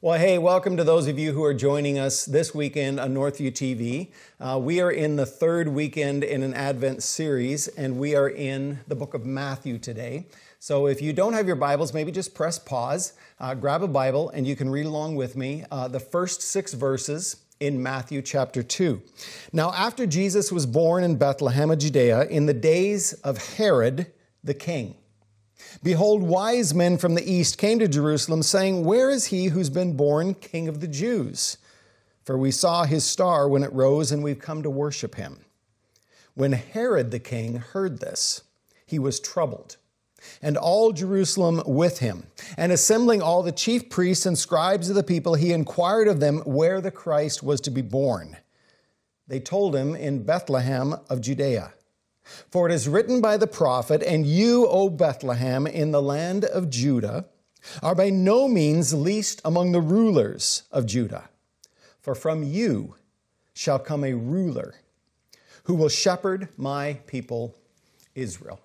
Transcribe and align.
Well, 0.00 0.16
hey, 0.16 0.38
welcome 0.38 0.76
to 0.76 0.84
those 0.84 1.08
of 1.08 1.18
you 1.18 1.32
who 1.32 1.42
are 1.42 1.52
joining 1.52 1.98
us 1.98 2.24
this 2.24 2.54
weekend 2.54 3.00
on 3.00 3.12
Northview 3.12 3.50
TV. 3.50 4.12
Uh, 4.38 4.56
we 4.56 4.80
are 4.80 4.92
in 4.92 5.16
the 5.16 5.26
third 5.26 5.66
weekend 5.66 6.22
in 6.22 6.44
an 6.44 6.54
Advent 6.54 7.02
series, 7.02 7.66
and 7.66 7.98
we 7.98 8.14
are 8.14 8.28
in 8.28 8.78
the 8.86 8.94
book 8.94 9.14
of 9.14 9.26
Matthew 9.26 9.76
today. 9.76 10.28
So 10.60 10.86
if 10.86 11.02
you 11.02 11.12
don't 11.12 11.32
have 11.32 11.48
your 11.48 11.56
Bibles, 11.56 11.92
maybe 11.92 12.12
just 12.12 12.32
press 12.32 12.60
pause, 12.60 13.14
uh, 13.40 13.54
grab 13.54 13.82
a 13.82 13.88
Bible, 13.88 14.30
and 14.30 14.46
you 14.46 14.54
can 14.54 14.70
read 14.70 14.86
along 14.86 15.16
with 15.16 15.34
me 15.34 15.64
uh, 15.72 15.88
the 15.88 15.98
first 15.98 16.42
six 16.42 16.74
verses 16.74 17.38
in 17.58 17.82
Matthew 17.82 18.22
chapter 18.22 18.62
2. 18.62 19.02
Now, 19.52 19.72
after 19.72 20.06
Jesus 20.06 20.52
was 20.52 20.64
born 20.64 21.02
in 21.02 21.16
Bethlehem 21.16 21.72
of 21.72 21.78
Judea 21.80 22.26
in 22.26 22.46
the 22.46 22.54
days 22.54 23.14
of 23.24 23.56
Herod 23.56 24.12
the 24.44 24.54
king, 24.54 24.94
Behold, 25.82 26.22
wise 26.22 26.74
men 26.74 26.98
from 26.98 27.14
the 27.14 27.30
east 27.30 27.58
came 27.58 27.78
to 27.78 27.88
Jerusalem, 27.88 28.42
saying, 28.42 28.84
Where 28.84 29.10
is 29.10 29.26
he 29.26 29.46
who's 29.46 29.70
been 29.70 29.96
born 29.96 30.34
King 30.34 30.68
of 30.68 30.80
the 30.80 30.88
Jews? 30.88 31.58
For 32.24 32.36
we 32.36 32.50
saw 32.50 32.84
his 32.84 33.04
star 33.04 33.48
when 33.48 33.62
it 33.62 33.72
rose, 33.72 34.12
and 34.12 34.22
we've 34.22 34.38
come 34.38 34.62
to 34.62 34.70
worship 34.70 35.14
him. 35.14 35.40
When 36.34 36.52
Herod 36.52 37.10
the 37.10 37.18
king 37.18 37.56
heard 37.56 38.00
this, 38.00 38.42
he 38.86 38.98
was 38.98 39.18
troubled, 39.18 39.76
and 40.40 40.56
all 40.56 40.92
Jerusalem 40.92 41.62
with 41.66 41.98
him. 41.98 42.26
And 42.56 42.70
assembling 42.70 43.22
all 43.22 43.42
the 43.42 43.50
chief 43.50 43.90
priests 43.90 44.26
and 44.26 44.38
scribes 44.38 44.88
of 44.88 44.94
the 44.94 45.02
people, 45.02 45.34
he 45.34 45.52
inquired 45.52 46.06
of 46.06 46.20
them 46.20 46.38
where 46.44 46.80
the 46.80 46.90
Christ 46.90 47.42
was 47.42 47.60
to 47.62 47.70
be 47.70 47.82
born. 47.82 48.36
They 49.26 49.40
told 49.40 49.74
him 49.74 49.94
in 49.94 50.22
Bethlehem 50.22 50.94
of 51.10 51.20
Judea. 51.20 51.72
For 52.50 52.68
it 52.68 52.74
is 52.74 52.88
written 52.88 53.20
by 53.20 53.36
the 53.36 53.46
prophet, 53.46 54.02
And 54.02 54.26
you, 54.26 54.66
O 54.66 54.88
Bethlehem, 54.88 55.66
in 55.66 55.90
the 55.90 56.02
land 56.02 56.44
of 56.44 56.70
Judah, 56.70 57.26
are 57.82 57.94
by 57.94 58.10
no 58.10 58.48
means 58.48 58.94
least 58.94 59.40
among 59.44 59.72
the 59.72 59.80
rulers 59.80 60.62
of 60.70 60.86
Judah. 60.86 61.28
For 62.00 62.14
from 62.14 62.42
you 62.42 62.94
shall 63.52 63.78
come 63.78 64.04
a 64.04 64.14
ruler 64.14 64.74
who 65.64 65.74
will 65.74 65.88
shepherd 65.88 66.48
my 66.56 67.00
people 67.06 67.54
Israel. 68.14 68.60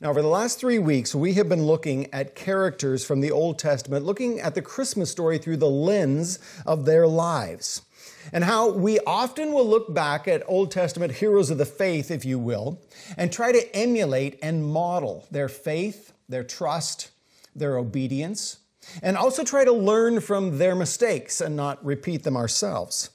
Now, 0.00 0.10
over 0.10 0.22
the 0.22 0.28
last 0.28 0.60
three 0.60 0.78
weeks, 0.78 1.12
we 1.12 1.34
have 1.34 1.48
been 1.48 1.66
looking 1.66 2.12
at 2.14 2.36
characters 2.36 3.04
from 3.04 3.20
the 3.20 3.32
Old 3.32 3.58
Testament, 3.58 4.06
looking 4.06 4.38
at 4.38 4.54
the 4.54 4.62
Christmas 4.62 5.10
story 5.10 5.38
through 5.38 5.56
the 5.56 5.68
lens 5.68 6.38
of 6.64 6.84
their 6.84 7.08
lives 7.08 7.82
and 8.32 8.44
how 8.44 8.70
we 8.70 8.98
often 9.00 9.52
will 9.52 9.66
look 9.66 9.92
back 9.92 10.28
at 10.28 10.42
Old 10.46 10.70
Testament 10.70 11.12
heroes 11.12 11.50
of 11.50 11.58
the 11.58 11.66
faith, 11.66 12.10
if 12.10 12.24
you 12.24 12.38
will, 12.38 12.80
and 13.16 13.32
try 13.32 13.52
to 13.52 13.76
emulate 13.76 14.38
and 14.42 14.64
model 14.64 15.26
their 15.30 15.48
faith, 15.48 16.12
their 16.28 16.44
trust, 16.44 17.10
their 17.54 17.76
obedience, 17.76 18.58
and 19.02 19.16
also 19.16 19.44
try 19.44 19.64
to 19.64 19.72
learn 19.72 20.20
from 20.20 20.58
their 20.58 20.74
mistakes 20.74 21.40
and 21.40 21.56
not 21.56 21.84
repeat 21.84 22.22
them 22.22 22.36
ourselves. 22.36 23.10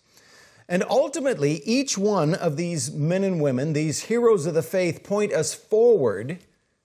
And 0.69 0.84
ultimately, 0.89 1.61
each 1.66 1.97
one 1.97 2.36
of 2.36 2.58
these 2.58 2.91
men 2.91 3.23
and 3.23 3.41
women, 3.41 3.73
these 3.73 4.03
heroes 4.03 4.45
of 4.45 4.53
the 4.53 4.64
faith, 4.64 5.03
point 5.03 5.34
us 5.34 5.53
forward 5.53 6.39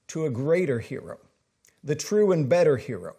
to 0.09 0.25
a 0.25 0.31
greater 0.31 0.81
hero, 0.81 1.19
the 1.84 1.95
true 1.95 2.33
and 2.33 2.49
better 2.49 2.77
hero 2.77 3.15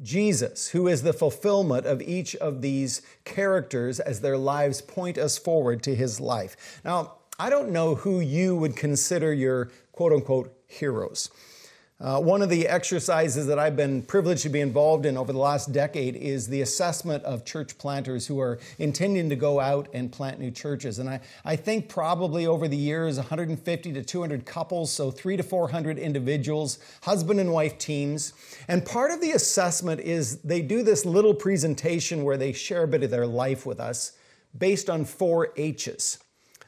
Jesus, 0.00 0.68
who 0.68 0.88
is 0.88 1.02
the 1.02 1.12
fulfillment 1.12 1.86
of 1.86 2.00
each 2.00 2.34
of 2.36 2.62
these 2.62 3.02
characters 3.24 4.00
as 4.00 4.20
their 4.20 4.38
lives 4.38 4.80
point 4.80 5.18
us 5.18 5.36
forward 5.38 5.82
to 5.82 5.94
his 5.94 6.20
life. 6.20 6.80
Now, 6.84 7.16
I 7.38 7.50
don't 7.50 7.70
know 7.70 7.96
who 7.96 8.20
you 8.20 8.56
would 8.56 8.76
consider 8.76 9.32
your 9.32 9.70
quote 9.92 10.12
unquote 10.12 10.56
heroes. 10.66 11.30
Uh, 12.02 12.18
one 12.18 12.42
of 12.42 12.50
the 12.50 12.66
exercises 12.66 13.46
that 13.46 13.60
I've 13.60 13.76
been 13.76 14.02
privileged 14.02 14.42
to 14.42 14.48
be 14.48 14.58
involved 14.58 15.06
in 15.06 15.16
over 15.16 15.32
the 15.32 15.38
last 15.38 15.70
decade 15.70 16.16
is 16.16 16.48
the 16.48 16.62
assessment 16.62 17.22
of 17.22 17.44
church 17.44 17.78
planters 17.78 18.26
who 18.26 18.40
are 18.40 18.58
intending 18.80 19.28
to 19.28 19.36
go 19.36 19.60
out 19.60 19.88
and 19.94 20.10
plant 20.10 20.40
new 20.40 20.50
churches. 20.50 20.98
And 20.98 21.08
I, 21.08 21.20
I 21.44 21.54
think 21.54 21.88
probably 21.88 22.44
over 22.44 22.66
the 22.66 22.76
years, 22.76 23.18
150 23.18 23.92
to 23.92 24.02
200 24.02 24.44
couples, 24.44 24.90
so 24.90 25.12
three 25.12 25.36
to 25.36 25.44
400 25.44 25.96
individuals, 25.96 26.80
husband 27.04 27.38
and 27.38 27.52
wife 27.52 27.78
teams. 27.78 28.32
And 28.66 28.84
part 28.84 29.12
of 29.12 29.20
the 29.20 29.30
assessment 29.30 30.00
is 30.00 30.38
they 30.38 30.60
do 30.60 30.82
this 30.82 31.06
little 31.06 31.34
presentation 31.34 32.24
where 32.24 32.36
they 32.36 32.52
share 32.52 32.82
a 32.82 32.88
bit 32.88 33.04
of 33.04 33.12
their 33.12 33.28
life 33.28 33.64
with 33.64 33.78
us 33.78 34.10
based 34.58 34.90
on 34.90 35.04
four 35.04 35.52
H's 35.56 36.18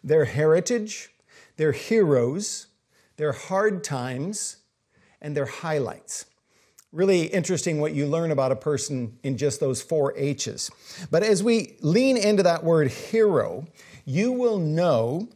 their 0.05 0.27
heritage, 0.27 1.11
their 1.56 1.72
heroes, 1.72 2.69
their 3.16 3.33
hard 3.33 3.83
times, 3.83 4.59
and 5.25 5.37
their 5.37 5.47
highlights. 5.47 6.27
Really 6.93 7.25
interesting 7.25 7.81
what 7.81 7.95
you 7.95 8.07
learn 8.07 8.31
about 8.31 8.53
a 8.53 8.57
person 8.57 9.19
in 9.25 9.37
just 9.37 9.59
those 9.59 9.83
four 9.83 10.17
H's. 10.17 10.71
But 11.11 11.25
as 11.25 11.43
we 11.43 11.77
lean 11.81 12.17
into 12.17 12.45
that 12.45 12.62
word 12.62 12.89
hero, 12.89 13.67
you 14.05 14.31
will 14.31 14.59
know 14.59 15.29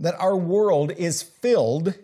that 0.00 0.18
our 0.18 0.34
world 0.34 0.90
is 0.90 1.22
filled 1.22 1.94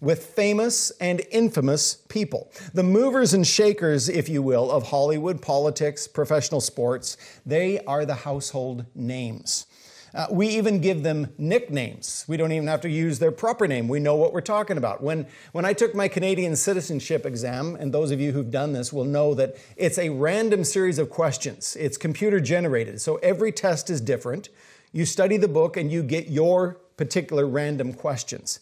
with 0.00 0.26
famous 0.26 0.90
and 1.00 1.22
infamous 1.32 1.94
people. 2.08 2.52
The 2.74 2.82
movers 2.82 3.32
and 3.32 3.44
shakers, 3.44 4.08
if 4.08 4.28
you 4.28 4.42
will, 4.42 4.70
of 4.70 4.88
Hollywood, 4.88 5.40
politics, 5.40 6.06
professional 6.06 6.60
sports, 6.60 7.16
they 7.46 7.80
are 7.80 8.04
the 8.04 8.14
household 8.14 8.84
names. 8.94 9.66
Uh, 10.14 10.26
we 10.30 10.48
even 10.48 10.80
give 10.80 11.02
them 11.02 11.32
nicknames. 11.36 12.24
We 12.26 12.36
don't 12.36 12.52
even 12.52 12.68
have 12.68 12.80
to 12.82 12.88
use 12.88 13.18
their 13.18 13.32
proper 13.32 13.66
name. 13.66 13.88
We 13.88 14.00
know 14.00 14.16
what 14.16 14.32
we're 14.32 14.40
talking 14.40 14.78
about. 14.78 15.02
When, 15.02 15.26
when 15.52 15.64
I 15.64 15.72
took 15.72 15.94
my 15.94 16.08
Canadian 16.08 16.56
citizenship 16.56 17.26
exam, 17.26 17.76
and 17.76 17.92
those 17.92 18.10
of 18.10 18.20
you 18.20 18.32
who've 18.32 18.50
done 18.50 18.72
this 18.72 18.92
will 18.92 19.04
know 19.04 19.34
that 19.34 19.56
it's 19.76 19.98
a 19.98 20.10
random 20.10 20.64
series 20.64 20.98
of 20.98 21.10
questions. 21.10 21.76
It's 21.78 21.96
computer 21.96 22.40
generated, 22.40 23.00
so 23.00 23.16
every 23.16 23.52
test 23.52 23.90
is 23.90 24.00
different. 24.00 24.48
You 24.92 25.04
study 25.04 25.36
the 25.36 25.48
book 25.48 25.76
and 25.76 25.92
you 25.92 26.02
get 26.02 26.28
your 26.28 26.78
particular 26.96 27.46
random 27.46 27.92
questions. 27.92 28.60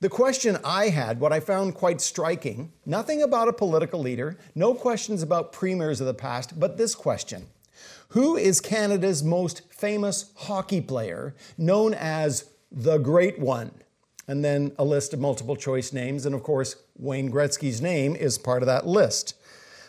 The 0.00 0.08
question 0.08 0.56
I 0.64 0.88
had, 0.88 1.20
what 1.20 1.32
I 1.32 1.40
found 1.40 1.74
quite 1.74 2.00
striking, 2.00 2.72
nothing 2.86 3.22
about 3.22 3.48
a 3.48 3.52
political 3.52 4.00
leader, 4.00 4.38
no 4.54 4.74
questions 4.74 5.22
about 5.22 5.52
premiers 5.52 6.00
of 6.00 6.06
the 6.06 6.14
past, 6.14 6.58
but 6.58 6.78
this 6.78 6.94
question 6.94 7.46
who 8.10 8.36
is 8.36 8.60
Canada's 8.60 9.22
most 9.22 9.62
famous 9.72 10.32
hockey 10.36 10.80
player, 10.80 11.34
known 11.56 11.94
as 11.94 12.50
the 12.70 12.98
Great 12.98 13.38
One? 13.38 13.72
And 14.28 14.44
then 14.44 14.72
a 14.78 14.84
list 14.84 15.12
of 15.12 15.20
multiple 15.20 15.56
choice 15.56 15.92
names. 15.92 16.24
And 16.24 16.34
of 16.34 16.42
course, 16.42 16.76
Wayne 16.96 17.32
Gretzky's 17.32 17.80
name 17.80 18.14
is 18.14 18.38
part 18.38 18.62
of 18.62 18.66
that 18.66 18.86
list. 18.86 19.34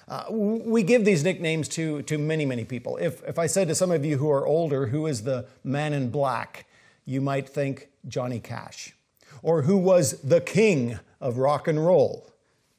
Uh, 0.07 0.25
we 0.29 0.83
give 0.83 1.05
these 1.05 1.23
nicknames 1.23 1.67
to, 1.69 2.01
to 2.03 2.17
many, 2.17 2.45
many 2.45 2.65
people. 2.65 2.97
If, 2.97 3.23
if 3.23 3.39
I 3.39 3.47
said 3.47 3.67
to 3.67 3.75
some 3.75 3.91
of 3.91 4.03
you 4.03 4.17
who 4.17 4.29
are 4.29 4.45
older, 4.45 4.87
who 4.87 5.07
is 5.07 5.23
the 5.23 5.45
man 5.63 5.93
in 5.93 6.09
black, 6.09 6.65
you 7.05 7.21
might 7.21 7.47
think 7.47 7.87
Johnny 8.07 8.39
Cash. 8.39 8.93
Or 9.41 9.63
who 9.63 9.77
was 9.77 10.21
the 10.21 10.41
king 10.41 10.99
of 11.19 11.37
rock 11.37 11.67
and 11.67 11.83
roll? 11.83 12.27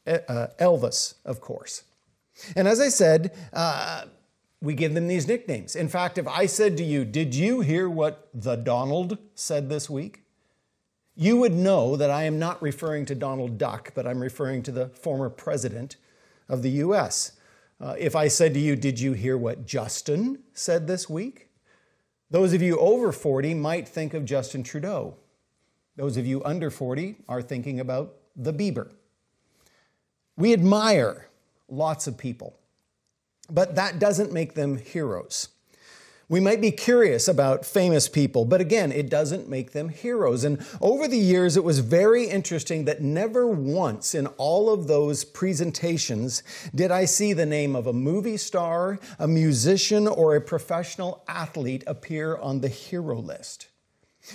Uh, 0.06 0.48
Elvis, 0.58 1.14
of 1.24 1.40
course. 1.40 1.84
And 2.56 2.66
as 2.68 2.80
I 2.80 2.88
said, 2.88 3.32
uh, 3.52 4.04
we 4.62 4.74
give 4.74 4.94
them 4.94 5.08
these 5.08 5.26
nicknames. 5.26 5.74
In 5.74 5.88
fact, 5.88 6.16
if 6.16 6.28
I 6.28 6.46
said 6.46 6.76
to 6.76 6.84
you, 6.84 7.04
Did 7.04 7.34
you 7.34 7.60
hear 7.60 7.90
what 7.90 8.28
the 8.32 8.54
Donald 8.54 9.18
said 9.34 9.68
this 9.68 9.90
week? 9.90 10.22
You 11.16 11.36
would 11.38 11.52
know 11.52 11.96
that 11.96 12.10
I 12.10 12.22
am 12.22 12.38
not 12.38 12.62
referring 12.62 13.04
to 13.06 13.14
Donald 13.14 13.58
Duck, 13.58 13.92
but 13.94 14.06
I'm 14.06 14.20
referring 14.20 14.62
to 14.62 14.72
the 14.72 14.88
former 14.88 15.28
president 15.28 15.96
of 16.48 16.62
the 16.62 16.70
US. 16.70 17.32
Uh, 17.80 17.96
if 17.98 18.14
I 18.14 18.28
said 18.28 18.54
to 18.54 18.60
you, 18.60 18.76
Did 18.76 19.00
you 19.00 19.14
hear 19.14 19.36
what 19.36 19.66
Justin 19.66 20.38
said 20.54 20.86
this 20.86 21.10
week? 21.10 21.48
Those 22.30 22.54
of 22.54 22.62
you 22.62 22.78
over 22.78 23.10
40 23.10 23.54
might 23.54 23.88
think 23.88 24.14
of 24.14 24.24
Justin 24.24 24.62
Trudeau. 24.62 25.16
Those 25.96 26.16
of 26.16 26.24
you 26.24 26.42
under 26.44 26.70
40 26.70 27.16
are 27.28 27.42
thinking 27.42 27.80
about 27.80 28.14
the 28.36 28.52
Bieber. 28.52 28.92
We 30.36 30.52
admire 30.52 31.28
lots 31.68 32.06
of 32.06 32.16
people 32.16 32.56
but 33.52 33.74
that 33.76 33.98
doesn't 33.98 34.32
make 34.32 34.54
them 34.54 34.78
heroes. 34.78 35.48
We 36.32 36.40
might 36.40 36.62
be 36.62 36.70
curious 36.70 37.28
about 37.28 37.66
famous 37.66 38.08
people, 38.08 38.46
but 38.46 38.62
again, 38.62 38.90
it 38.90 39.10
doesn't 39.10 39.50
make 39.50 39.72
them 39.72 39.90
heroes. 39.90 40.44
And 40.44 40.64
over 40.80 41.06
the 41.06 41.18
years, 41.18 41.58
it 41.58 41.64
was 41.64 41.80
very 41.80 42.24
interesting 42.24 42.86
that 42.86 43.02
never 43.02 43.46
once 43.46 44.14
in 44.14 44.26
all 44.38 44.70
of 44.70 44.86
those 44.86 45.24
presentations 45.24 46.42
did 46.74 46.90
I 46.90 47.04
see 47.04 47.34
the 47.34 47.44
name 47.44 47.76
of 47.76 47.86
a 47.86 47.92
movie 47.92 48.38
star, 48.38 48.98
a 49.18 49.28
musician, 49.28 50.08
or 50.08 50.34
a 50.34 50.40
professional 50.40 51.22
athlete 51.28 51.84
appear 51.86 52.38
on 52.38 52.62
the 52.62 52.68
hero 52.68 53.18
list. 53.18 53.68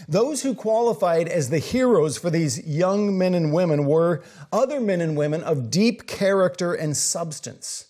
Those 0.08 0.44
who 0.44 0.54
qualified 0.54 1.28
as 1.28 1.50
the 1.50 1.58
heroes 1.58 2.16
for 2.16 2.30
these 2.30 2.68
young 2.68 3.18
men 3.18 3.34
and 3.34 3.52
women 3.52 3.88
were 3.88 4.22
other 4.52 4.80
men 4.80 5.02
and 5.02 5.18
women 5.18 5.42
of 5.42 5.72
deep 5.72 6.06
character 6.06 6.76
and 6.76 6.96
substance. 6.96 7.86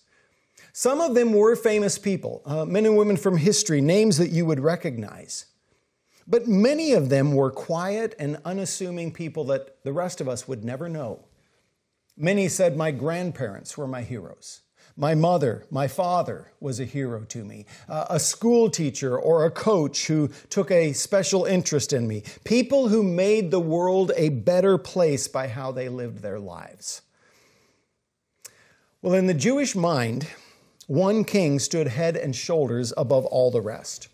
Some 0.78 1.00
of 1.00 1.16
them 1.16 1.32
were 1.32 1.56
famous 1.56 1.98
people, 1.98 2.40
uh, 2.46 2.64
men 2.64 2.86
and 2.86 2.96
women 2.96 3.16
from 3.16 3.36
history, 3.36 3.80
names 3.80 4.16
that 4.18 4.30
you 4.30 4.46
would 4.46 4.60
recognize. 4.60 5.46
But 6.24 6.46
many 6.46 6.92
of 6.92 7.08
them 7.08 7.32
were 7.32 7.50
quiet 7.50 8.14
and 8.16 8.38
unassuming 8.44 9.10
people 9.10 9.42
that 9.46 9.82
the 9.82 9.92
rest 9.92 10.20
of 10.20 10.28
us 10.28 10.46
would 10.46 10.64
never 10.64 10.88
know. 10.88 11.24
Many 12.16 12.46
said, 12.48 12.76
My 12.76 12.92
grandparents 12.92 13.76
were 13.76 13.88
my 13.88 14.02
heroes. 14.02 14.60
My 14.96 15.16
mother, 15.16 15.64
my 15.68 15.88
father 15.88 16.52
was 16.60 16.78
a 16.78 16.84
hero 16.84 17.24
to 17.24 17.44
me. 17.44 17.66
Uh, 17.88 18.06
a 18.10 18.20
school 18.20 18.70
teacher 18.70 19.18
or 19.18 19.46
a 19.46 19.50
coach 19.50 20.06
who 20.06 20.28
took 20.48 20.70
a 20.70 20.92
special 20.92 21.44
interest 21.44 21.92
in 21.92 22.06
me. 22.06 22.22
People 22.44 22.86
who 22.86 23.02
made 23.02 23.50
the 23.50 23.58
world 23.58 24.12
a 24.14 24.28
better 24.28 24.78
place 24.78 25.26
by 25.26 25.48
how 25.48 25.72
they 25.72 25.88
lived 25.88 26.18
their 26.18 26.38
lives. 26.38 27.02
Well, 29.02 29.14
in 29.14 29.26
the 29.26 29.34
Jewish 29.34 29.74
mind, 29.74 30.28
one 30.88 31.22
king 31.22 31.60
stood 31.60 31.86
head 31.86 32.16
and 32.16 32.34
shoulders 32.34 32.92
above 32.96 33.24
all 33.26 33.52
the 33.52 33.60
rest. 33.60 34.08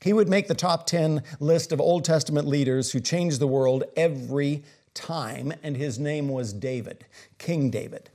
He 0.00 0.14
would 0.14 0.28
make 0.28 0.48
the 0.48 0.54
top 0.54 0.86
10 0.86 1.22
list 1.38 1.70
of 1.70 1.80
Old 1.80 2.06
Testament 2.06 2.48
leaders 2.48 2.92
who 2.92 3.00
changed 3.00 3.38
the 3.38 3.46
world 3.46 3.84
every 3.94 4.64
time, 4.94 5.52
and 5.62 5.76
his 5.76 5.98
name 5.98 6.30
was 6.30 6.54
David, 6.54 7.04
King 7.36 7.68
David 7.68 8.08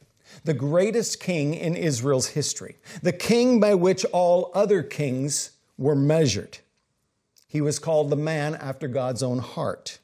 the 0.43 0.53
greatest 0.53 1.19
king 1.19 1.53
in 1.53 1.75
Israel's 1.75 2.27
history, 2.27 2.77
the 3.01 3.13
king 3.13 3.59
by 3.59 3.73
which 3.73 4.05
all 4.05 4.51
other 4.53 4.83
kings 4.83 5.51
were 5.77 5.95
measured. 5.95 6.59
He 7.47 7.61
was 7.61 7.79
called 7.79 8.09
the 8.09 8.15
man 8.15 8.55
after 8.55 8.87
God's 8.87 9.23
own 9.23 9.39
heart. 9.39 9.99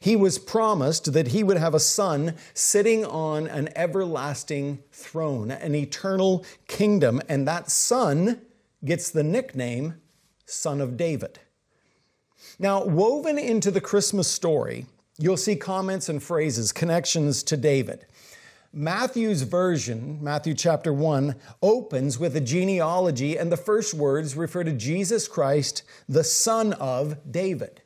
He 0.00 0.16
was 0.16 0.38
promised 0.38 1.12
that 1.12 1.28
he 1.28 1.42
would 1.42 1.56
have 1.56 1.74
a 1.74 1.80
son 1.80 2.36
sitting 2.54 3.04
on 3.04 3.46
an 3.46 3.68
everlasting 3.76 4.82
throne, 4.92 5.50
an 5.50 5.74
eternal 5.74 6.44
kingdom, 6.66 7.20
and 7.28 7.46
that 7.46 7.70
son 7.70 8.40
gets 8.84 9.10
the 9.10 9.22
nickname 9.22 10.00
Son 10.46 10.80
of 10.80 10.96
David. 10.96 11.38
Now, 12.58 12.84
woven 12.84 13.38
into 13.38 13.70
the 13.70 13.80
Christmas 13.80 14.28
story, 14.28 14.86
you'll 15.18 15.36
see 15.36 15.56
comments 15.56 16.08
and 16.08 16.22
phrases, 16.22 16.72
connections 16.72 17.42
to 17.44 17.56
David. 17.56 18.06
Matthew's 18.72 19.42
version, 19.42 20.18
Matthew 20.22 20.54
chapter 20.54 20.92
1, 20.92 21.34
opens 21.62 22.18
with 22.18 22.36
a 22.36 22.40
genealogy, 22.40 23.36
and 23.36 23.50
the 23.50 23.56
first 23.56 23.94
words 23.94 24.36
refer 24.36 24.62
to 24.64 24.72
Jesus 24.72 25.26
Christ, 25.26 25.82
the 26.08 26.24
son 26.24 26.72
of 26.74 27.16
David, 27.30 27.82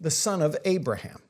the 0.00 0.10
son 0.10 0.40
of 0.40 0.56
Abraham. 0.64 1.20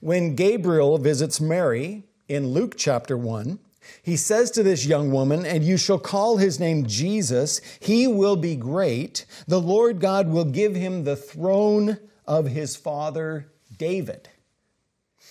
When 0.00 0.34
Gabriel 0.34 0.98
visits 0.98 1.40
Mary 1.40 2.04
in 2.28 2.48
Luke 2.48 2.74
chapter 2.76 3.16
1, 3.16 3.58
he 4.02 4.16
says 4.16 4.50
to 4.52 4.62
this 4.62 4.86
young 4.86 5.10
woman, 5.10 5.44
And 5.44 5.64
you 5.64 5.76
shall 5.76 5.98
call 5.98 6.36
his 6.36 6.60
name 6.60 6.86
Jesus. 6.86 7.60
He 7.80 8.06
will 8.06 8.36
be 8.36 8.56
great. 8.56 9.26
The 9.46 9.60
Lord 9.60 10.00
God 10.00 10.28
will 10.28 10.44
give 10.44 10.74
him 10.74 11.04
the 11.04 11.16
throne 11.16 11.98
of 12.26 12.46
his 12.46 12.76
father 12.76 13.50
David. 13.76 14.28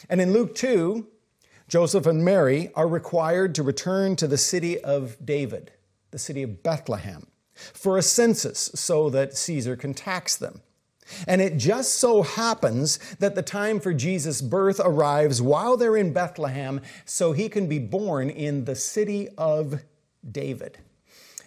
And 0.09 0.21
in 0.21 0.33
Luke 0.33 0.53
2, 0.55 1.07
Joseph 1.67 2.05
and 2.05 2.23
Mary 2.23 2.71
are 2.75 2.87
required 2.87 3.55
to 3.55 3.63
return 3.63 4.15
to 4.17 4.27
the 4.27 4.37
city 4.37 4.79
of 4.79 5.17
David, 5.25 5.71
the 6.11 6.19
city 6.19 6.43
of 6.43 6.61
Bethlehem, 6.61 7.27
for 7.55 7.97
a 7.97 8.01
census 8.03 8.69
so 8.75 9.09
that 9.09 9.37
Caesar 9.37 9.75
can 9.75 9.93
tax 9.93 10.35
them. 10.35 10.61
And 11.27 11.41
it 11.41 11.57
just 11.57 11.95
so 11.95 12.21
happens 12.21 12.97
that 13.19 13.35
the 13.35 13.41
time 13.41 13.79
for 13.79 13.93
Jesus' 13.93 14.41
birth 14.41 14.79
arrives 14.83 15.41
while 15.41 15.77
they're 15.77 15.97
in 15.97 16.13
Bethlehem 16.13 16.81
so 17.05 17.31
he 17.31 17.49
can 17.49 17.67
be 17.67 17.79
born 17.79 18.29
in 18.29 18.65
the 18.65 18.75
city 18.75 19.29
of 19.37 19.81
David. 20.29 20.79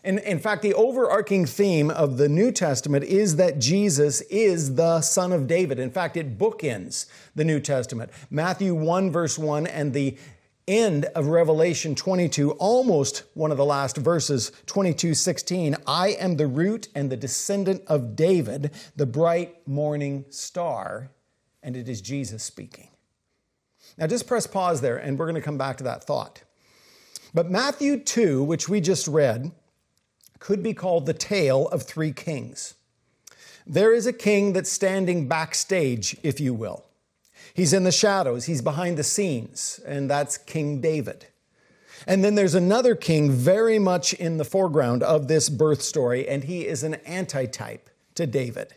In, 0.07 0.19
in 0.19 0.39
fact, 0.39 0.63
the 0.63 0.73
overarching 0.75 1.47
theme 1.47 1.91
of 1.91 2.17
the 2.17 2.29
New 2.29 2.53
Testament 2.53 3.03
is 3.05 3.37
that 3.37 3.59
Jesus 3.59 4.21
is 4.23 4.77
the 4.77 5.01
Son 5.01 5.33
of 5.33 5.49
David. 5.49 5.81
In 5.81 5.91
fact, 5.91 6.17
it 6.17 6.39
bookends 6.39 7.07
the 7.35 7.45
New 7.45 7.59
Testament. 7.59 8.13
Matthew 8.31 8.73
1, 8.73 9.11
verse 9.11 9.37
1, 9.37 9.67
and 9.67 9.93
the 9.93 10.17
end 10.69 11.05
of 11.15 11.27
Revelation 11.27 11.95
22, 11.95 12.53
almost 12.53 13.23
one 13.35 13.51
of 13.51 13.57
the 13.57 13.65
last 13.65 13.97
verses, 13.97 14.53
22, 14.67 15.15
16. 15.15 15.77
I 15.87 16.09
am 16.11 16.37
the 16.37 16.47
root 16.47 16.89
and 16.95 17.11
the 17.11 17.17
descendant 17.17 17.83
of 17.87 18.17
David, 18.17 18.73
the 18.97 19.07
bright 19.07 19.67
morning 19.67 20.25
star. 20.31 21.11
And 21.63 21.77
it 21.77 21.89
is 21.89 22.01
Jesus 22.01 22.43
speaking. 22.43 22.89
Now, 23.99 24.07
just 24.07 24.27
press 24.27 24.47
pause 24.47 24.81
there, 24.81 24.97
and 24.97 25.19
we're 25.19 25.27
going 25.27 25.37
to 25.37 25.41
come 25.41 25.59
back 25.59 25.77
to 25.79 25.85
that 25.85 26.05
thought. 26.05 26.43
But 27.33 27.51
Matthew 27.51 27.99
2, 27.99 28.43
which 28.43 28.69
we 28.69 28.81
just 28.81 29.07
read, 29.07 29.53
could 30.39 30.63
be 30.63 30.75
called 30.75 31.07
the 31.07 31.15
tale 31.15 31.69
of 31.69 31.83
three 31.83 32.13
kings. 32.13 32.75
There 33.67 33.93
is 33.93 34.07
a 34.07 34.13
king 34.13 34.53
that's 34.53 34.71
standing 34.71 35.29
backstage, 35.29 36.17
if 36.23 36.41
you 36.41 36.55
will. 36.55 36.86
He's 37.56 37.73
in 37.73 37.85
the 37.85 37.91
shadows, 37.91 38.44
he's 38.44 38.61
behind 38.61 38.99
the 38.99 39.03
scenes, 39.03 39.81
and 39.87 40.11
that's 40.11 40.37
King 40.37 40.82
David. 40.82 41.29
And 42.06 42.23
then 42.23 42.35
there's 42.35 42.55
another 42.55 42.94
king 42.94 43.31
very 43.31 43.79
much 43.79 44.12
in 44.12 44.37
the 44.37 44.44
foreground 44.44 45.03
of 45.03 45.26
this 45.26 45.49
birth 45.49 45.81
story, 45.81 46.29
and 46.29 46.44
he 46.44 46.67
is 46.67 46.82
an 46.82 46.97
antitype 47.06 47.88
to 48.17 48.26
David. 48.26 48.75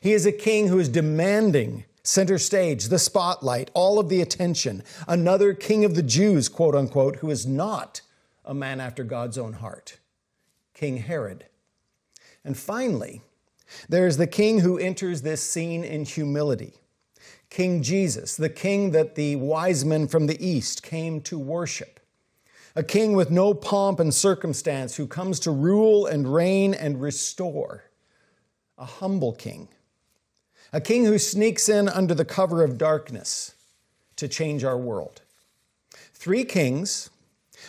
He 0.00 0.12
is 0.12 0.24
a 0.24 0.30
king 0.30 0.68
who 0.68 0.78
is 0.78 0.88
demanding 0.88 1.84
center 2.04 2.38
stage, 2.38 2.84
the 2.84 2.98
spotlight, 3.00 3.72
all 3.74 3.98
of 3.98 4.08
the 4.08 4.20
attention. 4.20 4.84
Another 5.08 5.52
king 5.52 5.84
of 5.84 5.96
the 5.96 6.02
Jews, 6.04 6.48
quote 6.48 6.76
unquote, 6.76 7.16
who 7.16 7.30
is 7.30 7.44
not 7.44 8.02
a 8.44 8.54
man 8.54 8.80
after 8.80 9.02
God's 9.02 9.36
own 9.36 9.54
heart. 9.54 9.98
King 10.74 10.98
Herod. 10.98 11.46
And 12.44 12.56
finally, 12.56 13.22
there 13.88 14.06
is 14.06 14.16
the 14.16 14.28
king 14.28 14.60
who 14.60 14.78
enters 14.78 15.22
this 15.22 15.42
scene 15.42 15.82
in 15.82 16.04
humility. 16.04 16.74
King 17.52 17.82
Jesus, 17.82 18.34
the 18.34 18.48
king 18.48 18.92
that 18.92 19.14
the 19.14 19.36
wise 19.36 19.84
men 19.84 20.08
from 20.08 20.26
the 20.26 20.42
east 20.42 20.82
came 20.82 21.20
to 21.20 21.38
worship. 21.38 22.00
A 22.74 22.82
king 22.82 23.12
with 23.12 23.30
no 23.30 23.52
pomp 23.52 24.00
and 24.00 24.14
circumstance 24.14 24.96
who 24.96 25.06
comes 25.06 25.38
to 25.40 25.50
rule 25.50 26.06
and 26.06 26.32
reign 26.32 26.72
and 26.72 26.98
restore. 26.98 27.84
A 28.78 28.86
humble 28.86 29.34
king. 29.34 29.68
A 30.72 30.80
king 30.80 31.04
who 31.04 31.18
sneaks 31.18 31.68
in 31.68 31.90
under 31.90 32.14
the 32.14 32.24
cover 32.24 32.64
of 32.64 32.78
darkness 32.78 33.54
to 34.16 34.28
change 34.28 34.64
our 34.64 34.78
world. 34.78 35.20
Three 36.14 36.44
kings 36.44 37.10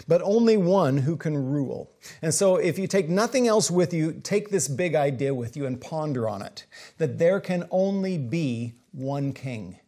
but 0.07 0.21
only 0.23 0.57
one 0.57 0.97
who 0.97 1.17
can 1.17 1.37
rule. 1.37 1.91
And 2.21 2.33
so, 2.33 2.57
if 2.57 2.77
you 2.79 2.87
take 2.87 3.09
nothing 3.09 3.47
else 3.47 3.69
with 3.69 3.93
you, 3.93 4.13
take 4.23 4.49
this 4.49 4.67
big 4.67 4.95
idea 4.95 5.33
with 5.33 5.55
you 5.57 5.65
and 5.65 5.79
ponder 5.79 6.27
on 6.27 6.41
it 6.41 6.65
that 6.97 7.17
there 7.17 7.39
can 7.39 7.67
only 7.71 8.17
be 8.17 8.73
one 8.91 9.33
king. 9.33 9.79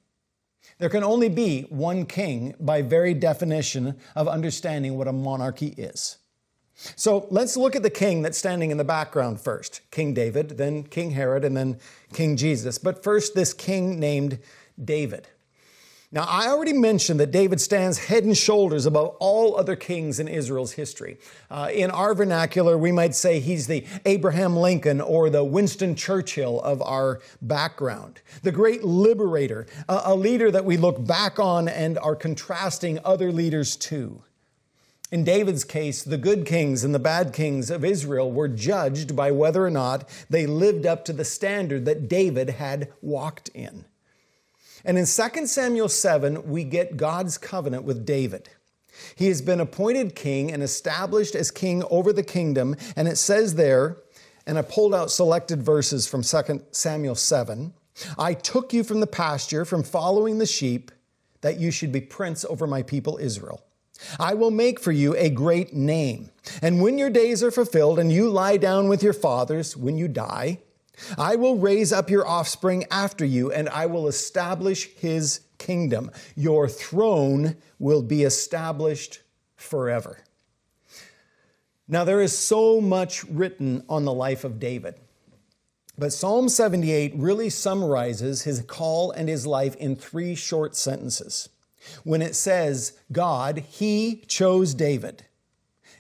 There 0.77 0.89
can 0.89 1.03
only 1.03 1.29
be 1.29 1.61
one 1.69 2.05
king 2.05 2.55
by 2.59 2.81
very 2.81 3.13
definition 3.13 3.97
of 4.15 4.27
understanding 4.27 4.97
what 4.97 5.07
a 5.07 5.13
monarchy 5.13 5.67
is. 5.77 6.17
So 6.75 7.27
let's 7.31 7.55
look 7.55 7.75
at 7.75 7.83
the 7.83 7.89
king 7.89 8.21
that's 8.21 8.37
standing 8.37 8.71
in 8.71 8.77
the 8.77 8.83
background 8.83 9.39
first 9.39 9.81
King 9.91 10.13
David, 10.13 10.57
then 10.57 10.83
King 10.83 11.12
Herod, 11.12 11.45
and 11.45 11.55
then 11.55 11.79
King 12.12 12.35
Jesus. 12.35 12.77
But 12.77 13.03
first, 13.03 13.33
this 13.33 13.53
king 13.53 14.00
named 14.00 14.39
David. 14.83 15.29
Now, 16.12 16.24
I 16.24 16.47
already 16.47 16.74
mentioned 16.74 17.19
that 17.19 17.31
David 17.31 17.59
stands 17.59 17.97
head 17.97 18.24
and 18.24 18.38
shoulders 18.38 18.85
above 18.85 19.15
all 19.19 19.57
other 19.57 19.75
kings 19.75 20.19
in 20.19 20.27
Israel's 20.27 20.74
history. 20.74 21.17
Uh, 21.50 21.69
in 21.74 21.89
our 21.91 22.13
vernacular, 22.13 22.77
we 22.77 22.91
might 22.91 23.15
say 23.15 23.39
he's 23.39 23.67
the 23.67 23.85
Abraham 24.05 24.55
Lincoln 24.55 25.01
or 25.01 25.29
the 25.29 25.43
Winston 25.43 25.95
Churchill 25.95 26.62
of 26.62 26.81
our 26.83 27.21
background, 27.41 28.21
the 28.43 28.51
great 28.51 28.83
liberator, 28.83 29.65
a, 29.89 30.01
a 30.05 30.15
leader 30.15 30.51
that 30.51 30.63
we 30.63 30.77
look 30.77 31.05
back 31.05 31.39
on 31.39 31.67
and 31.67 31.97
are 31.97 32.15
contrasting 32.15 33.00
other 33.03 33.31
leaders 33.31 33.75
to. 33.75 34.21
In 35.12 35.24
David's 35.24 35.63
case, 35.63 36.03
the 36.03 36.17
good 36.17 36.45
kings 36.45 36.83
and 36.83 36.93
the 36.93 37.00
bad 37.00 37.33
kings 37.33 37.69
of 37.69 37.83
Israel 37.83 38.31
were 38.31 38.47
judged 38.47 39.15
by 39.15 39.31
whether 39.31 39.65
or 39.65 39.69
not 39.71 40.07
they 40.29 40.45
lived 40.45 40.85
up 40.85 41.03
to 41.05 41.13
the 41.13 41.25
standard 41.25 41.85
that 41.85 42.07
David 42.07 42.51
had 42.51 42.91
walked 43.01 43.50
in. 43.50 43.85
And 44.86 44.98
in 44.98 45.06
2 45.06 45.48
Samuel 45.48 45.89
7, 45.89 46.48
we 46.50 46.63
get 46.63 46.98
God's 46.98 47.38
covenant 47.38 47.84
with 47.84 48.06
David. 48.06 48.50
He 49.15 49.27
has 49.27 49.42
been 49.42 49.60
appointed 49.60 50.15
king 50.15 50.51
and 50.51 50.63
established 50.63 51.36
as 51.36 51.51
king 51.51 51.84
over 51.89 52.13
the 52.13 52.24
kingdom. 52.24 52.75
And 52.96 53.08
it 53.08 53.18
says 53.18 53.56
there, 53.56 53.98
and 54.48 54.58
I 54.58 54.62
pulled 54.62 54.94
out 54.94 55.12
selected 55.12 55.62
verses 55.62 56.08
from 56.08 56.22
2 56.22 56.62
Samuel 56.72 57.15
7 57.15 57.74
I 58.18 58.34
took 58.34 58.74
you 58.74 58.84
from 58.84 59.00
the 59.00 59.08
pasture, 59.08 59.65
from 59.65 59.84
following 59.84 60.38
the 60.38 60.46
sheep, 60.46 60.92
that 61.42 61.60
you 61.60 61.72
should 61.72 61.92
be 61.92 62.01
prince 62.01 62.44
over 62.46 62.68
my 62.68 62.82
people 62.82 63.18
Israel. 63.18 63.63
I 64.20 64.34
will 64.34 64.51
make 64.51 64.80
for 64.80 64.92
you 64.92 65.15
a 65.15 65.30
great 65.30 65.74
name. 65.74 66.30
And 66.62 66.82
when 66.82 66.98
your 66.98 67.10
days 67.10 67.42
are 67.44 67.51
fulfilled 67.51 67.98
and 67.98 68.12
you 68.12 68.30
lie 68.30 68.58
down 68.58 68.89
with 68.89 69.01
your 69.01 69.13
fathers, 69.13 69.77
when 69.77 69.98
you 69.98 70.08
die, 70.08 70.60
I 71.17 71.35
will 71.35 71.57
raise 71.57 71.91
up 71.91 72.09
your 72.09 72.27
offspring 72.27 72.85
after 72.91 73.25
you, 73.25 73.51
and 73.51 73.69
I 73.69 73.85
will 73.85 74.07
establish 74.07 74.89
his 74.95 75.41
kingdom. 75.57 76.11
Your 76.35 76.67
throne 76.67 77.57
will 77.79 78.01
be 78.01 78.23
established 78.23 79.21
forever. 79.55 80.19
Now, 81.87 82.03
there 82.03 82.21
is 82.21 82.37
so 82.37 82.81
much 82.81 83.23
written 83.25 83.83
on 83.87 84.05
the 84.05 84.13
life 84.13 84.43
of 84.43 84.59
David. 84.59 84.95
But 85.97 86.11
Psalm 86.11 86.49
78 86.49 87.13
really 87.15 87.49
summarizes 87.49 88.41
his 88.41 88.61
call 88.63 89.11
and 89.11 89.29
his 89.29 89.45
life 89.47 89.75
in 89.75 89.95
three 89.95 90.35
short 90.35 90.75
sentences. 90.75 91.49
When 92.03 92.21
it 92.21 92.35
says, 92.35 92.93
God, 93.11 93.59
He 93.69 94.23
chose 94.27 94.73
David. 94.73 95.25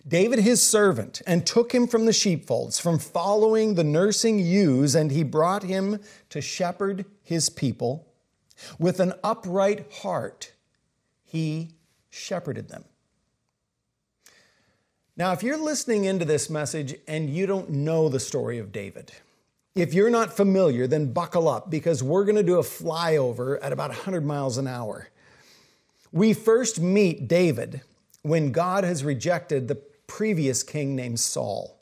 David 0.07 0.39
his 0.39 0.61
servant, 0.61 1.21
and 1.25 1.45
took 1.45 1.73
him 1.73 1.87
from 1.87 2.05
the 2.05 2.13
sheepfolds, 2.13 2.79
from 2.79 2.99
following 2.99 3.73
the 3.73 3.83
nursing 3.83 4.37
ewes, 4.37 4.93
and 4.93 5.11
he 5.11 5.23
brought 5.23 5.63
him 5.63 5.99
to 6.29 6.41
shepherd 6.41 7.05
his 7.23 7.49
people. 7.49 8.07
With 8.77 8.99
an 8.99 9.13
upright 9.23 9.91
heart, 10.01 10.53
he 11.23 11.71
shepherded 12.09 12.69
them. 12.69 12.85
Now, 15.17 15.31
if 15.31 15.41
you're 15.41 15.57
listening 15.57 16.05
into 16.05 16.25
this 16.25 16.49
message 16.49 16.95
and 17.07 17.29
you 17.29 17.47
don't 17.47 17.69
know 17.69 18.07
the 18.07 18.19
story 18.19 18.59
of 18.59 18.71
David, 18.71 19.11
if 19.73 19.93
you're 19.93 20.09
not 20.09 20.35
familiar, 20.35 20.87
then 20.87 21.13
buckle 21.13 21.47
up 21.47 21.69
because 21.69 22.03
we're 22.03 22.25
going 22.25 22.35
to 22.35 22.43
do 22.43 22.59
a 22.59 22.63
flyover 22.63 23.57
at 23.61 23.73
about 23.73 23.89
100 23.89 24.25
miles 24.25 24.57
an 24.57 24.67
hour. 24.67 25.09
We 26.11 26.33
first 26.33 26.79
meet 26.79 27.27
David 27.27 27.81
when 28.21 28.51
God 28.51 28.83
has 28.83 29.03
rejected 29.03 29.67
the 29.67 29.81
previous 30.07 30.63
king 30.63 30.95
named 30.95 31.19
Saul. 31.19 31.75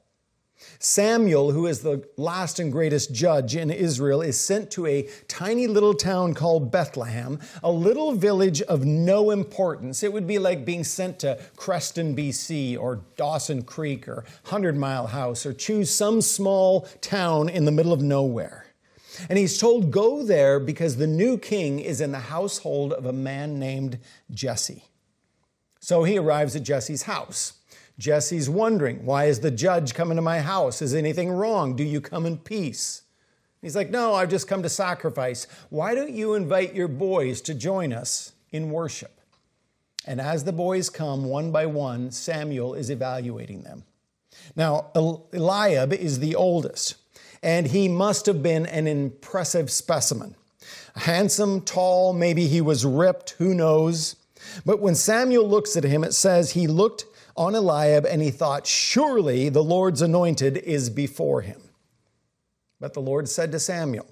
Samuel, 0.80 1.52
who 1.52 1.68
is 1.68 1.82
the 1.82 2.08
last 2.18 2.60
and 2.60 2.72
greatest 2.72 3.14
judge 3.14 3.56
in 3.56 3.70
Israel, 3.70 4.22
is 4.22 4.40
sent 4.40 4.72
to 4.72 4.86
a 4.86 5.08
tiny 5.28 5.68
little 5.68 5.94
town 5.94 6.34
called 6.34 6.72
Bethlehem, 6.72 7.40
a 7.64 7.72
little 7.72 8.14
village 8.14 8.62
of 8.64 8.86
no 8.86 9.32
importance. 9.32 10.04
It 10.04 10.14
would 10.14 10.28
be 10.28 10.40
like 10.40 10.66
being 10.66 10.84
sent 10.84 11.20
to 11.20 11.40
Creston, 11.56 12.16
BC, 12.16 12.78
or 12.78 13.02
Dawson 13.16 13.64
Creek, 13.64 14.08
or 14.08 14.26
Hundred 14.46 14.78
Mile 14.78 15.08
House, 15.08 15.46
or 15.46 15.54
choose 15.54 15.90
some 15.90 16.22
small 16.22 16.82
town 17.02 17.50
in 17.50 17.66
the 17.66 17.72
middle 17.72 17.94
of 17.94 18.02
nowhere. 18.02 18.66
And 19.30 19.38
he's 19.38 19.58
told, 19.58 19.92
Go 19.92 20.24
there 20.24 20.60
because 20.60 20.98
the 20.98 21.08
new 21.08 21.38
king 21.38 21.80
is 21.80 22.02
in 22.02 22.12
the 22.12 22.20
household 22.20 22.94
of 22.94 23.06
a 23.06 23.14
man 23.14 23.60
named 23.60 24.00
Jesse. 24.32 24.84
So 25.80 26.04
he 26.04 26.18
arrives 26.18 26.56
at 26.56 26.64
Jesse's 26.64 27.04
house. 27.04 27.54
Jesse's 27.98 28.50
wondering, 28.50 29.06
Why 29.06 29.26
is 29.26 29.40
the 29.40 29.52
judge 29.52 29.94
coming 29.94 30.16
to 30.16 30.22
my 30.22 30.40
house? 30.40 30.82
Is 30.82 30.94
anything 30.94 31.32
wrong? 31.32 31.76
Do 31.76 31.84
you 31.84 32.02
come 32.02 32.26
in 32.26 32.38
peace? 32.38 33.04
He's 33.62 33.76
like, 33.76 33.90
No, 33.90 34.14
I've 34.14 34.30
just 34.30 34.48
come 34.48 34.64
to 34.64 34.70
sacrifice. 34.70 35.48
Why 35.70 35.96
don't 35.96 36.14
you 36.14 36.34
invite 36.34 36.74
your 36.74 36.88
boys 36.88 37.42
to 37.42 37.54
join 37.54 37.94
us 37.94 38.34
in 38.52 38.72
worship? 38.72 39.22
And 40.06 40.20
as 40.20 40.44
the 40.44 40.52
boys 40.52 40.90
come 40.90 41.26
one 41.26 41.52
by 41.52 41.66
one, 41.66 42.12
Samuel 42.12 42.74
is 42.74 42.90
evaluating 42.90 43.62
them. 43.62 43.86
Now, 44.56 44.92
Eliab 44.96 45.94
is 45.94 46.20
the 46.20 46.36
oldest, 46.36 46.96
and 47.42 47.68
he 47.68 47.88
must 47.88 48.26
have 48.26 48.44
been 48.44 48.66
an 48.66 48.88
impressive 48.88 49.72
specimen. 49.72 50.36
Handsome, 50.96 51.62
tall, 51.62 52.14
maybe 52.14 52.48
he 52.48 52.60
was 52.60 52.86
ripped, 52.86 53.32
who 53.38 53.54
knows. 53.54 54.16
But 54.66 54.82
when 54.82 54.96
Samuel 54.96 55.48
looks 55.48 55.78
at 55.78 55.84
him, 55.84 56.04
it 56.04 56.14
says 56.14 56.52
he 56.52 56.68
looked 56.68 57.06
on 57.36 57.56
Eliab, 57.56 58.06
and 58.06 58.22
he 58.22 58.32
thought, 58.32 58.68
Surely 58.68 59.50
the 59.50 59.64
Lord's 59.64 60.02
anointed 60.02 60.58
is 60.58 60.90
before 60.90 61.42
him. 61.42 61.62
But 62.80 62.94
the 62.94 63.02
Lord 63.02 63.30
said 63.30 63.52
to 63.52 63.60
Samuel, 63.60 64.08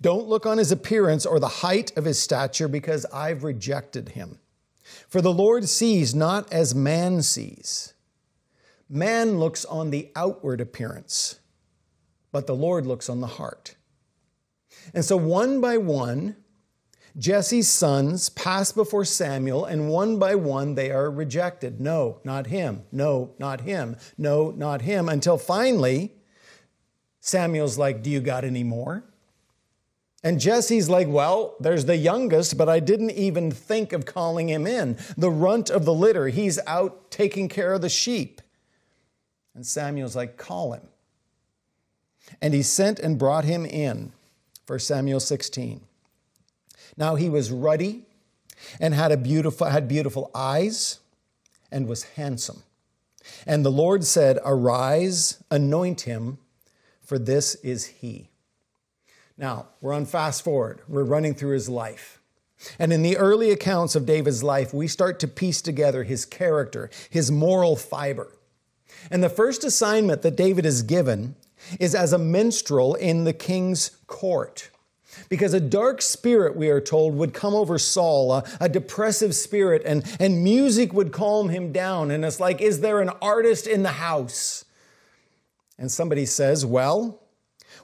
Don't 0.00 0.28
look 0.28 0.46
on 0.46 0.58
his 0.58 0.72
appearance 0.72 1.26
or 1.26 1.38
the 1.38 1.48
height 1.48 1.96
of 1.96 2.04
his 2.04 2.20
stature, 2.20 2.68
because 2.68 3.06
I've 3.12 3.44
rejected 3.44 4.10
him. 4.10 4.38
For 5.08 5.20
the 5.20 5.32
Lord 5.32 5.68
sees 5.68 6.14
not 6.14 6.52
as 6.52 6.74
man 6.74 7.22
sees. 7.22 7.94
Man 8.88 9.38
looks 9.38 9.64
on 9.64 9.90
the 9.90 10.10
outward 10.14 10.60
appearance, 10.60 11.40
but 12.32 12.46
the 12.46 12.54
Lord 12.54 12.86
looks 12.86 13.08
on 13.08 13.20
the 13.20 13.26
heart. 13.26 13.76
And 14.92 15.04
so, 15.04 15.16
one 15.16 15.60
by 15.60 15.78
one, 15.78 16.36
Jesse's 17.16 17.68
sons 17.68 18.28
pass 18.28 18.72
before 18.72 19.04
Samuel, 19.04 19.64
and 19.64 19.88
one 19.88 20.18
by 20.18 20.34
one 20.34 20.74
they 20.74 20.90
are 20.90 21.10
rejected. 21.10 21.80
No, 21.80 22.18
not 22.24 22.48
him. 22.48 22.82
No, 22.90 23.34
not 23.38 23.60
him. 23.60 23.96
No, 24.18 24.50
not 24.50 24.82
him. 24.82 25.08
Until 25.08 25.38
finally, 25.38 26.12
Samuel's 27.20 27.78
like, 27.78 28.02
Do 28.02 28.10
you 28.10 28.20
got 28.20 28.44
any 28.44 28.64
more? 28.64 29.04
And 30.24 30.40
Jesse's 30.40 30.88
like, 30.88 31.06
Well, 31.06 31.54
there's 31.60 31.84
the 31.84 31.96
youngest, 31.96 32.58
but 32.58 32.68
I 32.68 32.80
didn't 32.80 33.12
even 33.12 33.52
think 33.52 33.92
of 33.92 34.06
calling 34.06 34.48
him 34.48 34.66
in. 34.66 34.98
The 35.16 35.30
runt 35.30 35.70
of 35.70 35.84
the 35.84 35.94
litter, 35.94 36.28
he's 36.28 36.58
out 36.66 37.12
taking 37.12 37.48
care 37.48 37.74
of 37.74 37.80
the 37.80 37.88
sheep. 37.88 38.42
And 39.54 39.64
Samuel's 39.64 40.16
like, 40.16 40.36
Call 40.36 40.72
him. 40.72 40.88
And 42.42 42.54
he 42.54 42.62
sent 42.62 42.98
and 42.98 43.18
brought 43.18 43.44
him 43.44 43.64
in. 43.64 44.12
1 44.66 44.78
Samuel 44.80 45.20
16. 45.20 45.80
Now 46.96 47.14
he 47.14 47.28
was 47.28 47.50
ruddy 47.50 48.02
and 48.80 48.94
had, 48.94 49.12
a 49.12 49.16
beautiful, 49.16 49.66
had 49.66 49.88
beautiful 49.88 50.30
eyes 50.34 51.00
and 51.70 51.86
was 51.86 52.04
handsome. 52.04 52.62
And 53.46 53.64
the 53.64 53.70
Lord 53.70 54.04
said, 54.04 54.38
Arise, 54.44 55.42
anoint 55.50 56.02
him, 56.02 56.38
for 57.02 57.18
this 57.18 57.54
is 57.56 57.86
he. 57.86 58.28
Now, 59.36 59.66
we're 59.80 59.92
on 59.92 60.06
fast 60.06 60.42
forward. 60.42 60.80
We're 60.88 61.04
running 61.04 61.34
through 61.34 61.54
his 61.54 61.68
life. 61.68 62.20
And 62.78 62.92
in 62.92 63.02
the 63.02 63.16
early 63.16 63.50
accounts 63.50 63.94
of 63.94 64.06
David's 64.06 64.42
life, 64.42 64.72
we 64.72 64.86
start 64.88 65.18
to 65.20 65.28
piece 65.28 65.60
together 65.60 66.04
his 66.04 66.24
character, 66.24 66.90
his 67.10 67.30
moral 67.30 67.76
fiber. 67.76 68.38
And 69.10 69.22
the 69.22 69.28
first 69.28 69.64
assignment 69.64 70.22
that 70.22 70.36
David 70.36 70.64
is 70.64 70.82
given 70.82 71.34
is 71.80 71.94
as 71.94 72.12
a 72.12 72.18
minstrel 72.18 72.94
in 72.94 73.24
the 73.24 73.32
king's 73.32 73.90
court. 74.06 74.70
Because 75.28 75.54
a 75.54 75.60
dark 75.60 76.02
spirit, 76.02 76.56
we 76.56 76.68
are 76.68 76.80
told, 76.80 77.14
would 77.14 77.34
come 77.34 77.54
over 77.54 77.78
Saul, 77.78 78.32
a, 78.32 78.44
a, 78.60 78.68
depressive 78.68 79.34
spirit, 79.34 79.82
and, 79.84 80.04
and 80.20 80.42
music 80.42 80.92
would 80.92 81.12
calm 81.12 81.48
him 81.48 81.72
down. 81.72 82.10
And 82.10 82.24
it's 82.24 82.40
like, 82.40 82.60
is 82.60 82.80
there 82.80 83.00
an 83.00 83.10
artist 83.22 83.66
in 83.66 83.82
the 83.82 83.92
house? 83.92 84.64
And 85.78 85.90
somebody 85.90 86.26
says, 86.26 86.64
Well, 86.64 87.20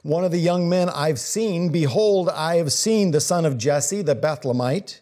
one 0.03 0.23
of 0.23 0.31
the 0.31 0.39
young 0.39 0.69
men 0.69 0.89
I've 0.89 1.19
seen, 1.19 1.69
behold, 1.69 2.29
I 2.29 2.55
have 2.55 2.71
seen 2.71 3.11
the 3.11 3.21
son 3.21 3.45
of 3.45 3.57
Jesse, 3.57 4.01
the 4.01 4.15
Bethlehemite, 4.15 5.01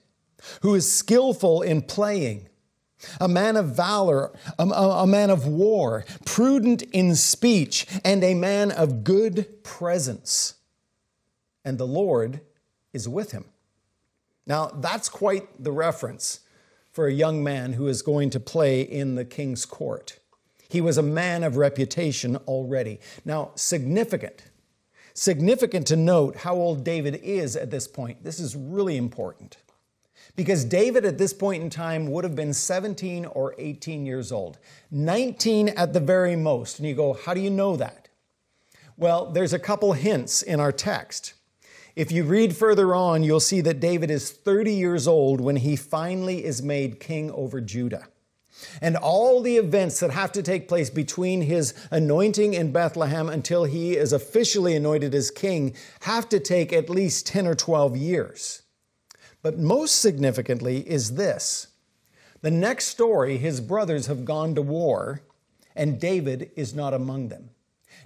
who 0.62 0.76
is 0.76 0.92
skillful 0.92 1.62
in 1.62 1.82
playing, 1.82 2.50
a 3.22 3.28
man 3.28 3.56
of 3.56 3.76
valor, 3.76 4.32
a, 4.58 4.64
a, 4.66 5.04
a 5.04 5.08
man 5.08 5.30
of 5.30 5.48
war, 5.48 6.06
prudent 6.26 6.82
in 6.82 7.16
speech, 7.16 7.86
and 8.04 8.24
a 8.24 8.34
man 8.34 8.72
of 8.72 9.04
good 9.04 9.64
presence 9.64 10.56
and 11.70 11.78
the 11.78 11.88
Lord 11.88 12.42
is 12.94 13.08
with 13.08 13.32
him. 13.32 13.46
Now, 14.48 14.66
that's 14.66 15.08
quite 15.08 15.64
the 15.64 15.72
reference 15.72 16.40
for 16.92 17.06
a 17.06 17.14
young 17.14 17.44
man 17.44 17.74
who 17.74 17.88
is 17.88 18.02
going 18.02 18.32
to 18.32 18.40
play 18.40 18.82
in 18.82 19.14
the 19.14 19.24
king's 19.24 19.68
court. 19.68 20.18
He 20.68 20.82
was 20.82 20.98
a 20.98 21.04
man 21.04 21.44
of 21.44 21.58
reputation 21.58 22.38
already. 22.48 23.00
Now, 23.24 23.52
significant, 23.54 24.42
significant 25.14 25.86
to 25.88 25.96
note 25.96 26.38
how 26.38 26.56
old 26.56 26.84
David 26.84 27.22
is 27.24 27.56
at 27.56 27.70
this 27.70 27.88
point. 27.88 28.24
This 28.24 28.40
is 28.40 28.56
really 28.56 28.98
important 28.98 29.58
because 30.36 30.66
David 30.66 31.06
at 31.06 31.20
this 31.20 31.34
point 31.34 31.62
in 31.62 31.70
time 31.70 32.10
would 32.10 32.24
have 32.24 32.36
been 32.36 32.54
17 32.54 33.26
or 33.26 33.54
18 33.60 34.08
years 34.08 34.32
old, 34.32 34.58
19 34.90 35.70
at 35.70 35.94
the 35.94 36.00
very 36.00 36.36
most. 36.36 36.80
And 36.80 36.88
you 36.88 36.96
go, 36.96 37.14
how 37.14 37.36
do 37.36 37.42
you 37.42 37.52
know 37.52 37.76
that? 37.76 38.10
Well, 38.98 39.28
there's 39.28 39.54
a 39.54 39.60
couple 39.60 39.94
hints 39.94 40.42
in 40.42 40.60
our 40.60 40.72
text. 40.72 41.36
If 42.00 42.14
you 42.14 42.24
read 42.24 42.56
further 42.56 42.96
on, 42.96 43.24
you'll 43.24 43.42
see 43.42 43.60
that 43.60 43.82
David 43.82 44.10
is 44.10 44.32
30 44.32 44.72
years 44.72 45.06
old 45.06 45.42
when 45.42 45.58
he 45.58 45.76
finally 45.76 46.46
is 46.46 46.64
made 46.64 47.02
king 47.02 47.30
over 47.32 47.60
Judah. 47.60 48.08
And 48.82 48.96
all 48.96 49.42
the 49.42 49.58
events 49.58 50.00
that 50.00 50.12
have 50.12 50.32
to 50.32 50.42
take 50.42 50.70
place 50.70 50.90
between 50.90 51.42
his 51.42 51.74
anointing 51.92 52.54
in 52.54 52.72
Bethlehem 52.72 53.28
until 53.28 53.66
he 53.66 53.98
is 53.98 54.14
officially 54.14 54.78
anointed 54.78 55.14
as 55.14 55.30
king 55.30 55.76
have 56.04 56.30
to 56.30 56.40
take 56.40 56.72
at 56.72 56.90
least 56.90 57.28
10 57.28 57.46
or 57.46 57.54
12 57.54 57.98
years. 57.98 58.62
But 59.42 59.60
most 59.60 60.00
significantly 60.00 60.90
is 60.90 61.16
this 61.16 61.68
the 62.40 62.50
next 62.50 62.86
story, 62.86 63.36
his 63.36 63.60
brothers 63.60 64.08
have 64.08 64.24
gone 64.24 64.56
to 64.56 64.62
war, 64.62 65.24
and 65.76 66.00
David 66.00 66.52
is 66.56 66.74
not 66.74 66.94
among 66.94 67.28
them. 67.28 67.50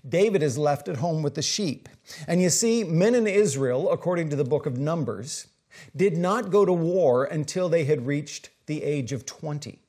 David 0.08 0.44
is 0.44 0.58
left 0.58 0.90
at 0.90 0.98
home 0.98 1.24
with 1.24 1.36
the 1.36 1.42
sheep. 1.42 1.88
And 2.28 2.42
you 2.42 2.50
see, 2.50 2.84
men 2.84 3.16
in 3.16 3.28
Israel, 3.28 3.92
according 3.92 4.30
to 4.30 4.36
the 4.36 4.44
book 4.44 4.66
of 4.66 4.78
Numbers, 4.78 5.48
did 5.96 6.18
not 6.18 6.52
go 6.52 6.66
to 6.66 6.74
war 6.74 7.24
until 7.24 7.70
they 7.70 7.86
had 7.86 8.06
reached 8.06 8.50
the 8.66 8.84
age 8.84 9.12
of 9.12 9.26
20. 9.26 9.80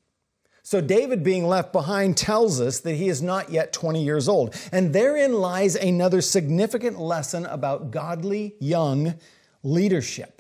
So, 0.62 0.80
David 0.80 1.22
being 1.22 1.46
left 1.46 1.72
behind 1.72 2.16
tells 2.16 2.58
us 2.58 2.80
that 2.80 2.94
he 2.94 3.08
is 3.08 3.20
not 3.20 3.50
yet 3.50 3.72
20 3.72 4.02
years 4.02 4.28
old. 4.28 4.56
And 4.72 4.94
therein 4.94 5.34
lies 5.34 5.76
another 5.76 6.22
significant 6.22 6.98
lesson 6.98 7.44
about 7.46 7.90
godly 7.90 8.54
young 8.60 9.14
leadership. 9.62 10.33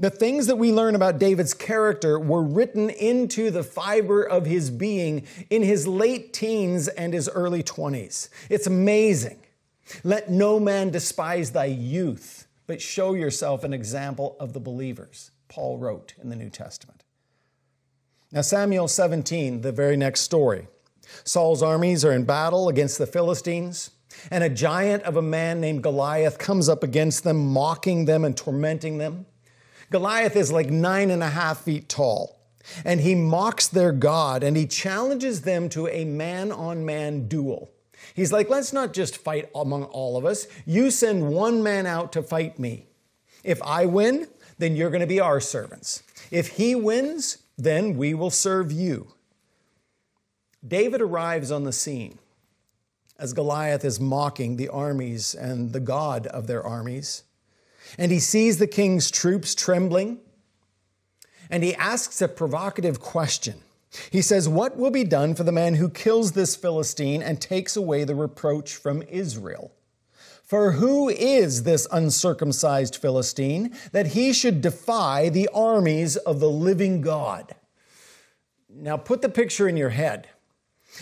The 0.00 0.10
things 0.10 0.46
that 0.46 0.56
we 0.56 0.72
learn 0.72 0.94
about 0.94 1.18
David's 1.18 1.54
character 1.54 2.20
were 2.20 2.42
written 2.42 2.88
into 2.88 3.50
the 3.50 3.64
fiber 3.64 4.22
of 4.22 4.46
his 4.46 4.70
being 4.70 5.26
in 5.50 5.62
his 5.62 5.88
late 5.88 6.32
teens 6.32 6.86
and 6.86 7.12
his 7.12 7.28
early 7.28 7.64
20s. 7.64 8.28
It's 8.48 8.68
amazing. 8.68 9.40
Let 10.04 10.30
no 10.30 10.60
man 10.60 10.90
despise 10.90 11.50
thy 11.50 11.64
youth, 11.64 12.46
but 12.68 12.80
show 12.80 13.14
yourself 13.14 13.64
an 13.64 13.72
example 13.72 14.36
of 14.38 14.52
the 14.52 14.60
believers, 14.60 15.32
Paul 15.48 15.78
wrote 15.78 16.14
in 16.22 16.28
the 16.28 16.36
New 16.36 16.50
Testament. 16.50 17.02
Now, 18.30 18.42
Samuel 18.42 18.86
17, 18.86 19.62
the 19.62 19.72
very 19.72 19.96
next 19.96 20.20
story, 20.20 20.68
Saul's 21.24 21.62
armies 21.62 22.04
are 22.04 22.12
in 22.12 22.24
battle 22.24 22.68
against 22.68 22.98
the 22.98 23.06
Philistines, 23.06 23.90
and 24.30 24.44
a 24.44 24.50
giant 24.50 25.02
of 25.04 25.16
a 25.16 25.22
man 25.22 25.60
named 25.60 25.82
Goliath 25.82 26.38
comes 26.38 26.68
up 26.68 26.84
against 26.84 27.24
them, 27.24 27.52
mocking 27.52 28.04
them 28.04 28.24
and 28.24 28.36
tormenting 28.36 28.98
them. 28.98 29.26
Goliath 29.90 30.36
is 30.36 30.52
like 30.52 30.70
nine 30.70 31.10
and 31.10 31.22
a 31.22 31.30
half 31.30 31.62
feet 31.62 31.88
tall, 31.88 32.40
and 32.84 33.00
he 33.00 33.14
mocks 33.14 33.68
their 33.68 33.92
God 33.92 34.42
and 34.42 34.56
he 34.56 34.66
challenges 34.66 35.42
them 35.42 35.68
to 35.70 35.88
a 35.88 36.04
man 36.04 36.52
on 36.52 36.84
man 36.84 37.28
duel. 37.28 37.70
He's 38.14 38.32
like, 38.32 38.48
let's 38.48 38.72
not 38.72 38.92
just 38.92 39.16
fight 39.16 39.48
among 39.54 39.84
all 39.84 40.16
of 40.16 40.24
us. 40.24 40.46
You 40.66 40.90
send 40.90 41.28
one 41.28 41.62
man 41.62 41.86
out 41.86 42.12
to 42.12 42.22
fight 42.22 42.58
me. 42.58 42.86
If 43.42 43.62
I 43.62 43.86
win, 43.86 44.28
then 44.58 44.76
you're 44.76 44.90
going 44.90 45.00
to 45.00 45.06
be 45.06 45.20
our 45.20 45.40
servants. 45.40 46.02
If 46.30 46.48
he 46.48 46.74
wins, 46.74 47.38
then 47.56 47.96
we 47.96 48.14
will 48.14 48.30
serve 48.30 48.70
you. 48.70 49.08
David 50.66 51.00
arrives 51.00 51.50
on 51.50 51.64
the 51.64 51.72
scene 51.72 52.18
as 53.18 53.32
Goliath 53.32 53.84
is 53.84 53.98
mocking 53.98 54.56
the 54.56 54.68
armies 54.68 55.34
and 55.34 55.72
the 55.72 55.80
God 55.80 56.26
of 56.28 56.46
their 56.46 56.62
armies. 56.62 57.24
And 57.96 58.12
he 58.12 58.18
sees 58.18 58.58
the 58.58 58.66
king's 58.66 59.10
troops 59.10 59.54
trembling, 59.54 60.18
and 61.50 61.62
he 61.62 61.74
asks 61.74 62.20
a 62.20 62.28
provocative 62.28 63.00
question. 63.00 63.60
He 64.10 64.20
says, 64.20 64.48
What 64.48 64.76
will 64.76 64.90
be 64.90 65.04
done 65.04 65.34
for 65.34 65.44
the 65.44 65.52
man 65.52 65.74
who 65.74 65.88
kills 65.88 66.32
this 66.32 66.56
Philistine 66.56 67.22
and 67.22 67.40
takes 67.40 67.76
away 67.76 68.04
the 68.04 68.14
reproach 68.14 68.76
from 68.76 69.02
Israel? 69.02 69.72
For 70.42 70.72
who 70.72 71.10
is 71.10 71.64
this 71.64 71.86
uncircumcised 71.92 72.96
Philistine 72.96 73.76
that 73.92 74.08
he 74.08 74.32
should 74.32 74.62
defy 74.62 75.28
the 75.28 75.48
armies 75.52 76.16
of 76.16 76.40
the 76.40 76.48
living 76.48 77.02
God? 77.02 77.54
Now 78.70 78.96
put 78.96 79.20
the 79.20 79.28
picture 79.28 79.68
in 79.68 79.76
your 79.76 79.90
head. 79.90 80.28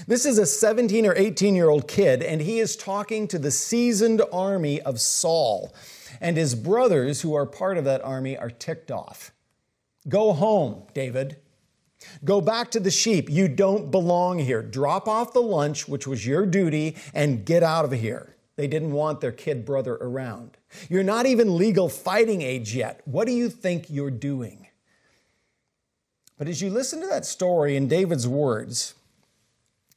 This 0.06 0.26
is 0.26 0.38
a 0.38 0.46
17 0.46 1.06
or 1.06 1.14
18 1.14 1.54
year 1.54 1.68
old 1.68 1.86
kid, 1.88 2.22
and 2.22 2.40
he 2.40 2.58
is 2.58 2.76
talking 2.76 3.28
to 3.28 3.38
the 3.38 3.50
seasoned 3.50 4.20
army 4.32 4.80
of 4.80 5.00
Saul. 5.00 5.72
And 6.20 6.36
his 6.36 6.54
brothers, 6.54 7.20
who 7.20 7.34
are 7.34 7.46
part 7.46 7.78
of 7.78 7.84
that 7.84 8.02
army, 8.02 8.36
are 8.36 8.50
ticked 8.50 8.90
off. 8.90 9.32
Go 10.08 10.32
home, 10.32 10.84
David. 10.94 11.36
Go 12.24 12.40
back 12.40 12.70
to 12.72 12.80
the 12.80 12.90
sheep. 12.90 13.28
You 13.30 13.48
don't 13.48 13.90
belong 13.90 14.38
here. 14.38 14.62
Drop 14.62 15.08
off 15.08 15.32
the 15.32 15.40
lunch, 15.40 15.88
which 15.88 16.06
was 16.06 16.26
your 16.26 16.46
duty, 16.46 16.96
and 17.14 17.44
get 17.44 17.62
out 17.62 17.84
of 17.84 17.92
here. 17.92 18.36
They 18.56 18.66
didn't 18.66 18.92
want 18.92 19.20
their 19.20 19.32
kid 19.32 19.64
brother 19.64 19.96
around. 19.96 20.56
You're 20.88 21.02
not 21.02 21.26
even 21.26 21.56
legal 21.56 21.88
fighting 21.88 22.42
age 22.42 22.74
yet. 22.74 23.00
What 23.04 23.26
do 23.26 23.32
you 23.32 23.48
think 23.50 23.86
you're 23.88 24.10
doing? 24.10 24.66
But 26.38 26.48
as 26.48 26.60
you 26.60 26.70
listen 26.70 27.00
to 27.00 27.06
that 27.06 27.26
story 27.26 27.76
in 27.76 27.88
David's 27.88 28.28
words, 28.28 28.94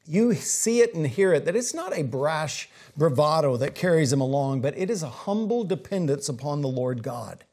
you 0.10 0.34
see 0.34 0.82
it 0.82 0.96
and 0.96 1.06
hear 1.06 1.34
it 1.34 1.46
that 1.46 1.56
it's 1.56 1.74
not 1.74 1.96
a 1.96 2.02
brash 2.02 2.68
bravado 2.98 3.58
that 3.58 3.76
carries 3.76 4.12
him 4.12 4.20
along, 4.20 4.60
but 4.60 4.76
it 4.76 4.90
is 4.90 5.04
a 5.04 5.10
humble 5.10 5.64
dependence 5.64 6.28
upon 6.28 6.62
the 6.62 6.68
Lord 6.68 7.04
God. 7.04 7.46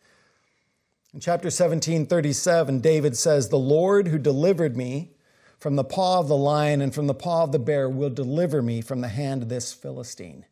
In 1.13 1.21
chapter 1.21 1.51
17, 1.51 2.07
37, 2.07 2.81
David 2.81 3.15
says, 3.15 3.51
The 3.51 3.59
Lord 3.59 4.09
who 4.09 4.19
delivered 4.19 4.75
me 4.75 5.13
from 5.59 5.77
the 5.77 5.85
paw 5.85 6.21
of 6.21 6.29
the 6.29 6.37
lion 6.37 6.81
and 6.81 6.95
from 6.95 7.07
the 7.07 7.15
paw 7.15 7.45
of 7.45 7.53
the 7.53 7.59
bear 7.59 7.91
will 7.91 8.11
deliver 8.11 8.63
me 8.63 8.81
from 8.81 9.03
the 9.03 9.09
hand 9.09 9.43
of 9.43 9.49
this 9.51 9.75
Philistine. 9.75 10.47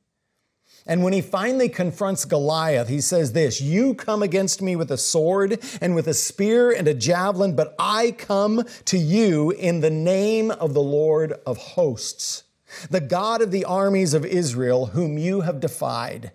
And 0.86 1.02
when 1.02 1.14
he 1.14 1.22
finally 1.22 1.70
confronts 1.70 2.26
Goliath, 2.26 2.88
he 2.88 3.00
says 3.00 3.32
this 3.32 3.60
You 3.60 3.94
come 3.94 4.22
against 4.22 4.60
me 4.60 4.76
with 4.76 4.90
a 4.90 4.98
sword 4.98 5.62
and 5.80 5.94
with 5.94 6.06
a 6.06 6.14
spear 6.14 6.70
and 6.70 6.86
a 6.86 6.94
javelin, 6.94 7.56
but 7.56 7.74
I 7.78 8.12
come 8.12 8.64
to 8.86 8.98
you 8.98 9.50
in 9.50 9.80
the 9.80 9.90
name 9.90 10.50
of 10.50 10.74
the 10.74 10.82
Lord 10.82 11.32
of 11.46 11.56
hosts, 11.56 12.44
the 12.90 13.00
God 13.00 13.40
of 13.40 13.50
the 13.50 13.64
armies 13.64 14.12
of 14.12 14.26
Israel, 14.26 14.86
whom 14.86 15.16
you 15.16 15.40
have 15.40 15.60
defied. 15.60 16.32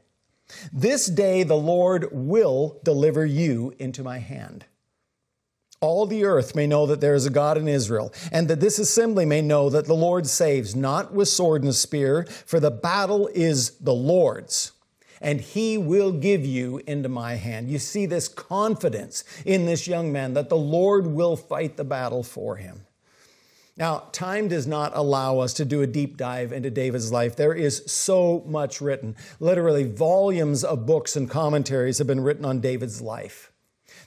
This 0.73 1.05
day 1.05 1.43
the 1.43 1.55
Lord 1.55 2.07
will 2.11 2.79
deliver 2.83 3.25
you 3.25 3.75
into 3.77 4.03
my 4.03 4.17
hand 4.17 4.65
all 5.81 6.05
the 6.05 6.25
earth 6.25 6.55
may 6.55 6.67
know 6.67 6.85
that 6.85 6.99
there 6.99 7.15
is 7.15 7.25
a 7.25 7.29
God 7.29 7.57
in 7.57 7.67
Israel, 7.67 8.13
and 8.31 8.47
that 8.49 8.59
this 8.59 8.79
assembly 8.79 9.25
may 9.25 9.41
know 9.41 9.69
that 9.69 9.85
the 9.85 9.93
Lord 9.93 10.27
saves, 10.27 10.75
not 10.75 11.13
with 11.13 11.29
sword 11.29 11.63
and 11.63 11.73
spear, 11.73 12.25
for 12.45 12.59
the 12.59 12.71
battle 12.71 13.29
is 13.33 13.71
the 13.77 13.93
Lord's, 13.93 14.73
and 15.21 15.39
he 15.39 15.77
will 15.77 16.11
give 16.11 16.45
you 16.45 16.81
into 16.85 17.07
my 17.07 17.35
hand. 17.35 17.69
You 17.69 17.79
see 17.79 18.05
this 18.05 18.27
confidence 18.27 19.23
in 19.45 19.65
this 19.65 19.87
young 19.87 20.11
man 20.11 20.33
that 20.33 20.49
the 20.49 20.57
Lord 20.57 21.07
will 21.07 21.37
fight 21.37 21.77
the 21.77 21.85
battle 21.85 22.23
for 22.23 22.57
him. 22.57 22.85
Now, 23.77 24.09
time 24.11 24.49
does 24.49 24.67
not 24.67 24.91
allow 24.93 25.39
us 25.39 25.53
to 25.53 25.63
do 25.63 25.81
a 25.81 25.87
deep 25.87 26.17
dive 26.17 26.51
into 26.51 26.69
David's 26.69 27.13
life. 27.13 27.37
There 27.37 27.53
is 27.53 27.83
so 27.85 28.43
much 28.45 28.81
written. 28.81 29.15
Literally, 29.39 29.85
volumes 29.85 30.65
of 30.65 30.85
books 30.85 31.15
and 31.15 31.29
commentaries 31.29 31.99
have 31.99 32.07
been 32.07 32.19
written 32.19 32.43
on 32.43 32.59
David's 32.59 33.01
life. 33.01 33.48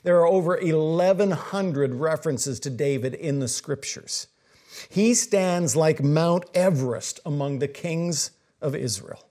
There 0.03 0.17
are 0.17 0.27
over 0.27 0.59
1,100 0.61 1.95
references 1.95 2.59
to 2.61 2.69
David 2.69 3.13
in 3.13 3.39
the 3.39 3.47
scriptures. 3.47 4.27
He 4.89 5.13
stands 5.13 5.75
like 5.75 6.03
Mount 6.03 6.45
Everest 6.53 7.19
among 7.25 7.59
the 7.59 7.67
kings 7.67 8.31
of 8.61 8.75
Israel. 8.75 9.25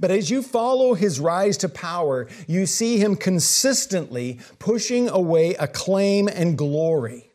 But 0.00 0.10
as 0.10 0.30
you 0.30 0.42
follow 0.42 0.94
his 0.94 1.20
rise 1.20 1.58
to 1.58 1.68
power, 1.68 2.26
you 2.46 2.64
see 2.66 2.98
him 2.98 3.16
consistently 3.16 4.40
pushing 4.58 5.08
away 5.08 5.54
acclaim 5.54 6.28
and 6.28 6.56
glory, 6.56 7.30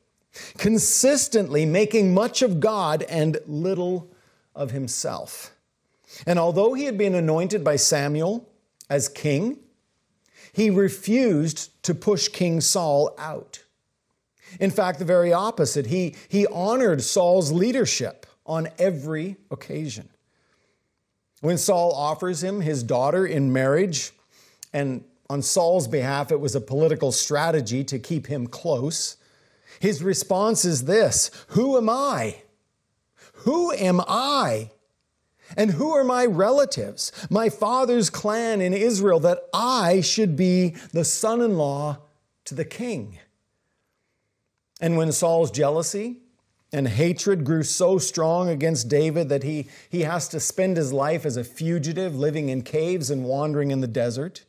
consistently 0.57 1.65
making 1.65 2.13
much 2.13 2.41
of 2.41 2.59
God 2.59 3.03
and 3.03 3.37
little 3.45 4.11
of 4.55 4.71
himself. 4.71 5.51
And 6.25 6.39
although 6.39 6.73
he 6.73 6.85
had 6.85 6.97
been 6.97 7.15
anointed 7.15 7.63
by 7.63 7.75
Samuel 7.75 8.49
as 8.89 9.07
king, 9.07 9.59
he 10.53 10.69
refused 10.69 11.69
to 11.83 11.93
push 11.93 12.27
King 12.27 12.61
Saul 12.61 13.15
out. 13.17 13.63
In 14.59 14.71
fact, 14.71 14.99
the 14.99 15.05
very 15.05 15.31
opposite. 15.31 15.87
He, 15.87 16.15
he 16.27 16.45
honored 16.47 17.01
Saul's 17.01 17.51
leadership 17.51 18.25
on 18.45 18.67
every 18.77 19.37
occasion. 19.49 20.09
When 21.39 21.57
Saul 21.57 21.93
offers 21.93 22.43
him 22.43 22.61
his 22.61 22.83
daughter 22.83 23.25
in 23.25 23.53
marriage, 23.53 24.11
and 24.73 25.03
on 25.29 25.41
Saul's 25.41 25.87
behalf, 25.87 26.31
it 26.31 26.39
was 26.39 26.55
a 26.55 26.61
political 26.61 27.11
strategy 27.11 27.83
to 27.85 27.97
keep 27.97 28.27
him 28.27 28.47
close, 28.47 29.17
his 29.79 30.03
response 30.03 30.65
is 30.65 30.83
this 30.85 31.31
Who 31.49 31.77
am 31.77 31.89
I? 31.89 32.41
Who 33.33 33.71
am 33.71 34.01
I 34.07 34.69
and 35.57 35.71
who 35.71 35.91
are 35.91 36.03
my 36.03 36.25
relatives, 36.25 37.11
my 37.29 37.49
father's 37.49 38.09
clan 38.09 38.61
in 38.61 38.73
Israel, 38.73 39.19
that 39.21 39.39
I 39.53 40.01
should 40.01 40.35
be 40.35 40.75
the 40.91 41.05
son 41.05 41.41
in 41.41 41.57
law 41.57 41.99
to 42.45 42.55
the 42.55 42.65
king? 42.65 43.19
And 44.79 44.97
when 44.97 45.11
Saul's 45.11 45.51
jealousy 45.51 46.17
and 46.73 46.87
hatred 46.87 47.43
grew 47.43 47.63
so 47.63 47.97
strong 47.97 48.49
against 48.49 48.87
David 48.87 49.29
that 49.29 49.43
he, 49.43 49.67
he 49.89 50.01
has 50.01 50.27
to 50.29 50.39
spend 50.39 50.77
his 50.77 50.93
life 50.93 51.25
as 51.25 51.37
a 51.37 51.43
fugitive, 51.43 52.15
living 52.15 52.49
in 52.49 52.61
caves 52.61 53.09
and 53.09 53.25
wandering 53.25 53.71
in 53.71 53.81
the 53.81 53.87
desert, 53.87 54.45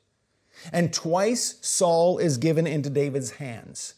and 0.73 0.93
twice 0.93 1.59
Saul 1.61 2.19
is 2.19 2.39
given 2.39 2.67
into 2.67 2.89
David's 2.89 3.33
hands. 3.33 3.95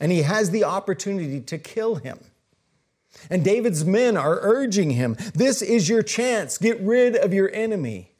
And 0.00 0.10
he 0.10 0.22
has 0.22 0.50
the 0.50 0.64
opportunity 0.64 1.40
to 1.40 1.58
kill 1.58 1.96
him. 1.96 2.18
And 3.30 3.44
David's 3.44 3.84
men 3.84 4.16
are 4.16 4.38
urging 4.42 4.90
him, 4.90 5.16
This 5.34 5.62
is 5.62 5.88
your 5.88 6.02
chance. 6.02 6.58
Get 6.58 6.80
rid 6.80 7.16
of 7.16 7.32
your 7.32 7.50
enemy. 7.52 8.12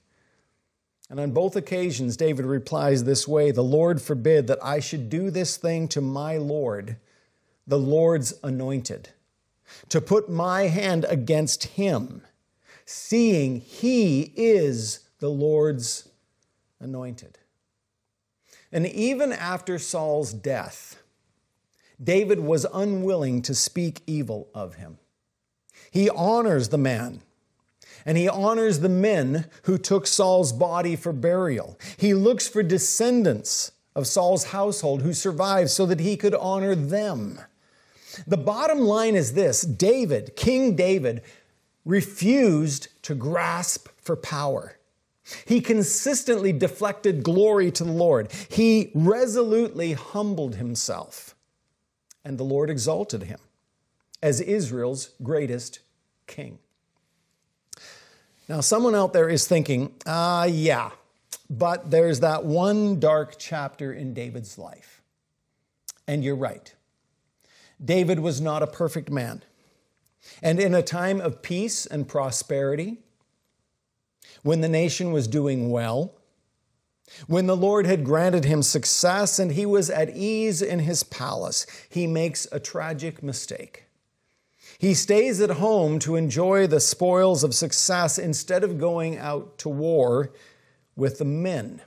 And 1.11 1.21
on 1.21 1.33
both 1.33 1.57
occasions, 1.57 2.17
David 2.17 2.47
replies 2.47 3.05
this 3.05 3.29
way 3.29 3.51
The 3.51 3.63
Lord 3.63 4.01
forbid 4.01 4.47
that 4.47 4.65
I 4.65 4.81
should 4.81 5.11
do 5.11 5.31
this 5.31 5.57
thing 5.57 5.89
to 5.89 6.01
my 6.01 6.39
Lord, 6.39 6.97
the 7.67 7.79
Lord's 7.79 8.35
anointed, 8.43 9.11
to 9.91 10.01
put 10.01 10.31
my 10.31 10.63
hand 10.63 11.05
against 11.09 11.65
him, 11.65 12.23
seeing 12.87 13.61
he 13.61 14.33
is 14.37 15.01
the 15.19 15.29
Lord's 15.29 16.09
anointed. 16.81 17.39
And 18.73 18.87
even 18.87 19.33
after 19.33 19.79
Saul's 19.79 20.33
death, 20.33 21.02
David 22.03 22.41
was 22.41 22.67
unwilling 22.73 23.43
to 23.43 23.55
speak 23.55 24.03
evil 24.07 24.49
of 24.55 24.75
him. 24.77 24.99
He 25.91 26.09
honors 26.11 26.71
the 26.71 26.79
man 26.79 27.23
and 28.05 28.19
he 28.19 28.29
honors 28.29 28.81
the 28.81 28.89
men 28.89 29.47
who 29.65 29.79
took 29.79 30.07
Saul's 30.07 30.53
body 30.53 30.97
for 30.97 31.13
burial. 31.13 31.79
He 31.97 32.15
looks 32.15 32.49
for 32.49 32.63
descendants 32.63 33.73
of 33.95 34.07
Saul's 34.07 34.45
household 34.45 35.03
who 35.03 35.13
survived 35.13 35.71
so 35.71 35.87
that 35.87 36.01
he 36.01 36.17
could 36.17 36.35
honor 36.35 36.75
them. 36.75 37.41
The 38.27 38.37
bottom 38.37 38.81
line 38.81 39.15
is 39.15 39.35
this 39.35 39.63
David, 39.63 40.35
King 40.37 40.75
David, 40.75 41.23
refused 41.85 42.89
to 43.03 43.15
grasp 43.15 43.89
for 43.97 44.17
power. 44.17 44.79
He 45.47 45.61
consistently 45.61 46.53
deflected 46.53 47.23
glory 47.23 47.71
to 47.73 47.85
the 47.85 47.93
Lord. 47.93 48.31
He 48.51 48.91
resolutely 48.95 49.93
humbled 49.93 50.57
himself 50.57 51.32
and 52.25 52.39
the 52.39 52.45
Lord 52.45 52.71
exalted 52.71 53.25
him 53.25 53.41
as 54.23 54.41
Israel's 54.41 55.11
greatest 55.23 55.81
king. 56.27 56.59
Now, 58.49 58.61
someone 58.61 58.95
out 58.95 59.13
there 59.13 59.29
is 59.29 59.47
thinking, 59.47 59.95
ah, 60.07 60.43
uh, 60.43 60.45
yeah, 60.45 60.91
but 61.49 61.91
there's 61.91 62.21
that 62.21 62.45
one 62.45 63.01
dark 63.01 63.37
chapter 63.39 63.93
in 63.93 64.15
David's 64.15 64.59
life. 64.59 65.03
And 66.07 66.25
you're 66.25 66.37
right. 66.37 66.75
David 67.83 68.21
was 68.21 68.41
not 68.41 68.63
a 68.63 68.67
perfect 68.67 69.11
man. 69.11 69.43
And 70.43 70.61
in 70.61 70.75
a 70.75 70.83
time 70.83 71.21
of 71.21 71.43
peace 71.43 71.87
and 71.87 72.07
prosperity, 72.07 72.99
when 74.43 74.61
the 74.61 74.69
nation 74.69 75.13
was 75.13 75.27
doing 75.29 75.71
well, 75.71 76.15
when 77.27 77.47
the 77.47 77.57
Lord 77.57 77.87
had 77.87 78.05
granted 78.05 78.45
him 78.45 78.63
success 78.63 79.39
and 79.39 79.53
he 79.53 79.67
was 79.67 79.91
at 79.91 80.11
ease 80.17 80.63
in 80.63 80.81
his 80.81 81.03
palace, 81.03 81.67
he 81.89 82.07
makes 82.07 82.47
a 82.51 82.61
tragic 82.61 83.23
mistake. 83.23 83.85
He 84.79 84.95
stays 84.95 85.41
at 85.41 85.51
home 85.51 85.99
to 86.01 86.17
enjoy 86.17 86.67
the 86.67 86.81
spoils 86.81 87.45
of 87.45 87.55
success 87.55 88.19
instead 88.19 88.65
of 88.65 88.79
going 88.79 89.19
out 89.19 89.59
to 89.59 89.69
war 89.69 90.33
with 90.97 91.19
the 91.19 91.25
men. 91.25 91.83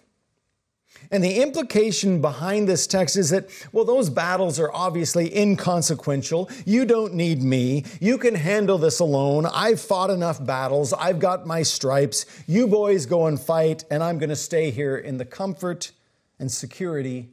And 1.11 1.23
the 1.23 1.41
implication 1.41 2.21
behind 2.21 2.67
this 2.67 2.87
text 2.87 3.15
is 3.15 3.29
that, 3.29 3.49
well, 3.71 3.85
those 3.85 4.09
battles 4.09 4.59
are 4.59 4.71
obviously 4.73 5.35
inconsequential. 5.35 6.49
You 6.65 6.85
don't 6.85 7.13
need 7.13 7.43
me. 7.43 7.85
You 7.99 8.17
can 8.17 8.35
handle 8.35 8.77
this 8.77 8.99
alone. 8.99 9.45
I've 9.45 9.79
fought 9.79 10.09
enough 10.09 10.43
battles. 10.43 10.93
I've 10.93 11.19
got 11.19 11.45
my 11.45 11.63
stripes. 11.63 12.25
You 12.47 12.67
boys 12.67 13.05
go 13.05 13.27
and 13.27 13.39
fight, 13.39 13.85
and 13.91 14.03
I'm 14.03 14.17
going 14.17 14.29
to 14.29 14.35
stay 14.35 14.71
here 14.71 14.97
in 14.97 15.17
the 15.17 15.25
comfort 15.25 15.91
and 16.39 16.51
security 16.51 17.29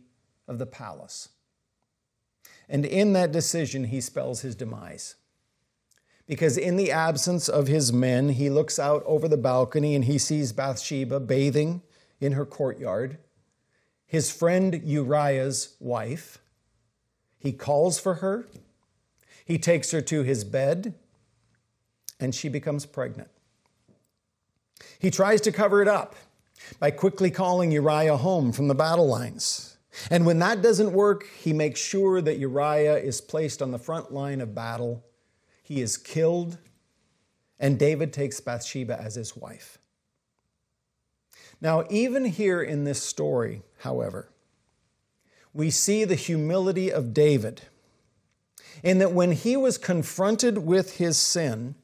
of 0.47 0.59
the 0.59 0.67
palace. 0.67 1.31
And 2.69 2.85
in 2.85 3.13
that 3.15 3.33
decision, 3.33 3.85
he 3.85 4.01
spells 4.01 4.43
his 4.43 4.55
demise. 4.55 5.17
Because 6.27 6.57
in 6.57 6.77
the 6.77 6.93
absence 6.93 7.49
of 7.49 7.67
his 7.67 7.93
men, 7.93 8.31
he 8.31 8.49
looks 8.49 8.79
out 8.79 9.03
over 9.05 9.29
the 9.29 9.37
balcony 9.37 9.95
and 9.95 10.05
he 10.05 10.19
sees 10.19 10.53
Bathsheba 10.53 11.21
bathing 11.21 11.83
in 12.21 12.33
her 12.33 12.47
courtyard 12.47 13.19
his 14.13 14.31
friend 14.31 14.83
Uriah's 14.85 15.75
wife. 15.81 16.37
He 17.39 17.51
calls 17.51 17.99
for 17.99 18.17
her, 18.17 18.47
he 19.43 19.57
takes 19.57 19.91
her 19.91 20.03
to 20.03 20.23
his 20.23 20.45
bed, 20.45 20.95
and 22.21 22.35
she 22.35 22.51
becomes 22.51 22.85
pregnant. 22.85 23.31
He 24.99 25.11
tries 25.11 25.41
to 25.41 25.51
cover 25.51 25.81
it 25.81 25.89
up 25.89 26.15
by 26.79 26.91
quickly 26.91 27.31
calling 27.31 27.73
Uriah 27.73 28.19
home 28.19 28.53
from 28.53 28.69
the 28.69 28.75
battle 28.75 29.09
lines. 29.09 29.79
And 30.11 30.27
when 30.27 30.41
that 30.41 30.61
doesn't 30.61 30.93
work, 30.93 31.27
he 31.41 31.55
makes 31.55 31.81
sure 31.81 32.21
that 32.21 32.37
Uriah 32.37 32.99
is 32.99 33.23
placed 33.23 33.63
on 33.63 33.71
the 33.71 33.79
front 33.79 34.13
line 34.13 34.43
of 34.43 34.55
battle. 34.55 35.03
He 35.63 35.81
is 35.81 35.97
killed, 35.97 36.59
and 37.59 37.79
David 37.79 38.13
takes 38.13 38.41
Bathsheba 38.41 39.01
as 39.01 39.15
his 39.15 39.35
wife. 39.35 39.79
Now, 41.63 41.85
even 41.91 42.25
here 42.25 42.61
in 42.61 42.83
this 42.83 43.01
story, 43.01 43.63
however, 43.79 44.29
we 45.55 45.71
see 45.71 46.05
the 46.05 46.17
humility 46.17 46.93
of 46.93 47.15
David 47.15 47.63
in 48.83 48.99
that 48.99 49.13
when 49.13 49.31
he 49.31 49.57
was 49.57 49.79
confronted 49.79 50.59
with 50.59 50.97
his 50.97 51.17
sin, 51.17 51.77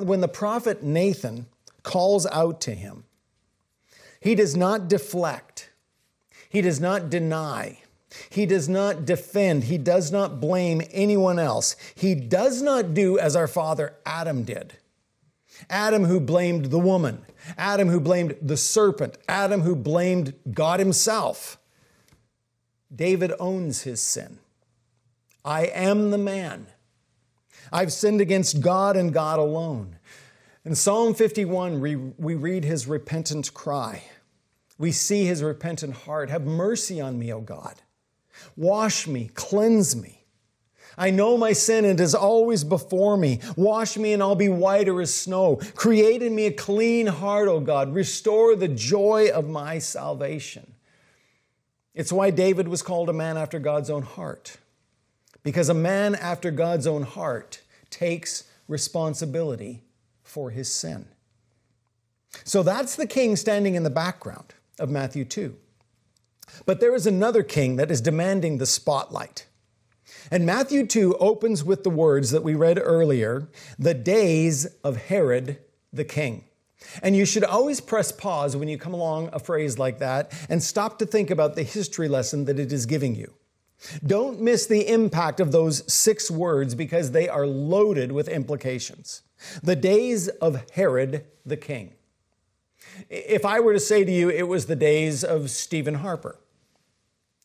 when 0.00 0.22
the 0.22 0.28
prophet 0.28 0.82
Nathan 0.82 1.44
calls 1.82 2.24
out 2.26 2.62
to 2.62 2.70
him, 2.74 3.04
he 4.18 4.34
does 4.34 4.56
not 4.56 4.88
deflect, 4.88 5.68
he 6.48 6.62
does 6.62 6.80
not 6.80 7.10
deny, 7.10 7.82
he 8.30 8.46
does 8.46 8.66
not 8.66 9.04
defend, 9.04 9.64
he 9.64 9.76
does 9.76 10.10
not 10.10 10.40
blame 10.40 10.80
anyone 10.90 11.38
else. 11.38 11.76
He 11.94 12.14
does 12.14 12.62
not 12.62 12.94
do 12.94 13.18
as 13.18 13.36
our 13.36 13.46
father 13.46 13.94
Adam 14.06 14.44
did. 14.44 14.78
Adam 15.70 16.04
who 16.04 16.20
blamed 16.20 16.66
the 16.66 16.78
woman, 16.78 17.24
Adam 17.56 17.88
who 17.88 18.00
blamed 18.00 18.36
the 18.40 18.56
serpent, 18.56 19.18
Adam 19.28 19.62
who 19.62 19.74
blamed 19.74 20.34
God 20.52 20.80
himself. 20.80 21.58
David 22.94 23.32
owns 23.38 23.82
his 23.82 24.00
sin. 24.00 24.38
I 25.44 25.66
am 25.66 26.10
the 26.10 26.18
man. 26.18 26.66
I've 27.72 27.92
sinned 27.92 28.20
against 28.20 28.60
God 28.60 28.96
and 28.96 29.12
God 29.12 29.38
alone. 29.38 29.98
In 30.64 30.74
Psalm 30.74 31.14
51, 31.14 31.80
we, 31.80 32.34
read 32.34 32.64
his 32.64 32.86
repentant 32.86 33.54
cry. 33.54 34.04
We 34.76 34.92
see 34.92 35.24
his 35.24 35.42
repentant 35.42 35.94
heart. 35.94 36.30
Have 36.30 36.44
mercy 36.44 37.00
on 37.00 37.18
me, 37.18 37.32
O 37.32 37.40
God. 37.40 37.76
Wash 38.56 39.06
me, 39.06 39.30
cleanse 39.34 39.96
me. 39.96 40.17
I 40.98 41.10
know 41.10 41.38
my 41.38 41.52
sin 41.52 41.84
and 41.84 41.98
it 41.98 42.02
is 42.02 42.14
always 42.14 42.64
before 42.64 43.16
me. 43.16 43.40
Wash 43.56 43.96
me 43.96 44.12
and 44.12 44.22
I'll 44.22 44.34
be 44.34 44.48
whiter 44.48 45.00
as 45.00 45.14
snow. 45.14 45.60
Create 45.76 46.22
in 46.22 46.34
me 46.34 46.46
a 46.46 46.52
clean 46.52 47.06
heart, 47.06 47.48
O 47.48 47.60
God. 47.60 47.94
Restore 47.94 48.56
the 48.56 48.68
joy 48.68 49.30
of 49.32 49.48
my 49.48 49.78
salvation. 49.78 50.74
It's 51.94 52.12
why 52.12 52.30
David 52.30 52.68
was 52.68 52.82
called 52.82 53.08
a 53.08 53.12
man 53.12 53.36
after 53.36 53.58
God's 53.58 53.90
own 53.90 54.02
heart. 54.02 54.56
Because 55.42 55.68
a 55.68 55.74
man 55.74 56.14
after 56.14 56.50
God's 56.50 56.86
own 56.86 57.02
heart 57.02 57.60
takes 57.90 58.44
responsibility 58.66 59.82
for 60.22 60.50
his 60.50 60.70
sin. 60.70 61.06
So 62.44 62.62
that's 62.62 62.96
the 62.96 63.06
king 63.06 63.34
standing 63.36 63.74
in 63.74 63.82
the 63.82 63.90
background 63.90 64.54
of 64.78 64.90
Matthew 64.90 65.24
2. 65.24 65.56
But 66.66 66.80
there 66.80 66.94
is 66.94 67.06
another 67.06 67.42
king 67.42 67.76
that 67.76 67.90
is 67.90 68.00
demanding 68.00 68.58
the 68.58 68.66
spotlight. 68.66 69.47
And 70.30 70.44
Matthew 70.46 70.86
2 70.86 71.16
opens 71.16 71.64
with 71.64 71.84
the 71.84 71.90
words 71.90 72.30
that 72.30 72.42
we 72.42 72.54
read 72.54 72.78
earlier 72.82 73.48
the 73.78 73.94
days 73.94 74.66
of 74.84 74.96
Herod 74.96 75.58
the 75.92 76.04
king. 76.04 76.44
And 77.02 77.16
you 77.16 77.24
should 77.24 77.44
always 77.44 77.80
press 77.80 78.12
pause 78.12 78.56
when 78.56 78.68
you 78.68 78.78
come 78.78 78.94
along 78.94 79.30
a 79.32 79.38
phrase 79.38 79.78
like 79.78 79.98
that 79.98 80.32
and 80.48 80.62
stop 80.62 80.98
to 80.98 81.06
think 81.06 81.30
about 81.30 81.54
the 81.56 81.62
history 81.62 82.08
lesson 82.08 82.44
that 82.44 82.58
it 82.58 82.72
is 82.72 82.86
giving 82.86 83.14
you. 83.14 83.32
Don't 84.04 84.40
miss 84.40 84.66
the 84.66 84.88
impact 84.88 85.40
of 85.40 85.52
those 85.52 85.90
six 85.92 86.30
words 86.30 86.74
because 86.74 87.12
they 87.12 87.28
are 87.28 87.46
loaded 87.46 88.12
with 88.12 88.28
implications. 88.28 89.22
The 89.62 89.76
days 89.76 90.28
of 90.28 90.68
Herod 90.72 91.24
the 91.46 91.56
king. 91.56 91.94
If 93.08 93.44
I 93.44 93.60
were 93.60 93.72
to 93.72 93.80
say 93.80 94.04
to 94.04 94.10
you 94.10 94.30
it 94.30 94.48
was 94.48 94.66
the 94.66 94.76
days 94.76 95.22
of 95.22 95.50
Stephen 95.50 95.94
Harper, 95.94 96.38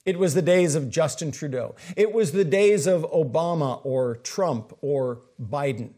it 0.06 0.20
was 0.20 0.34
the 0.34 0.42
days 0.42 0.76
of 0.76 0.90
Justin 0.90 1.32
Trudeau. 1.32 1.76
It 1.96 2.12
was 2.12 2.32
the 2.32 2.44
days 2.44 2.88
of 2.88 3.04
Obama 3.12 3.80
or 3.86 4.18
Trump 4.18 4.78
or 4.82 5.22
Biden. 5.42 5.92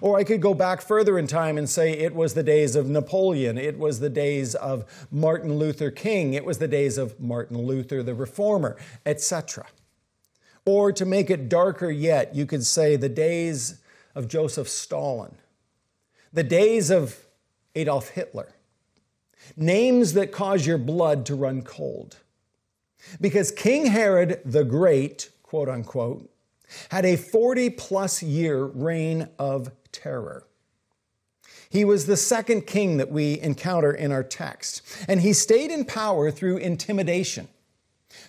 Or 0.00 0.18
I 0.18 0.24
could 0.24 0.40
go 0.40 0.54
back 0.54 0.80
further 0.80 1.18
in 1.18 1.26
time 1.26 1.58
and 1.58 1.68
say 1.68 1.92
it 1.92 2.14
was 2.14 2.34
the 2.34 2.42
days 2.42 2.76
of 2.76 2.88
Napoleon. 2.88 3.58
It 3.58 3.78
was 3.78 4.00
the 4.00 4.10
days 4.10 4.54
of 4.54 4.84
Martin 5.10 5.56
Luther 5.56 5.90
King. 5.90 6.34
It 6.34 6.44
was 6.44 6.58
the 6.58 6.68
days 6.68 6.98
of 6.98 7.18
Martin 7.20 7.58
Luther 7.58 8.02
the 8.02 8.14
Reformer, 8.14 8.76
etc. 9.04 9.66
Or 10.64 10.92
to 10.92 11.04
make 11.04 11.30
it 11.30 11.48
darker 11.48 11.90
yet, 11.90 12.34
you 12.34 12.46
could 12.46 12.64
say 12.64 12.94
the 12.94 13.08
days 13.08 13.80
of 14.14 14.28
Joseph 14.28 14.68
Stalin, 14.68 15.34
the 16.32 16.44
days 16.44 16.90
of 16.90 17.18
Adolf 17.74 18.10
Hitler. 18.10 18.54
Names 19.56 20.12
that 20.12 20.30
cause 20.30 20.64
your 20.66 20.78
blood 20.78 21.26
to 21.26 21.34
run 21.34 21.62
cold. 21.62 22.18
Because 23.20 23.50
King 23.50 23.86
Herod 23.86 24.40
the 24.44 24.64
Great, 24.64 25.30
quote 25.42 25.68
unquote, 25.68 26.28
had 26.90 27.04
a 27.04 27.16
40 27.16 27.70
plus 27.70 28.22
year 28.22 28.64
reign 28.64 29.28
of 29.38 29.70
terror. 29.92 30.46
He 31.68 31.84
was 31.84 32.04
the 32.06 32.18
second 32.18 32.66
king 32.66 32.98
that 32.98 33.10
we 33.10 33.40
encounter 33.40 33.92
in 33.92 34.12
our 34.12 34.22
text, 34.22 34.82
and 35.08 35.22
he 35.22 35.32
stayed 35.32 35.70
in 35.70 35.86
power 35.86 36.30
through 36.30 36.58
intimidation, 36.58 37.48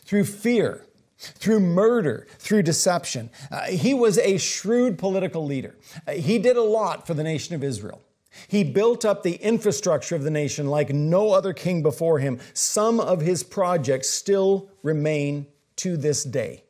through 0.05 0.23
fear, 0.23 0.85
through 1.17 1.59
murder, 1.59 2.25
through 2.39 2.63
deception. 2.63 3.29
Uh, 3.51 3.63
he 3.63 3.93
was 3.93 4.17
a 4.17 4.37
shrewd 4.37 4.97
political 4.97 5.45
leader. 5.45 5.75
Uh, 6.07 6.13
he 6.13 6.39
did 6.39 6.55
a 6.55 6.63
lot 6.63 7.05
for 7.05 7.13
the 7.13 7.23
nation 7.23 7.53
of 7.53 7.63
Israel. 7.63 8.01
He 8.47 8.63
built 8.63 9.05
up 9.05 9.23
the 9.23 9.35
infrastructure 9.35 10.15
of 10.15 10.23
the 10.23 10.31
nation 10.31 10.67
like 10.67 10.89
no 10.89 11.31
other 11.31 11.53
king 11.53 11.83
before 11.83 12.19
him. 12.19 12.39
Some 12.53 12.99
of 12.99 13.21
his 13.21 13.43
projects 13.43 14.09
still 14.09 14.69
remain 14.81 15.47
to 15.77 15.97
this 15.97 16.23
day. 16.23 16.63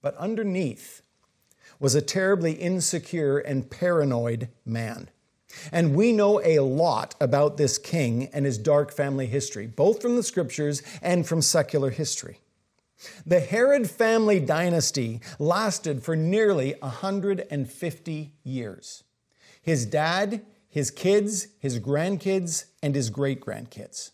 But 0.00 0.16
underneath 0.16 1.02
was 1.80 1.94
a 1.94 2.02
terribly 2.02 2.52
insecure 2.52 3.38
and 3.38 3.70
paranoid 3.70 4.48
man. 4.64 5.08
And 5.72 5.94
we 5.94 6.12
know 6.12 6.40
a 6.44 6.60
lot 6.60 7.14
about 7.20 7.56
this 7.56 7.78
king 7.78 8.28
and 8.32 8.44
his 8.44 8.58
dark 8.58 8.92
family 8.92 9.26
history, 9.26 9.66
both 9.66 10.02
from 10.02 10.16
the 10.16 10.22
scriptures 10.22 10.82
and 11.00 11.26
from 11.26 11.40
secular 11.40 11.90
history. 11.90 12.40
The 13.24 13.40
Herod 13.40 13.88
family 13.88 14.40
dynasty 14.40 15.20
lasted 15.38 16.02
for 16.02 16.16
nearly 16.16 16.74
150 16.80 18.32
years 18.42 19.04
his 19.62 19.86
dad, 19.86 20.44
his 20.68 20.90
kids, 20.90 21.48
his 21.58 21.78
grandkids, 21.78 22.66
and 22.82 22.94
his 22.94 23.10
great 23.10 23.40
grandkids. 23.40 24.12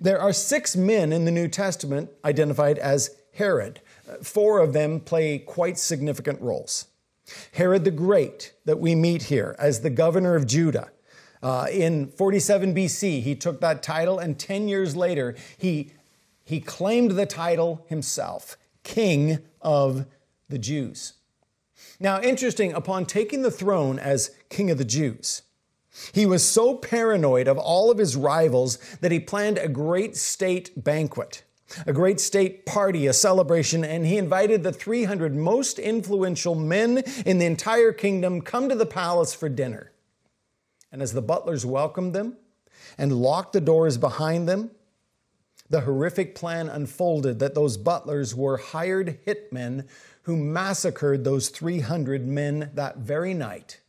There 0.00 0.20
are 0.20 0.32
six 0.32 0.76
men 0.76 1.12
in 1.12 1.24
the 1.24 1.30
New 1.30 1.48
Testament 1.48 2.10
identified 2.24 2.78
as 2.78 3.16
Herod. 3.34 3.80
Four 4.22 4.60
of 4.60 4.72
them 4.72 5.00
play 5.00 5.38
quite 5.38 5.78
significant 5.78 6.40
roles. 6.40 6.86
Herod 7.52 7.84
the 7.84 7.90
Great, 7.90 8.52
that 8.64 8.78
we 8.78 8.94
meet 8.94 9.24
here 9.24 9.54
as 9.58 9.80
the 9.80 9.90
governor 9.90 10.36
of 10.36 10.46
Judah, 10.46 10.90
uh, 11.42 11.66
in 11.70 12.08
47 12.08 12.74
BC, 12.74 13.22
he 13.22 13.34
took 13.34 13.60
that 13.60 13.82
title, 13.82 14.18
and 14.18 14.38
10 14.38 14.68
years 14.68 14.96
later, 14.96 15.34
he, 15.58 15.92
he 16.44 16.60
claimed 16.60 17.12
the 17.12 17.26
title 17.26 17.84
himself, 17.88 18.56
King 18.82 19.38
of 19.60 20.06
the 20.48 20.58
Jews. 20.58 21.14
Now, 21.98 22.20
interesting, 22.20 22.72
upon 22.72 23.06
taking 23.06 23.42
the 23.42 23.50
throne 23.50 23.98
as 23.98 24.30
King 24.48 24.70
of 24.70 24.78
the 24.78 24.84
Jews, 24.84 25.42
he 26.12 26.26
was 26.26 26.44
so 26.44 26.74
paranoid 26.74 27.48
of 27.48 27.58
all 27.58 27.90
of 27.90 27.98
his 27.98 28.16
rivals 28.16 28.78
that 29.00 29.12
he 29.12 29.20
planned 29.20 29.58
a 29.58 29.68
great 29.68 30.16
state 30.16 30.84
banquet, 30.84 31.42
a 31.86 31.92
great 31.92 32.20
state 32.20 32.66
party, 32.66 33.06
a 33.06 33.12
celebration, 33.12 33.84
and 33.84 34.06
he 34.06 34.18
invited 34.18 34.62
the 34.62 34.72
300 34.72 35.34
most 35.34 35.78
influential 35.78 36.54
men 36.54 36.98
in 37.24 37.38
the 37.38 37.46
entire 37.46 37.92
kingdom 37.92 38.42
come 38.42 38.68
to 38.68 38.74
the 38.74 38.86
palace 38.86 39.34
for 39.34 39.48
dinner. 39.48 39.92
And 40.92 41.02
as 41.02 41.12
the 41.12 41.22
butlers 41.22 41.64
welcomed 41.64 42.14
them 42.14 42.36
and 42.98 43.12
locked 43.12 43.52
the 43.52 43.60
doors 43.60 43.98
behind 43.98 44.48
them, 44.48 44.70
the 45.70 45.82
horrific 45.82 46.34
plan 46.34 46.68
unfolded 46.68 47.38
that 47.38 47.54
those 47.54 47.76
butlers 47.76 48.34
were 48.34 48.56
hired 48.56 49.18
hitmen 49.26 49.86
who 50.22 50.36
massacred 50.36 51.24
those 51.24 51.48
300 51.48 52.26
men 52.26 52.70
that 52.74 52.98
very 52.98 53.34
night 53.34 53.80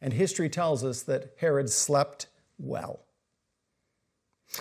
and 0.00 0.12
history 0.12 0.48
tells 0.48 0.84
us 0.84 1.02
that 1.02 1.34
Herod 1.38 1.70
slept 1.70 2.26
well. 2.58 3.00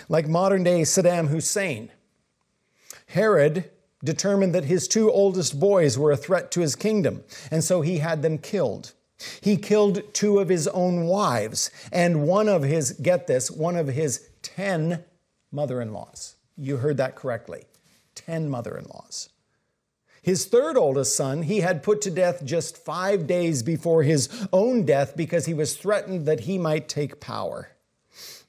Like 0.08 0.28
modern 0.28 0.63
day 0.63 0.82
Saddam 0.82 1.30
Hussein, 1.30 1.92
Herod 3.08 3.70
determined 4.04 4.54
that 4.54 4.65
his 4.65 4.88
two 4.88 5.12
oldest 5.12 5.60
boys 5.60 5.98
were 5.98 6.12
a 6.12 6.18
threat 6.18 6.52
to 6.52 6.62
his 6.62 6.76
kingdom, 6.76 7.24
and 7.50 7.63
so 7.63 7.82
he 7.82 7.98
had 7.98 8.22
them 8.22 8.38
killed. 8.38 8.94
He 9.42 9.58
killed 9.58 10.13
two 10.13 10.39
of 10.39 10.48
his 10.48 10.68
own 10.70 11.06
wives 11.06 11.72
and 11.92 12.24
one 12.24 12.48
of 12.48 12.63
his, 12.63 12.94
get 12.94 13.28
this, 13.28 13.52
one 13.52 13.76
of 13.76 13.88
his 13.88 14.30
10 14.44 15.04
mother 15.51 15.81
in 15.81 15.93
laws. 15.93 16.35
You 16.57 16.77
heard 16.77 16.97
that 16.97 17.15
correctly 17.15 17.65
10 18.15 18.49
mother 18.49 18.77
in 18.77 18.85
laws. 18.85 19.29
His 20.21 20.45
third 20.45 20.77
oldest 20.77 21.15
son, 21.15 21.43
he 21.43 21.62
had 21.62 21.81
put 21.81 22.01
to 22.01 22.12
death 22.12 22.43
just 22.43 22.77
five 22.77 23.25
days 23.25 23.63
before 23.63 24.03
his 24.03 24.29
own 24.51 24.85
death 24.85 25.15
because 25.15 25.45
he 25.45 25.53
was 25.53 25.77
threatened 25.77 26.25
that 26.25 26.41
he 26.41 26.57
might 26.57 26.89
take 26.89 27.21
power. 27.21 27.69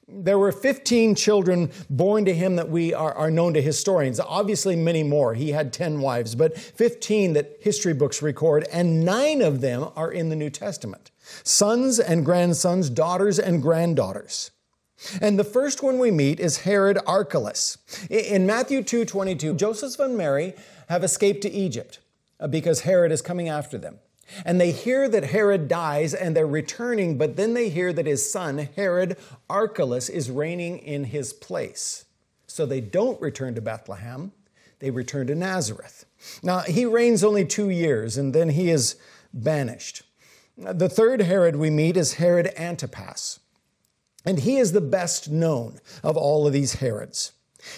There 0.07 0.37
were 0.37 0.51
15 0.51 1.15
children 1.15 1.71
born 1.89 2.25
to 2.25 2.33
him 2.33 2.57
that 2.57 2.69
we 2.69 2.93
are, 2.93 3.13
are, 3.13 3.31
known 3.31 3.53
to 3.53 3.61
historians. 3.61 4.19
Obviously, 4.19 4.75
many 4.75 5.03
more. 5.03 5.33
He 5.33 5.51
had 5.51 5.71
10 5.71 6.01
wives, 6.01 6.35
but 6.35 6.57
15 6.57 7.33
that 7.33 7.55
history 7.61 7.93
books 7.93 8.21
record, 8.21 8.67
and 8.73 9.05
nine 9.05 9.41
of 9.41 9.61
them 9.61 9.87
are 9.95 10.11
in 10.11 10.27
the 10.27 10.35
New 10.35 10.49
Testament 10.49 11.11
sons 11.43 11.97
and 11.97 12.25
grandsons, 12.25 12.89
daughters 12.89 13.39
and 13.39 13.61
granddaughters. 13.61 14.51
And 15.21 15.37
the 15.37 15.43
first 15.43 15.81
one 15.81 15.99
we 15.99 16.11
meet 16.11 16.39
is 16.39 16.57
Herod 16.57 16.99
Archelaus. 17.07 17.77
In 18.09 18.45
Matthew 18.45 18.83
2 18.83 19.05
22, 19.05 19.55
Joseph 19.55 19.99
and 19.99 20.17
Mary 20.17 20.53
have 20.89 21.03
escaped 21.03 21.41
to 21.41 21.49
Egypt 21.49 21.99
uh, 22.39 22.47
because 22.47 22.81
Herod 22.81 23.11
is 23.11 23.21
coming 23.21 23.49
after 23.49 23.77
them. 23.77 23.99
And 24.45 24.61
they 24.61 24.71
hear 24.71 25.09
that 25.09 25.25
Herod 25.25 25.67
dies 25.67 26.13
and 26.13 26.35
they're 26.35 26.47
returning, 26.47 27.17
but 27.17 27.35
then 27.35 27.53
they 27.53 27.69
hear 27.69 27.91
that 27.91 28.05
his 28.05 28.31
son, 28.31 28.69
Herod 28.75 29.17
Archelaus, 29.49 30.07
is 30.07 30.31
reigning 30.31 30.79
in 30.79 31.05
his 31.05 31.33
place. 31.33 32.05
So 32.47 32.65
they 32.65 32.81
don't 32.81 33.19
return 33.21 33.55
to 33.55 33.61
Bethlehem, 33.61 34.31
they 34.79 34.89
return 34.89 35.27
to 35.27 35.35
Nazareth. 35.35 36.05
Now, 36.41 36.59
he 36.59 36.85
reigns 36.85 37.23
only 37.23 37.45
two 37.45 37.69
years 37.69 38.17
and 38.17 38.33
then 38.33 38.49
he 38.49 38.69
is 38.69 38.95
banished. 39.33 40.03
The 40.57 40.89
third 40.89 41.21
Herod 41.21 41.55
we 41.55 41.69
meet 41.69 41.97
is 41.97 42.13
Herod 42.13 42.51
Antipas. 42.57 43.39
And 44.25 44.39
he 44.39 44.57
is 44.57 44.71
the 44.71 44.81
best 44.81 45.29
known 45.29 45.79
of 46.03 46.15
all 46.15 46.45
of 46.45 46.53
these 46.53 46.75
Herods. 46.75 47.33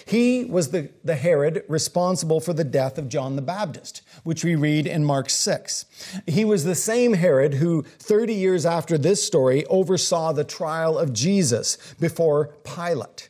He 0.06 0.44
was 0.44 0.70
the, 0.70 0.90
the 1.02 1.14
Herod 1.14 1.64
responsible 1.68 2.40
for 2.40 2.54
the 2.54 2.64
death 2.64 2.96
of 2.96 3.08
John 3.08 3.36
the 3.36 3.42
Baptist, 3.42 4.02
which 4.22 4.44
we 4.44 4.54
read 4.54 4.86
in 4.86 5.04
Mark 5.04 5.28
6. 5.28 5.84
He 6.26 6.44
was 6.44 6.64
the 6.64 6.74
same 6.74 7.14
Herod 7.14 7.54
who, 7.54 7.82
30 7.82 8.34
years 8.34 8.64
after 8.64 8.96
this 8.96 9.22
story, 9.22 9.66
oversaw 9.66 10.32
the 10.32 10.44
trial 10.44 10.98
of 10.98 11.12
Jesus 11.12 11.76
before 12.00 12.54
Pilate. 12.64 13.28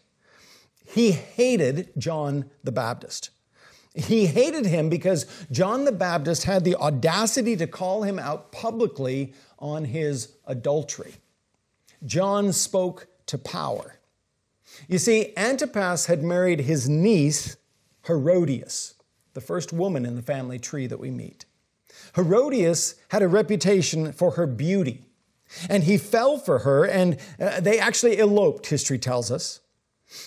He 0.85 1.11
hated 1.11 1.91
John 1.99 2.51
the 2.63 2.73
Baptist. 2.73 3.31
He 3.95 4.27
hated 4.27 4.67
him 4.67 4.89
because 4.89 5.27
John 5.51 5.85
the 5.85 5.93
Baptist 5.93 6.45
had 6.45 6.65
the 6.65 6.77
audacity 6.77 7.57
to 7.57 7.67
call 7.67 8.03
him 8.03 8.19
out 8.19 8.53
publicly 8.53 9.33
on 9.59 9.85
his 9.85 10.35
adultery. 10.47 11.15
John 12.05 12.53
spoke 12.53 13.07
to 13.27 13.39
power. 13.39 13.99
You 14.89 14.99
see, 14.99 15.33
Antipas 15.37 16.07
had 16.07 16.23
married 16.23 16.61
his 16.61 16.89
niece, 16.89 17.57
Herodias, 18.07 18.95
the 19.35 19.41
first 19.41 19.73
woman 19.73 20.05
in 20.05 20.17
the 20.17 20.23
family 20.23 20.59
tree 20.59 20.87
that 20.87 21.01
we 21.01 21.11
meet. 21.11 21.45
Herodias 22.17 22.97
had 23.09 23.23
a 23.23 23.29
reputation 23.29 24.13
for 24.13 24.33
her 24.33 24.47
beauty, 24.47 25.05
and 25.69 25.85
he 25.85 25.97
fell 25.97 26.39
for 26.39 26.61
her, 26.61 26.85
and 26.85 27.19
uh, 27.41 27.61
they 27.61 27.79
actually 27.79 28.19
eloped, 28.19 28.67
history 28.67 28.99
tells 28.99 29.31
us. 29.31 29.61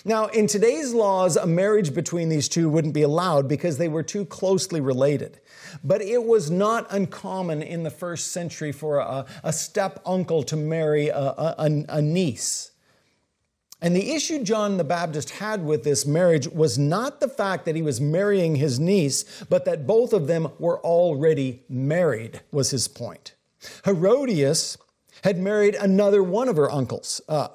Now, 0.04 0.26
in 0.26 0.46
today's 0.46 0.92
laws, 0.92 1.36
a 1.36 1.46
marriage 1.46 1.94
between 1.94 2.28
these 2.28 2.48
two 2.48 2.68
wouldn't 2.68 2.94
be 2.94 3.02
allowed 3.02 3.48
because 3.48 3.78
they 3.78 3.88
were 3.88 4.02
too 4.02 4.24
closely 4.24 4.80
related. 4.80 5.40
But 5.82 6.02
it 6.02 6.24
was 6.24 6.50
not 6.50 6.86
uncommon 6.90 7.62
in 7.62 7.82
the 7.82 7.90
first 7.90 8.32
century 8.32 8.72
for 8.72 8.98
a, 8.98 9.26
a 9.42 9.52
step 9.52 10.00
uncle 10.06 10.42
to 10.44 10.56
marry 10.56 11.08
a, 11.08 11.18
a, 11.18 11.84
a 11.88 12.02
niece. 12.02 12.72
And 13.80 13.94
the 13.94 14.12
issue 14.12 14.42
John 14.42 14.76
the 14.76 14.84
Baptist 14.84 15.30
had 15.30 15.64
with 15.64 15.84
this 15.84 16.04
marriage 16.04 16.48
was 16.48 16.78
not 16.78 17.20
the 17.20 17.28
fact 17.28 17.64
that 17.64 17.76
he 17.76 17.82
was 17.82 18.00
marrying 18.00 18.56
his 18.56 18.80
niece, 18.80 19.24
but 19.48 19.64
that 19.66 19.86
both 19.86 20.12
of 20.12 20.26
them 20.26 20.48
were 20.58 20.80
already 20.80 21.62
married, 21.68 22.40
was 22.50 22.70
his 22.70 22.88
point. 22.88 23.34
Herodias 23.84 24.78
had 25.22 25.38
married 25.38 25.76
another 25.76 26.22
one 26.22 26.48
of 26.48 26.56
her 26.56 26.70
uncles, 26.70 27.20
uh, 27.28 27.48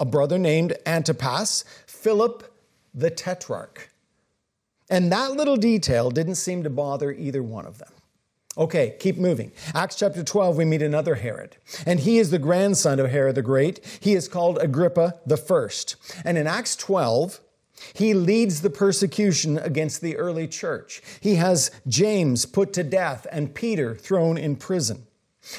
a 0.00 0.04
brother 0.04 0.38
named 0.38 0.76
Antipas, 0.86 1.64
Philip 1.86 2.52
the 2.92 3.10
Tetrarch. 3.10 3.90
And 4.88 5.12
that 5.12 5.32
little 5.32 5.56
detail 5.56 6.10
didn't 6.10 6.34
seem 6.34 6.64
to 6.64 6.70
bother 6.70 7.12
either 7.12 7.42
one 7.42 7.66
of 7.66 7.78
them. 7.78 7.92
Okay, 8.58 8.96
keep 8.98 9.16
moving. 9.16 9.52
Acts 9.74 9.94
chapter 9.94 10.24
12, 10.24 10.56
we 10.56 10.64
meet 10.64 10.82
another 10.82 11.14
Herod, 11.14 11.56
and 11.86 12.00
he 12.00 12.18
is 12.18 12.30
the 12.30 12.38
grandson 12.38 12.98
of 12.98 13.10
Herod 13.10 13.36
the 13.36 13.42
Great. 13.42 13.98
He 14.00 14.14
is 14.14 14.26
called 14.26 14.58
Agrippa 14.60 15.20
the 15.24 15.36
First. 15.36 15.94
And 16.24 16.36
in 16.36 16.48
Acts 16.48 16.74
12, 16.74 17.40
he 17.94 18.12
leads 18.12 18.60
the 18.60 18.68
persecution 18.68 19.56
against 19.56 20.00
the 20.00 20.16
early 20.16 20.48
church. 20.48 21.00
He 21.20 21.36
has 21.36 21.70
James 21.86 22.44
put 22.44 22.72
to 22.72 22.82
death 22.82 23.26
and 23.30 23.54
Peter 23.54 23.94
thrown 23.94 24.36
in 24.36 24.56
prison. 24.56 25.06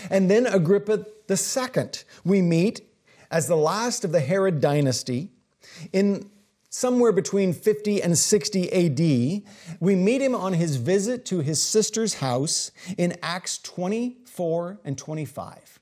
And 0.10 0.30
then 0.30 0.46
Agrippa 0.46 1.06
the 1.28 1.38
Second, 1.38 2.04
we 2.26 2.42
meet 2.42 2.82
as 3.32 3.48
the 3.48 3.56
last 3.56 4.04
of 4.04 4.12
the 4.12 4.20
Herod 4.20 4.60
dynasty 4.62 5.30
in 5.94 6.30
somewhere 6.70 7.12
between 7.12 7.54
50 7.54 8.02
and 8.02 8.18
60 8.18 8.72
AD, 8.72 9.44
we 9.80 9.96
meet 9.96 10.22
him 10.22 10.36
on 10.36 10.54
his 10.54 10.76
visit 10.76 11.26
to 11.26 11.40
his 11.40 11.62
sister's 11.62 12.16
house 12.16 12.72
in 12.98 13.16
Acts 13.24 13.58
24 13.60 14.80
and 14.86 14.98
25, 14.98 15.80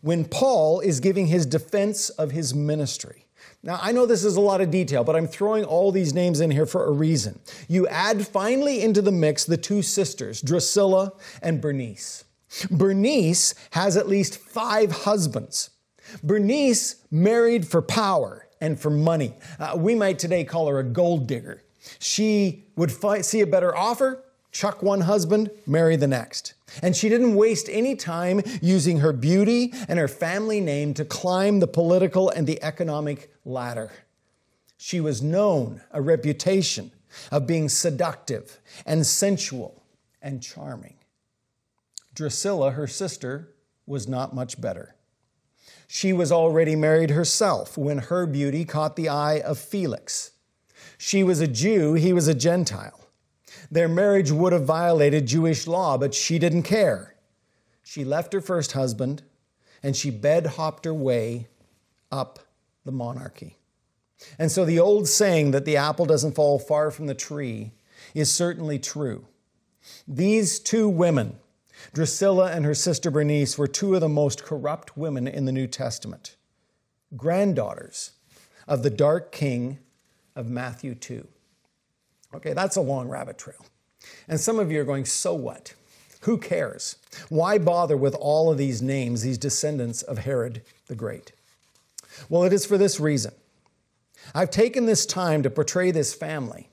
when 0.00 0.24
Paul 0.24 0.80
is 0.80 1.00
giving 1.00 1.26
his 1.26 1.46
defense 1.46 2.08
of 2.10 2.30
his 2.30 2.54
ministry. 2.54 3.26
Now, 3.64 3.78
I 3.80 3.92
know 3.92 4.06
this 4.06 4.24
is 4.24 4.36
a 4.36 4.40
lot 4.40 4.60
of 4.60 4.70
detail, 4.70 5.04
but 5.04 5.14
I'm 5.14 5.28
throwing 5.28 5.64
all 5.64 5.92
these 5.92 6.14
names 6.14 6.40
in 6.40 6.50
here 6.50 6.66
for 6.66 6.86
a 6.86 6.90
reason. 6.90 7.38
You 7.68 7.86
add 7.88 8.26
finally 8.26 8.82
into 8.82 9.02
the 9.02 9.12
mix 9.12 9.44
the 9.44 9.56
two 9.56 9.82
sisters, 9.82 10.40
Drusilla 10.40 11.12
and 11.42 11.60
Bernice. 11.60 12.24
Bernice 12.70 13.54
has 13.70 13.96
at 13.96 14.08
least 14.08 14.38
five 14.38 14.90
husbands. 14.90 15.70
Bernice 16.22 16.96
married 17.10 17.66
for 17.66 17.82
power 17.82 18.48
and 18.60 18.78
for 18.78 18.90
money. 18.90 19.34
Uh, 19.58 19.74
we 19.76 19.94
might 19.94 20.18
today 20.18 20.44
call 20.44 20.68
her 20.68 20.78
a 20.78 20.84
gold 20.84 21.26
digger. 21.26 21.62
She 21.98 22.64
would 22.76 22.92
see 23.24 23.40
a 23.40 23.46
better 23.46 23.76
offer, 23.76 24.22
chuck 24.52 24.82
one 24.82 25.02
husband, 25.02 25.50
marry 25.66 25.96
the 25.96 26.06
next. 26.06 26.54
And 26.80 26.96
she 26.96 27.08
didn't 27.08 27.34
waste 27.34 27.68
any 27.68 27.96
time 27.96 28.40
using 28.62 29.00
her 29.00 29.12
beauty 29.12 29.74
and 29.88 29.98
her 29.98 30.08
family 30.08 30.60
name 30.60 30.94
to 30.94 31.04
climb 31.04 31.60
the 31.60 31.66
political 31.66 32.30
and 32.30 32.46
the 32.46 32.62
economic 32.62 33.32
ladder. 33.44 33.90
She 34.78 35.00
was 35.00 35.22
known, 35.22 35.82
a 35.90 36.00
reputation 36.00 36.92
of 37.30 37.46
being 37.46 37.68
seductive 37.68 38.58
and 38.86 39.06
sensual 39.06 39.82
and 40.20 40.42
charming. 40.42 40.94
Drusilla, 42.14 42.72
her 42.72 42.86
sister, 42.86 43.54
was 43.86 44.06
not 44.06 44.34
much 44.34 44.60
better. 44.60 44.94
She 45.94 46.14
was 46.14 46.32
already 46.32 46.74
married 46.74 47.10
herself 47.10 47.76
when 47.76 47.98
her 47.98 48.24
beauty 48.24 48.64
caught 48.64 48.96
the 48.96 49.10
eye 49.10 49.40
of 49.40 49.58
Felix. 49.58 50.30
She 50.96 51.22
was 51.22 51.40
a 51.40 51.46
Jew, 51.46 51.92
he 51.92 52.14
was 52.14 52.28
a 52.28 52.34
Gentile. 52.34 52.98
Their 53.70 53.90
marriage 53.90 54.32
would 54.32 54.54
have 54.54 54.64
violated 54.64 55.26
Jewish 55.26 55.66
law, 55.66 55.98
but 55.98 56.14
she 56.14 56.38
didn't 56.38 56.62
care. 56.62 57.14
she 57.82 58.06
left 58.06 58.32
her 58.32 58.40
first 58.40 58.72
husband 58.72 59.22
and 59.82 59.94
she 59.94 60.08
bed 60.08 60.46
hopped 60.46 60.86
her 60.86 60.94
way 60.94 61.48
up 62.10 62.38
the 62.86 62.92
monarchy. 62.92 63.58
And 64.38 64.50
so 64.50 64.64
the 64.64 64.80
old 64.80 65.06
saying 65.06 65.50
that 65.50 65.66
the 65.66 65.76
apple 65.76 66.06
doesn't 66.06 66.34
fall 66.34 66.58
far 66.58 66.90
from 66.90 67.06
the 67.06 67.14
tree 67.14 67.72
is 68.14 68.30
certainly 68.30 68.78
true. 68.78 69.26
These 70.08 70.58
two 70.58 70.88
women, 70.88 71.36
Drusilla 71.92 72.50
and 72.52 72.64
her 72.64 72.74
sister 72.74 73.10
Bernice, 73.10 73.58
were 73.58 73.66
two 73.66 73.94
of 73.94 74.00
the 74.00 74.08
most 74.08 74.44
corrupt 74.44 74.96
women 74.96 75.26
in 75.26 75.44
the 75.44 75.52
New 75.52 75.66
Testament, 75.66 76.36
granddaughters 77.16 78.12
of 78.66 78.82
the 78.82 78.90
dark 78.90 79.32
king 79.32 79.78
of 80.36 80.48
Matthew 80.48 80.94
2. 80.94 81.26
Okay, 82.34 82.52
that's 82.52 82.76
a 82.76 82.80
long 82.80 83.08
rabbit 83.08 83.38
trail. 83.38 83.64
And 84.28 84.40
some 84.40 84.58
of 84.58 84.72
you 84.72 84.80
are 84.80 84.84
going, 84.84 85.04
so 85.04 85.34
what? 85.34 85.74
Who 86.22 86.38
cares? 86.38 86.96
Why 87.28 87.58
bother 87.58 87.96
with 87.96 88.14
all 88.14 88.50
of 88.50 88.58
these 88.58 88.80
names, 88.80 89.22
these 89.22 89.38
descendants 89.38 90.02
of 90.02 90.18
Herod 90.18 90.62
the 90.86 90.94
Great? 90.94 91.32
Well, 92.28 92.44
it 92.44 92.52
is 92.52 92.64
for 92.64 92.78
this 92.78 93.00
reason. 93.00 93.32
I've 94.34 94.50
taken 94.50 94.86
this 94.86 95.04
time 95.04 95.42
to 95.42 95.50
portray 95.50 95.90
this 95.90 96.14
family 96.14 96.68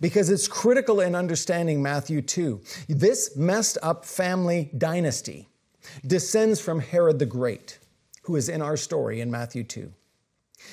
because 0.00 0.30
it's 0.30 0.48
critical 0.48 1.00
in 1.00 1.14
understanding 1.14 1.82
Matthew 1.82 2.22
2. 2.22 2.60
This 2.88 3.36
messed 3.36 3.78
up 3.82 4.04
family 4.04 4.70
dynasty 4.76 5.48
descends 6.06 6.60
from 6.60 6.80
Herod 6.80 7.18
the 7.18 7.26
Great, 7.26 7.78
who 8.22 8.36
is 8.36 8.48
in 8.48 8.62
our 8.62 8.76
story 8.76 9.20
in 9.20 9.30
Matthew 9.30 9.64
2. 9.64 9.92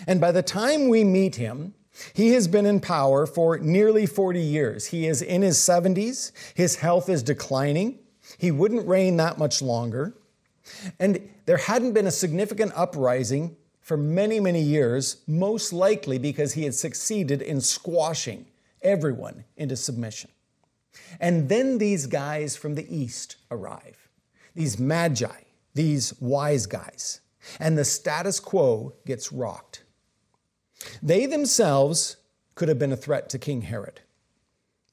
And 0.05 0.19
by 0.19 0.31
the 0.31 0.43
time 0.43 0.89
we 0.89 1.03
meet 1.03 1.35
him, 1.35 1.73
he 2.13 2.33
has 2.33 2.47
been 2.47 2.65
in 2.65 2.79
power 2.79 3.25
for 3.25 3.57
nearly 3.57 4.05
40 4.05 4.39
years. 4.39 4.85
He 4.87 5.07
is 5.07 5.21
in 5.21 5.41
his 5.41 5.57
70s. 5.57 6.31
His 6.53 6.75
health 6.75 7.09
is 7.09 7.23
declining. 7.23 7.99
He 8.37 8.51
wouldn't 8.51 8.87
reign 8.87 9.17
that 9.17 9.39
much 9.39 9.61
longer. 9.61 10.15
And 10.99 11.29
there 11.45 11.57
hadn't 11.57 11.93
been 11.93 12.07
a 12.07 12.11
significant 12.11 12.73
uprising 12.75 13.55
for 13.81 13.97
many, 13.97 14.39
many 14.39 14.61
years, 14.61 15.23
most 15.27 15.71
likely 15.71 16.19
because 16.19 16.53
he 16.53 16.63
had 16.63 16.75
succeeded 16.75 17.41
in 17.41 17.61
squashing 17.61 18.45
everyone 18.81 19.43
into 19.55 19.75
submission. 19.75 20.31
And 21.19 21.49
then 21.49 21.77
these 21.77 22.07
guys 22.07 22.55
from 22.55 22.75
the 22.75 22.95
east 22.95 23.37
arrive, 23.51 24.09
these 24.55 24.79
magi, 24.79 25.41
these 25.73 26.13
wise 26.19 26.65
guys, 26.65 27.21
and 27.59 27.77
the 27.77 27.85
status 27.85 28.39
quo 28.39 28.93
gets 29.05 29.31
rocked. 29.31 29.83
They 31.01 31.25
themselves 31.25 32.17
could 32.55 32.67
have 32.67 32.79
been 32.79 32.91
a 32.91 32.97
threat 32.97 33.29
to 33.29 33.39
King 33.39 33.61
Herod. 33.61 34.01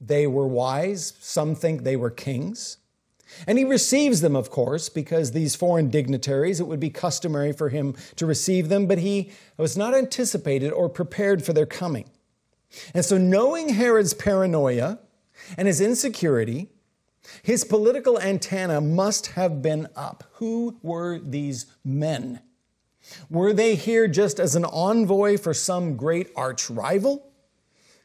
They 0.00 0.26
were 0.26 0.46
wise, 0.46 1.14
some 1.20 1.54
think 1.54 1.82
they 1.82 1.96
were 1.96 2.10
kings. 2.10 2.78
And 3.46 3.58
he 3.58 3.64
receives 3.64 4.20
them, 4.20 4.36
of 4.36 4.50
course, 4.50 4.88
because 4.88 5.32
these 5.32 5.56
foreign 5.56 5.88
dignitaries, 5.88 6.60
it 6.60 6.66
would 6.66 6.78
be 6.78 6.90
customary 6.90 7.52
for 7.52 7.70
him 7.70 7.96
to 8.16 8.26
receive 8.26 8.68
them, 8.68 8.86
but 8.86 8.98
he 8.98 9.32
was 9.56 9.76
not 9.76 9.94
anticipated 9.94 10.72
or 10.72 10.88
prepared 10.88 11.44
for 11.44 11.52
their 11.52 11.66
coming. 11.66 12.10
And 12.94 13.04
so, 13.04 13.18
knowing 13.18 13.70
Herod's 13.70 14.14
paranoia 14.14 14.98
and 15.56 15.68
his 15.68 15.80
insecurity, 15.80 16.68
his 17.42 17.64
political 17.64 18.20
antenna 18.20 18.80
must 18.80 19.28
have 19.28 19.62
been 19.62 19.88
up. 19.96 20.24
Who 20.34 20.78
were 20.82 21.18
these 21.18 21.66
men? 21.84 22.40
Were 23.30 23.52
they 23.52 23.74
here 23.74 24.08
just 24.08 24.40
as 24.40 24.54
an 24.56 24.64
envoy 24.64 25.36
for 25.38 25.54
some 25.54 25.96
great 25.96 26.28
arch 26.36 26.70
rival? 26.70 27.30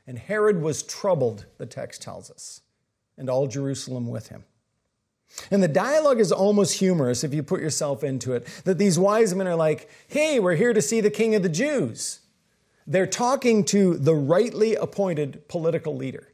And 0.05 0.17
Herod 0.17 0.61
was 0.61 0.83
troubled, 0.83 1.45
the 1.57 1.65
text 1.65 2.01
tells 2.01 2.31
us, 2.31 2.61
and 3.17 3.29
all 3.29 3.47
Jerusalem 3.47 4.07
with 4.07 4.29
him. 4.29 4.43
And 5.51 5.61
the 5.61 5.67
dialogue 5.67 6.19
is 6.19 6.31
almost 6.31 6.79
humorous 6.79 7.23
if 7.23 7.33
you 7.33 7.43
put 7.43 7.61
yourself 7.61 8.03
into 8.03 8.33
it. 8.33 8.47
That 8.63 8.79
these 8.79 8.97
wise 8.97 9.35
men 9.35 9.47
are 9.47 9.55
like, 9.55 9.89
hey, 10.07 10.39
we're 10.39 10.55
here 10.55 10.73
to 10.73 10.81
see 10.81 11.01
the 11.01 11.11
king 11.11 11.35
of 11.35 11.43
the 11.43 11.49
Jews. 11.49 12.18
They're 12.89 13.07
talking 13.07 13.63
to 13.65 13.97
the 13.97 14.15
rightly 14.15 14.75
appointed 14.75 15.47
political 15.47 15.95
leader 15.95 16.29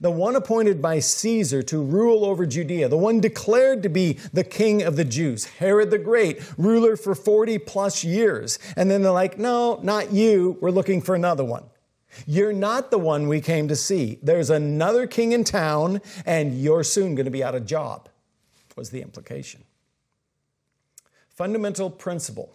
the 0.00 0.10
one 0.10 0.36
appointed 0.36 0.80
by 0.80 1.00
Caesar 1.00 1.62
to 1.64 1.82
rule 1.82 2.24
over 2.24 2.46
Judea, 2.46 2.88
the 2.88 2.96
one 2.96 3.20
declared 3.20 3.82
to 3.82 3.88
be 3.88 4.18
the 4.32 4.44
king 4.44 4.82
of 4.82 4.96
the 4.96 5.04
Jews, 5.04 5.46
Herod 5.46 5.90
the 5.90 5.98
Great, 5.98 6.40
ruler 6.56 6.96
for 6.96 7.14
40 7.14 7.58
plus 7.58 8.04
years. 8.04 8.58
And 8.76 8.90
then 8.90 9.02
they're 9.02 9.12
like, 9.12 9.38
no, 9.38 9.80
not 9.82 10.12
you. 10.12 10.58
We're 10.60 10.70
looking 10.70 11.00
for 11.00 11.14
another 11.14 11.44
one. 11.44 11.64
You're 12.26 12.52
not 12.52 12.90
the 12.90 12.98
one 12.98 13.28
we 13.28 13.40
came 13.40 13.68
to 13.68 13.76
see. 13.76 14.18
There's 14.22 14.50
another 14.50 15.06
king 15.06 15.32
in 15.32 15.44
town, 15.44 16.00
and 16.26 16.60
you're 16.60 16.84
soon 16.84 17.14
going 17.14 17.26
to 17.26 17.30
be 17.30 17.44
out 17.44 17.54
of 17.54 17.66
job, 17.66 18.08
was 18.76 18.90
the 18.90 19.00
implication. 19.00 19.62
Fundamental 21.28 21.88
principle 21.88 22.52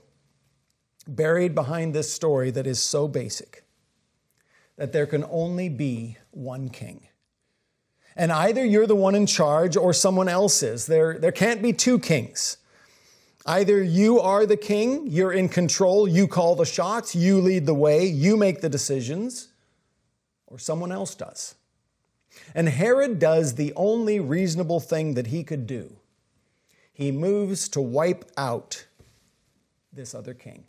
buried 1.08 1.56
behind 1.56 1.94
this 1.94 2.12
story 2.12 2.52
that 2.52 2.68
is 2.68 2.82
so 2.82 3.08
basic 3.08 3.64
that 4.78 4.92
there 4.92 5.06
can 5.06 5.26
only 5.30 5.70
be 5.70 6.18
one 6.32 6.70
king. 6.70 7.08
And 8.16 8.32
either 8.32 8.64
you're 8.64 8.88
the 8.88 8.96
one 8.96 9.16
in 9.16 9.26
charge 9.26 9.76
or 9.76 9.94
someone 9.94 10.30
else 10.30 10.64
is. 10.64 10.86
There, 10.86 11.18
there 11.20 11.32
can't 11.32 11.62
be 11.62 11.74
two 11.74 12.00
kings. 12.00 12.58
Either 13.46 13.84
you 13.84 14.20
are 14.20 14.46
the 14.46 14.58
king, 14.58 15.08
you're 15.08 15.34
in 15.34 15.50
control, 15.50 16.08
you 16.08 16.28
call 16.28 16.56
the 16.56 16.66
shots, 16.66 17.16
you 17.16 17.40
lead 17.40 17.66
the 17.66 17.74
way, 17.74 18.06
you 18.06 18.36
make 18.36 18.62
the 18.62 18.70
decisions, 18.70 19.50
or 20.48 20.58
someone 20.58 20.92
else 20.92 21.14
does. 21.14 21.56
And 22.56 22.68
Herod 22.68 23.20
does 23.20 23.56
the 23.56 23.72
only 23.76 24.20
reasonable 24.20 24.80
thing 24.80 25.14
that 25.14 25.28
he 25.28 25.44
could 25.44 25.68
do 25.68 25.98
he 26.92 27.12
moves 27.12 27.68
to 27.68 27.82
wipe 27.82 28.24
out 28.38 28.86
this 29.92 30.16
other 30.16 30.34
king. 30.34 30.64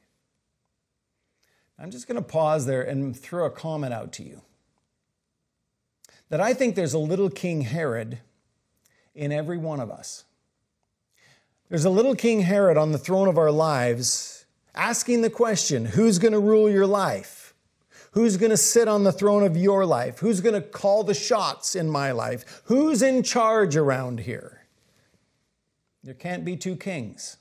I'm 1.78 1.90
just 1.90 2.08
going 2.08 2.16
to 2.16 2.26
pause 2.26 2.66
there 2.66 2.82
and 2.82 3.16
throw 3.16 3.44
a 3.44 3.50
comment 3.50 3.92
out 3.92 4.12
to 4.14 4.22
you 4.22 4.42
that 6.28 6.40
I 6.40 6.54
think 6.54 6.74
there's 6.74 6.94
a 6.94 6.98
little 6.98 7.30
King 7.30 7.62
Herod 7.62 8.18
in 9.14 9.32
every 9.32 9.58
one 9.58 9.80
of 9.80 9.90
us. 9.90 10.24
There's 11.68 11.84
a 11.84 11.90
little 11.90 12.14
King 12.14 12.42
Herod 12.42 12.76
on 12.76 12.92
the 12.92 12.98
throne 12.98 13.28
of 13.28 13.38
our 13.38 13.50
lives 13.50 14.46
asking 14.74 15.22
the 15.22 15.30
question 15.30 15.84
who's 15.84 16.18
going 16.18 16.32
to 16.32 16.40
rule 16.40 16.70
your 16.70 16.86
life? 16.86 17.54
Who's 18.12 18.36
going 18.36 18.50
to 18.50 18.56
sit 18.56 18.88
on 18.88 19.04
the 19.04 19.12
throne 19.12 19.42
of 19.42 19.56
your 19.56 19.84
life? 19.84 20.20
Who's 20.20 20.40
going 20.40 20.54
to 20.54 20.66
call 20.66 21.04
the 21.04 21.14
shots 21.14 21.74
in 21.74 21.90
my 21.90 22.12
life? 22.12 22.62
Who's 22.64 23.02
in 23.02 23.22
charge 23.22 23.76
around 23.76 24.20
here? 24.20 24.62
There 26.02 26.14
can't 26.14 26.44
be 26.44 26.56
two 26.56 26.76
kings. 26.76 27.36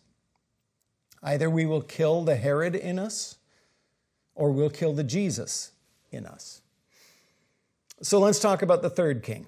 Either 1.24 1.50
we 1.50 1.66
will 1.66 1.82
kill 1.82 2.24
the 2.24 2.36
Herod 2.36 2.76
in 2.76 3.00
us 3.00 3.38
or 4.36 4.52
we'll 4.52 4.70
kill 4.70 4.94
the 4.94 5.04
Jesus 5.04 5.72
in 6.12 6.26
us. 6.26 6.62
So 8.02 8.20
let's 8.20 8.40
talk 8.40 8.62
about 8.62 8.82
the 8.82 8.90
third 8.90 9.24
king. 9.24 9.48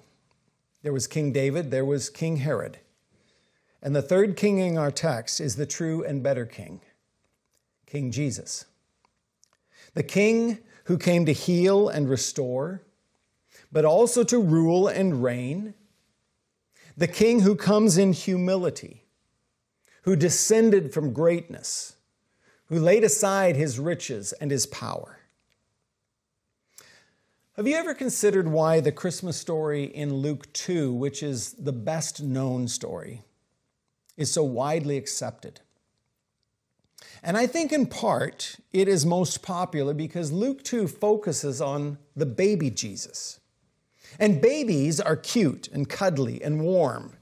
There 0.82 0.92
was 0.92 1.06
King 1.06 1.32
David, 1.32 1.70
there 1.70 1.84
was 1.84 2.08
King 2.08 2.38
Herod. 2.38 2.78
And 3.82 3.94
the 3.94 4.02
third 4.02 4.36
king 4.36 4.58
in 4.58 4.78
our 4.78 4.90
text 4.90 5.40
is 5.40 5.56
the 5.56 5.66
true 5.66 6.02
and 6.02 6.22
better 6.22 6.46
king, 6.46 6.80
King 7.86 8.10
Jesus. 8.10 8.64
The 9.94 10.02
king 10.02 10.58
who 10.84 10.98
came 10.98 11.26
to 11.26 11.32
heal 11.32 11.88
and 11.88 12.08
restore, 12.08 12.82
but 13.70 13.84
also 13.84 14.24
to 14.24 14.40
rule 14.40 14.88
and 14.88 15.22
reign. 15.22 15.74
The 16.96 17.06
king 17.06 17.40
who 17.40 17.54
comes 17.54 17.98
in 17.98 18.12
humility, 18.12 19.04
who 20.02 20.16
descended 20.16 20.92
from 20.92 21.12
greatness, 21.12 21.96
who 22.68 22.78
laid 22.78 23.04
aside 23.04 23.56
his 23.56 23.78
riches 23.78 24.32
and 24.34 24.50
his 24.50 24.66
power. 24.66 25.18
Have 27.56 27.66
you 27.66 27.74
ever 27.74 27.94
considered 27.94 28.46
why 28.46 28.78
the 28.80 28.92
Christmas 28.92 29.36
story 29.36 29.84
in 29.84 30.14
Luke 30.14 30.52
2, 30.52 30.92
which 30.92 31.22
is 31.22 31.54
the 31.54 31.72
best 31.72 32.22
known 32.22 32.68
story, 32.68 33.22
is 34.16 34.30
so 34.30 34.44
widely 34.44 34.96
accepted? 34.96 35.60
And 37.22 37.36
I 37.36 37.46
think 37.46 37.72
in 37.72 37.86
part 37.86 38.56
it 38.72 38.86
is 38.86 39.04
most 39.04 39.42
popular 39.42 39.94
because 39.94 40.30
Luke 40.30 40.62
2 40.62 40.86
focuses 40.86 41.60
on 41.60 41.98
the 42.14 42.26
baby 42.26 42.70
Jesus. 42.70 43.40
And 44.18 44.40
babies 44.40 45.00
are 45.00 45.16
cute 45.16 45.68
and 45.68 45.88
cuddly 45.88 46.42
and 46.42 46.60
warm 46.60 47.16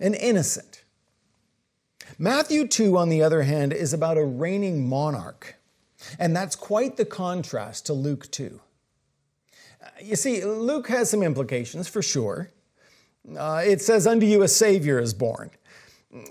and 0.00 0.14
innocent. 0.14 0.84
Matthew 2.18 2.66
2, 2.66 2.96
on 2.96 3.08
the 3.08 3.22
other 3.22 3.42
hand, 3.42 3.72
is 3.72 3.92
about 3.92 4.18
a 4.18 4.24
reigning 4.24 4.88
monarch. 4.88 5.56
And 6.18 6.36
that's 6.36 6.56
quite 6.56 6.96
the 6.96 7.04
contrast 7.04 7.86
to 7.86 7.92
Luke 7.92 8.30
2 8.30 8.60
you 10.02 10.16
see, 10.16 10.44
Luke 10.44 10.88
has 10.88 11.10
some 11.10 11.22
implications 11.22 11.88
for 11.88 12.02
sure. 12.02 12.50
Uh, 13.36 13.62
it 13.64 13.80
says, 13.80 14.06
Unto 14.06 14.26
you 14.26 14.42
a 14.42 14.48
Savior 14.48 14.98
is 14.98 15.14
born. 15.14 15.50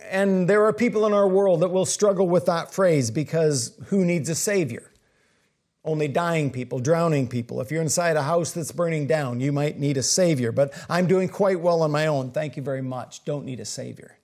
And 0.09 0.49
there 0.49 0.65
are 0.65 0.73
people 0.73 1.05
in 1.05 1.13
our 1.13 1.28
world 1.28 1.59
that 1.59 1.69
will 1.69 1.86
struggle 1.86 2.28
with 2.28 2.45
that 2.45 2.73
phrase 2.73 3.11
because 3.11 3.78
who 3.88 4.03
needs 4.03 4.30
a 4.30 4.36
Savior? 4.36 4.91
Only 5.84 6.07
dying 6.07 6.49
people, 6.49 6.80
drowning 6.80 7.28
people. 7.28 7.61
If 7.61 7.69
you're 7.69 7.84
inside 7.84 8.15
a 8.15 8.23
house 8.23 8.51
that's 8.51 8.71
burning 8.71 9.05
down, 9.05 9.39
you 9.39 9.51
might 9.51 9.78
need 9.78 9.97
a 9.97 10.03
Savior. 10.03 10.51
But 10.51 10.73
I'm 10.89 11.05
doing 11.05 11.30
quite 11.30 11.59
well 11.59 11.84
on 11.84 11.91
my 11.91 12.07
own. 12.07 12.32
Thank 12.32 12.57
you 12.57 12.63
very 12.63 12.82
much. 12.82 13.23
Don't 13.26 13.45
need 13.45 13.59
a 13.59 13.65
Savior. 13.65 14.17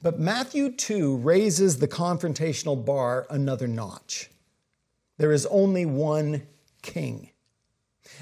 But 0.00 0.18
Matthew 0.18 0.72
2 0.72 1.16
raises 1.16 1.78
the 1.78 1.88
confrontational 1.88 2.82
bar 2.82 3.26
another 3.30 3.68
notch. 3.68 4.30
There 5.18 5.32
is 5.32 5.46
only 5.46 5.86
one 5.86 6.46
king. 6.82 7.30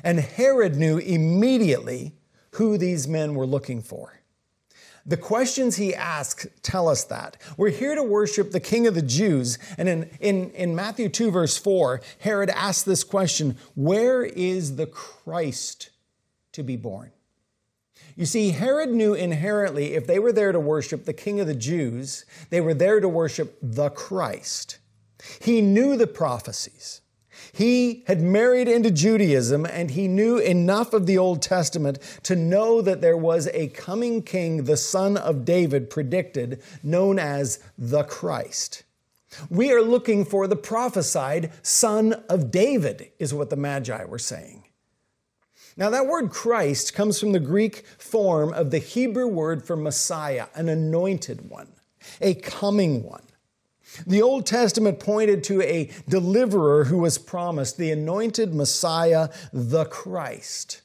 And 0.05 0.21
Herod 0.21 0.77
knew 0.77 0.99
immediately 0.99 2.15
who 2.53 2.77
these 2.77 3.07
men 3.07 3.35
were 3.35 3.47
looking 3.47 3.83
for. 3.83 4.21
The 5.07 5.17
questions 5.17 5.77
he 5.77 5.95
asks 5.95 6.47
tell 6.63 6.89
us 6.89 7.05
that. 7.05 7.37
We're 7.57 7.71
here 7.71 7.95
to 7.95 8.03
worship 8.03 8.51
the 8.51 8.61
King 8.61 8.87
of 8.87 8.95
the 8.95 9.03
Jews. 9.03 9.59
And 9.79 9.89
in, 9.89 10.11
in, 10.21 10.51
in 10.51 10.75
Matthew 10.75 11.09
2, 11.09 11.31
verse 11.31 11.57
4, 11.57 12.03
Herod 12.19 12.51
asks 12.51 12.83
this 12.83 13.03
question 13.03 13.57
Where 13.75 14.23
is 14.23 14.77
the 14.77 14.87
Christ 14.87 15.91
to 16.53 16.63
be 16.63 16.77
born? 16.77 17.13
You 18.21 18.27
see, 18.27 18.51
Herod 18.51 18.91
knew 18.91 19.15
inherently 19.15 19.95
if 19.95 20.07
they 20.07 20.19
were 20.19 20.31
there 20.31 20.53
to 20.53 20.61
worship 20.61 21.07
the 21.07 21.15
King 21.15 21.41
of 21.41 21.47
the 21.47 21.55
Jews, 21.55 22.27
they 22.51 22.61
were 22.61 22.75
there 22.75 23.01
to 23.01 23.09
worship 23.09 23.57
the 23.63 23.89
Christ. 23.89 24.77
He 25.41 25.63
knew 25.63 25.97
the 25.97 26.07
prophecies. 26.07 27.01
He 27.55 28.05
had 28.09 28.21
married 28.21 28.69
into 28.69 28.91
Judaism 28.91 29.65
and 29.65 29.93
he 29.93 30.07
knew 30.07 30.37
enough 30.37 30.93
of 30.93 31.07
the 31.07 31.17
Old 31.17 31.41
Testament 31.41 31.99
to 32.25 32.37
know 32.37 32.83
that 32.83 33.01
there 33.01 33.17
was 33.17 33.49
a 33.55 33.69
coming 33.69 34.23
king, 34.23 34.65
the 34.65 34.77
son 34.77 35.17
of 35.17 35.47
David, 35.47 35.89
predicted, 35.89 36.63
known 36.83 37.19
as 37.19 37.59
the 37.79 38.03
Christ. 38.03 38.83
We 39.49 39.73
are 39.73 39.81
looking 39.81 40.27
for 40.27 40.47
the 40.47 40.57
prophesied 40.57 41.53
son 41.63 42.23
of 42.29 42.51
David, 42.51 43.13
is 43.19 43.33
what 43.33 43.49
the 43.49 43.57
Magi 43.57 44.05
were 44.05 44.19
saying. 44.19 44.60
Now, 45.77 45.91
that 45.91 46.07
word 46.07 46.31
Christ 46.31 46.95
comes 46.95 47.19
from 47.21 47.33
the 47.33 47.41
Greek 47.41 47.87
form 47.99 48.53
of 48.53 48.71
the 48.71 48.79
Hebrew 48.79 49.27
word 49.27 49.65
for 49.65 49.77
Messiah, 49.77 50.47
an 50.55 50.69
anointed 50.69 51.49
one, 51.49 51.69
a 52.21 52.35
coming 52.35 53.03
one. 53.03 53.23
The 54.07 54.23
Old 54.23 54.47
Testament 54.47 55.01
pointed 55.01 55.43
to 55.45 55.63
a 55.63 55.91
deliverer 56.09 56.85
who 56.85 56.99
was 56.99 57.19
promised, 57.19 57.77
the 57.77 57.91
anointed 57.91 58.55
Messiah, 58.55 59.31
the 59.53 59.85
Christ. 59.85 60.83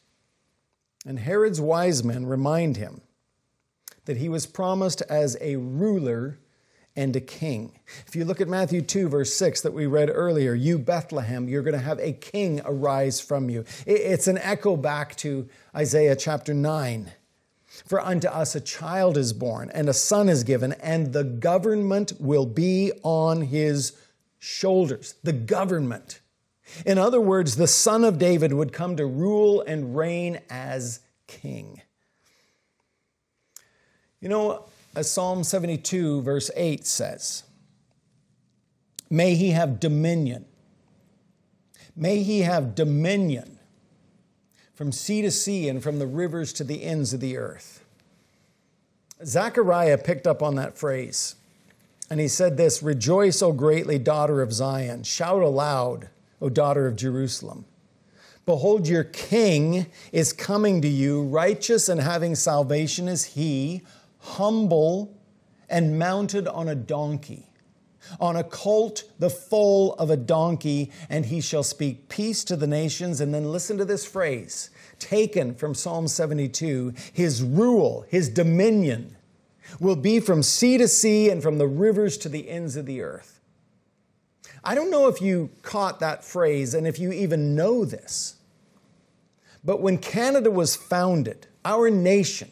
And 1.05 1.19
Herod's 1.19 1.61
wise 1.61 2.03
men 2.03 2.25
remind 2.25 2.77
him 2.77 3.01
that 4.05 4.17
he 4.17 4.29
was 4.29 4.45
promised 4.45 5.01
as 5.03 5.38
a 5.39 5.55
ruler 5.57 6.39
and 6.95 7.15
a 7.15 7.21
king. 7.21 7.71
If 8.07 8.15
you 8.15 8.25
look 8.25 8.39
at 8.39 8.47
Matthew 8.47 8.81
2, 8.81 9.09
verse 9.09 9.33
6 9.33 9.61
that 9.61 9.73
we 9.73 9.85
read 9.85 10.09
earlier, 10.13 10.53
you, 10.53 10.77
Bethlehem, 10.77 11.49
you're 11.49 11.61
going 11.61 11.77
to 11.77 11.79
have 11.79 11.99
a 11.99 12.13
king 12.13 12.61
arise 12.63 13.19
from 13.19 13.49
you. 13.49 13.65
It's 13.85 14.27
an 14.27 14.37
echo 14.37 14.77
back 14.77 15.15
to 15.17 15.47
Isaiah 15.75 16.15
chapter 16.15 16.53
9. 16.53 17.11
For 17.85 17.99
unto 17.99 18.27
us 18.27 18.55
a 18.55 18.61
child 18.61 19.17
is 19.17 19.33
born, 19.33 19.69
and 19.73 19.89
a 19.89 19.93
son 19.93 20.29
is 20.29 20.45
given, 20.45 20.73
and 20.73 21.11
the 21.11 21.25
government 21.25 22.13
will 22.19 22.45
be 22.45 22.93
on 23.03 23.41
his 23.41 23.93
shoulders. 24.39 25.15
The 25.23 25.33
government. 25.33 26.21
In 26.85 26.97
other 26.97 27.19
words, 27.19 27.57
the 27.57 27.67
son 27.67 28.05
of 28.05 28.17
David 28.17 28.53
would 28.53 28.71
come 28.71 28.95
to 28.95 29.05
rule 29.05 29.61
and 29.61 29.95
reign 29.95 30.39
as 30.49 31.01
king. 31.27 31.81
You 34.21 34.29
know, 34.29 34.65
as 34.95 35.11
Psalm 35.11 35.43
72, 35.43 36.21
verse 36.21 36.49
8 36.55 36.85
says, 36.85 37.43
May 39.09 39.35
he 39.35 39.51
have 39.51 39.79
dominion. 39.79 40.45
May 41.95 42.23
he 42.23 42.41
have 42.41 42.75
dominion 42.75 43.59
from 44.73 44.91
sea 44.91 45.21
to 45.21 45.31
sea 45.31 45.69
and 45.69 45.81
from 45.81 45.99
the 45.99 46.07
rivers 46.07 46.51
to 46.53 46.63
the 46.63 46.83
ends 46.83 47.13
of 47.13 47.19
the 47.19 47.37
earth. 47.37 47.83
Zechariah 49.23 49.97
picked 49.97 50.27
up 50.27 50.41
on 50.41 50.55
that 50.55 50.77
phrase, 50.77 51.35
and 52.09 52.19
he 52.19 52.27
said 52.27 52.57
this 52.57 52.83
Rejoice, 52.83 53.41
O 53.41 53.53
greatly, 53.53 53.97
daughter 53.97 54.41
of 54.41 54.51
Zion. 54.51 55.03
Shout 55.03 55.41
aloud, 55.41 56.09
O 56.41 56.49
daughter 56.49 56.87
of 56.87 56.95
Jerusalem. 56.95 57.65
Behold, 58.45 58.87
your 58.87 59.05
king 59.05 59.87
is 60.11 60.31
coming 60.31 60.81
to 60.81 60.87
you, 60.87 61.23
righteous 61.23 61.89
and 61.89 62.01
having 62.01 62.35
salvation 62.35 63.07
is 63.07 63.23
he, 63.23 63.81
humble 64.26 65.17
and 65.69 65.97
mounted 65.97 66.47
on 66.47 66.67
a 66.67 66.76
donkey 66.76 67.47
on 68.19 68.36
a 68.36 68.43
colt, 68.43 69.03
the 69.19 69.30
foal 69.30 69.93
of 69.95 70.09
a 70.09 70.17
donkey, 70.17 70.91
and 71.09 71.26
he 71.26 71.41
shall 71.41 71.63
speak 71.63 72.09
peace 72.09 72.43
to 72.45 72.55
the 72.55 72.67
nations. 72.67 73.21
And 73.21 73.34
then 73.34 73.51
listen 73.51 73.78
to 73.78 73.86
this 73.86 74.05
phrase 74.05 74.69
taken 74.99 75.55
from 75.55 75.73
Psalm 75.73 76.07
72 76.07 76.93
His 77.13 77.43
rule, 77.43 78.05
his 78.09 78.30
dominion 78.30 79.17
will 79.80 79.95
be 79.95 80.19
from 80.19 80.43
sea 80.43 80.78
to 80.78 80.88
sea 80.88 81.30
and 81.30 81.41
from 81.41 81.57
the 81.57 81.67
rivers 81.67 82.17
to 82.19 82.30
the 82.30 82.49
ends 82.49 82.76
of 82.76 82.86
the 82.86 83.01
earth. 83.01 83.39
I 84.63 84.73
don't 84.73 84.91
know 84.91 85.07
if 85.07 85.21
you 85.21 85.49
caught 85.61 85.99
that 85.99 86.23
phrase 86.23 86.73
and 86.73 86.88
if 86.88 86.97
you 86.97 87.11
even 87.11 87.55
know 87.55 87.86
this, 87.86 88.36
but 89.63 89.82
when 89.82 89.97
Canada 89.97 90.49
was 90.49 90.76
founded, 90.76 91.47
our 91.63 91.89
nation, 91.89 92.51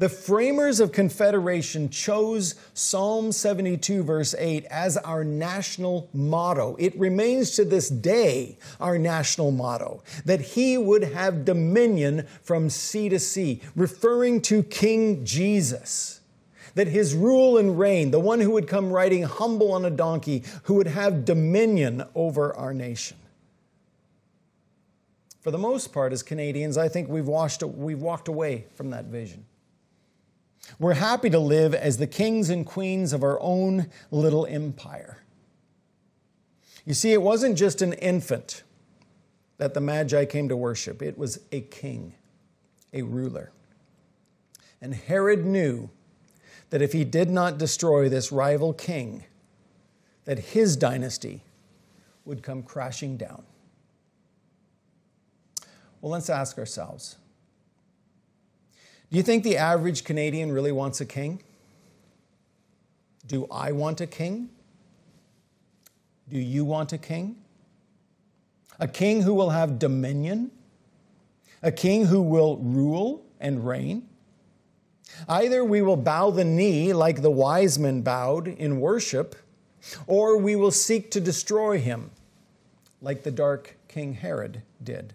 the 0.00 0.08
framers 0.08 0.80
of 0.80 0.92
Confederation 0.92 1.90
chose 1.90 2.54
Psalm 2.72 3.32
72, 3.32 4.02
verse 4.02 4.34
8, 4.38 4.64
as 4.64 4.96
our 4.96 5.24
national 5.24 6.08
motto. 6.14 6.74
It 6.78 6.98
remains 6.98 7.50
to 7.56 7.66
this 7.66 7.90
day 7.90 8.56
our 8.80 8.96
national 8.96 9.50
motto 9.50 10.02
that 10.24 10.40
he 10.40 10.78
would 10.78 11.04
have 11.04 11.44
dominion 11.44 12.26
from 12.42 12.70
sea 12.70 13.10
to 13.10 13.18
sea, 13.18 13.60
referring 13.76 14.40
to 14.42 14.62
King 14.62 15.22
Jesus. 15.22 16.22
That 16.76 16.86
his 16.86 17.14
rule 17.14 17.58
and 17.58 17.78
reign, 17.78 18.10
the 18.10 18.20
one 18.20 18.40
who 18.40 18.52
would 18.52 18.68
come 18.68 18.90
riding 18.90 19.24
humble 19.24 19.70
on 19.70 19.84
a 19.84 19.90
donkey, 19.90 20.44
who 20.62 20.74
would 20.74 20.86
have 20.86 21.26
dominion 21.26 22.04
over 22.14 22.56
our 22.56 22.72
nation. 22.72 23.18
For 25.42 25.50
the 25.50 25.58
most 25.58 25.92
part, 25.92 26.14
as 26.14 26.22
Canadians, 26.22 26.78
I 26.78 26.88
think 26.88 27.10
we've, 27.10 27.26
washed, 27.26 27.62
we've 27.62 28.00
walked 28.00 28.28
away 28.28 28.64
from 28.74 28.90
that 28.90 29.04
vision. 29.04 29.44
We're 30.78 30.94
happy 30.94 31.30
to 31.30 31.38
live 31.38 31.74
as 31.74 31.98
the 31.98 32.06
kings 32.06 32.50
and 32.50 32.64
queens 32.64 33.12
of 33.12 33.22
our 33.22 33.40
own 33.40 33.88
little 34.10 34.46
empire. 34.46 35.22
You 36.84 36.94
see, 36.94 37.12
it 37.12 37.22
wasn't 37.22 37.58
just 37.58 37.82
an 37.82 37.92
infant 37.94 38.62
that 39.58 39.74
the 39.74 39.80
Magi 39.80 40.24
came 40.24 40.48
to 40.48 40.56
worship, 40.56 41.02
it 41.02 41.18
was 41.18 41.38
a 41.52 41.60
king, 41.60 42.14
a 42.94 43.02
ruler. 43.02 43.52
And 44.80 44.94
Herod 44.94 45.44
knew 45.44 45.90
that 46.70 46.80
if 46.80 46.92
he 46.92 47.04
did 47.04 47.28
not 47.28 47.58
destroy 47.58 48.08
this 48.08 48.32
rival 48.32 48.72
king, 48.72 49.24
that 50.24 50.38
his 50.38 50.76
dynasty 50.76 51.42
would 52.24 52.42
come 52.42 52.62
crashing 52.62 53.16
down. 53.16 53.42
Well, 56.00 56.12
let's 56.12 56.30
ask 56.30 56.56
ourselves 56.56 57.16
do 59.10 59.16
you 59.16 59.22
think 59.22 59.42
the 59.42 59.56
average 59.56 60.04
Canadian 60.04 60.52
really 60.52 60.72
wants 60.72 61.00
a 61.00 61.06
king? 61.06 61.42
Do 63.26 63.46
I 63.50 63.72
want 63.72 64.00
a 64.00 64.06
king? 64.06 64.50
Do 66.28 66.38
you 66.38 66.64
want 66.64 66.92
a 66.92 66.98
king? 66.98 67.36
A 68.78 68.86
king 68.86 69.22
who 69.22 69.34
will 69.34 69.50
have 69.50 69.78
dominion? 69.78 70.50
A 71.62 71.72
king 71.72 72.06
who 72.06 72.22
will 72.22 72.56
rule 72.58 73.24
and 73.40 73.66
reign? 73.66 74.08
Either 75.28 75.64
we 75.64 75.82
will 75.82 75.96
bow 75.96 76.30
the 76.30 76.44
knee 76.44 76.92
like 76.92 77.20
the 77.20 77.30
wise 77.30 77.78
men 77.78 78.02
bowed 78.02 78.48
in 78.48 78.80
worship, 78.80 79.34
or 80.06 80.38
we 80.38 80.54
will 80.54 80.70
seek 80.70 81.10
to 81.10 81.20
destroy 81.20 81.78
him 81.78 82.10
like 83.02 83.22
the 83.22 83.30
dark 83.30 83.76
King 83.88 84.14
Herod 84.14 84.62
did. 84.82 85.14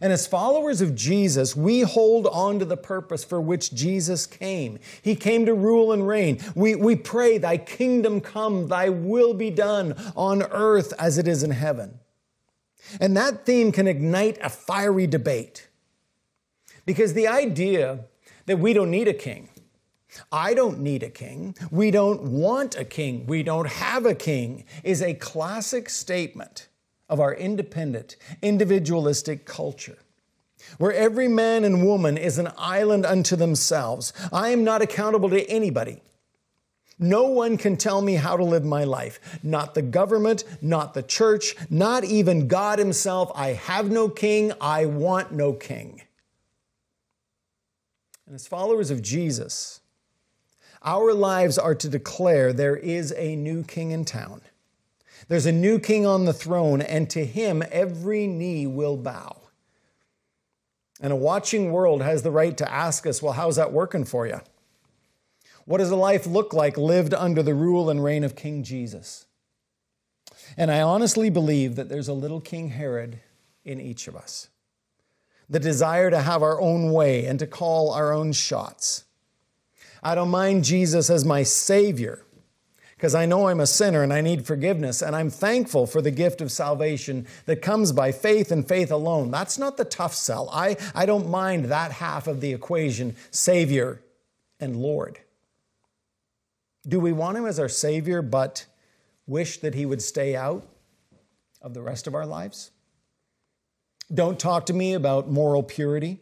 And 0.00 0.12
as 0.12 0.26
followers 0.26 0.80
of 0.80 0.94
Jesus, 0.94 1.54
we 1.54 1.82
hold 1.82 2.26
on 2.26 2.58
to 2.58 2.64
the 2.64 2.76
purpose 2.76 3.24
for 3.24 3.40
which 3.40 3.74
Jesus 3.74 4.26
came. 4.26 4.78
He 5.02 5.14
came 5.14 5.46
to 5.46 5.54
rule 5.54 5.92
and 5.92 6.06
reign. 6.06 6.40
We, 6.54 6.74
we 6.74 6.96
pray, 6.96 7.38
Thy 7.38 7.58
kingdom 7.58 8.20
come, 8.20 8.68
Thy 8.68 8.88
will 8.88 9.34
be 9.34 9.50
done 9.50 9.94
on 10.16 10.42
earth 10.42 10.92
as 10.98 11.18
it 11.18 11.28
is 11.28 11.42
in 11.42 11.50
heaven. 11.50 11.98
And 13.00 13.16
that 13.16 13.46
theme 13.46 13.72
can 13.72 13.86
ignite 13.86 14.38
a 14.42 14.48
fiery 14.48 15.06
debate. 15.06 15.68
Because 16.84 17.14
the 17.14 17.28
idea 17.28 18.06
that 18.46 18.58
we 18.58 18.72
don't 18.72 18.90
need 18.90 19.08
a 19.08 19.14
king, 19.14 19.48
I 20.30 20.54
don't 20.54 20.80
need 20.80 21.02
a 21.02 21.10
king, 21.10 21.54
we 21.70 21.90
don't 21.90 22.22
want 22.22 22.76
a 22.76 22.84
king, 22.84 23.26
we 23.26 23.42
don't 23.42 23.68
have 23.68 24.04
a 24.04 24.14
king, 24.14 24.64
is 24.82 25.00
a 25.00 25.14
classic 25.14 25.88
statement 25.88 26.68
of 27.12 27.20
our 27.20 27.34
independent, 27.34 28.16
individualistic 28.40 29.44
culture 29.44 29.98
where 30.78 30.92
every 30.92 31.28
man 31.28 31.64
and 31.64 31.84
woman 31.84 32.16
is 32.16 32.38
an 32.38 32.48
island 32.56 33.04
unto 33.04 33.36
themselves. 33.36 34.12
I 34.32 34.48
am 34.48 34.64
not 34.64 34.80
accountable 34.80 35.28
to 35.30 35.44
anybody. 35.50 36.00
No 36.98 37.24
one 37.24 37.56
can 37.58 37.76
tell 37.76 38.00
me 38.00 38.14
how 38.14 38.36
to 38.36 38.44
live 38.44 38.64
my 38.64 38.84
life. 38.84 39.40
Not 39.42 39.74
the 39.74 39.82
government, 39.82 40.44
not 40.62 40.94
the 40.94 41.02
church, 41.02 41.54
not 41.68 42.04
even 42.04 42.48
God 42.48 42.78
Himself. 42.78 43.30
I 43.34 43.48
have 43.48 43.90
no 43.90 44.08
king. 44.08 44.52
I 44.60 44.86
want 44.86 45.32
no 45.32 45.52
king. 45.52 46.02
And 48.26 48.34
as 48.34 48.46
followers 48.46 48.90
of 48.90 49.02
Jesus, 49.02 49.80
Our 50.84 51.14
lives 51.14 51.58
are 51.58 51.76
to 51.76 51.88
declare 51.88 52.52
there 52.52 52.76
is 52.76 53.14
a 53.16 53.36
new 53.36 53.62
king 53.62 53.92
in 53.92 54.04
town. 54.04 54.40
There's 55.28 55.46
a 55.46 55.52
new 55.52 55.78
king 55.78 56.06
on 56.06 56.24
the 56.24 56.32
throne, 56.32 56.82
and 56.82 57.08
to 57.10 57.24
him 57.24 57.62
every 57.70 58.26
knee 58.26 58.66
will 58.66 58.96
bow. 58.96 59.36
And 61.00 61.12
a 61.12 61.16
watching 61.16 61.72
world 61.72 62.02
has 62.02 62.22
the 62.22 62.30
right 62.30 62.56
to 62.56 62.72
ask 62.72 63.06
us, 63.06 63.20
well, 63.20 63.32
how's 63.32 63.56
that 63.56 63.72
working 63.72 64.04
for 64.04 64.26
you? 64.26 64.40
What 65.64 65.78
does 65.78 65.90
a 65.90 65.96
life 65.96 66.26
look 66.26 66.52
like 66.52 66.76
lived 66.76 67.14
under 67.14 67.42
the 67.42 67.54
rule 67.54 67.88
and 67.90 68.02
reign 68.02 68.24
of 68.24 68.36
King 68.36 68.62
Jesus? 68.62 69.26
And 70.56 70.70
I 70.70 70.80
honestly 70.80 71.30
believe 71.30 71.76
that 71.76 71.88
there's 71.88 72.08
a 72.08 72.12
little 72.12 72.40
King 72.40 72.68
Herod 72.70 73.20
in 73.64 73.80
each 73.80 74.08
of 74.08 74.16
us. 74.16 74.48
The 75.48 75.60
desire 75.60 76.10
to 76.10 76.20
have 76.20 76.42
our 76.42 76.60
own 76.60 76.92
way 76.92 77.26
and 77.26 77.38
to 77.38 77.46
call 77.46 77.92
our 77.92 78.12
own 78.12 78.32
shots. 78.32 79.04
I 80.02 80.14
don't 80.14 80.30
mind 80.30 80.64
Jesus 80.64 81.10
as 81.10 81.24
my 81.24 81.42
Savior 81.42 82.24
because 83.02 83.16
I 83.16 83.26
know 83.26 83.48
I'm 83.48 83.58
a 83.58 83.66
sinner 83.66 84.04
and 84.04 84.12
I 84.12 84.20
need 84.20 84.46
forgiveness, 84.46 85.02
and 85.02 85.16
I'm 85.16 85.28
thankful 85.28 85.88
for 85.88 86.00
the 86.00 86.12
gift 86.12 86.40
of 86.40 86.52
salvation 86.52 87.26
that 87.46 87.60
comes 87.60 87.90
by 87.90 88.12
faith 88.12 88.52
and 88.52 88.64
faith 88.64 88.92
alone. 88.92 89.32
That's 89.32 89.58
not 89.58 89.76
the 89.76 89.84
tough 89.84 90.14
sell. 90.14 90.48
I, 90.52 90.76
I 90.94 91.04
don't 91.04 91.28
mind 91.28 91.64
that 91.64 91.90
half 91.90 92.28
of 92.28 92.40
the 92.40 92.52
equation 92.52 93.16
Savior 93.32 94.04
and 94.60 94.76
Lord. 94.76 95.18
Do 96.86 97.00
we 97.00 97.10
want 97.10 97.36
Him 97.36 97.44
as 97.44 97.58
our 97.58 97.68
Savior, 97.68 98.22
but 98.22 98.66
wish 99.26 99.58
that 99.58 99.74
He 99.74 99.84
would 99.84 100.00
stay 100.00 100.36
out 100.36 100.64
of 101.60 101.74
the 101.74 101.82
rest 101.82 102.06
of 102.06 102.14
our 102.14 102.24
lives? 102.24 102.70
Don't 104.14 104.38
talk 104.38 104.66
to 104.66 104.72
me 104.72 104.94
about 104.94 105.28
moral 105.28 105.64
purity. 105.64 106.20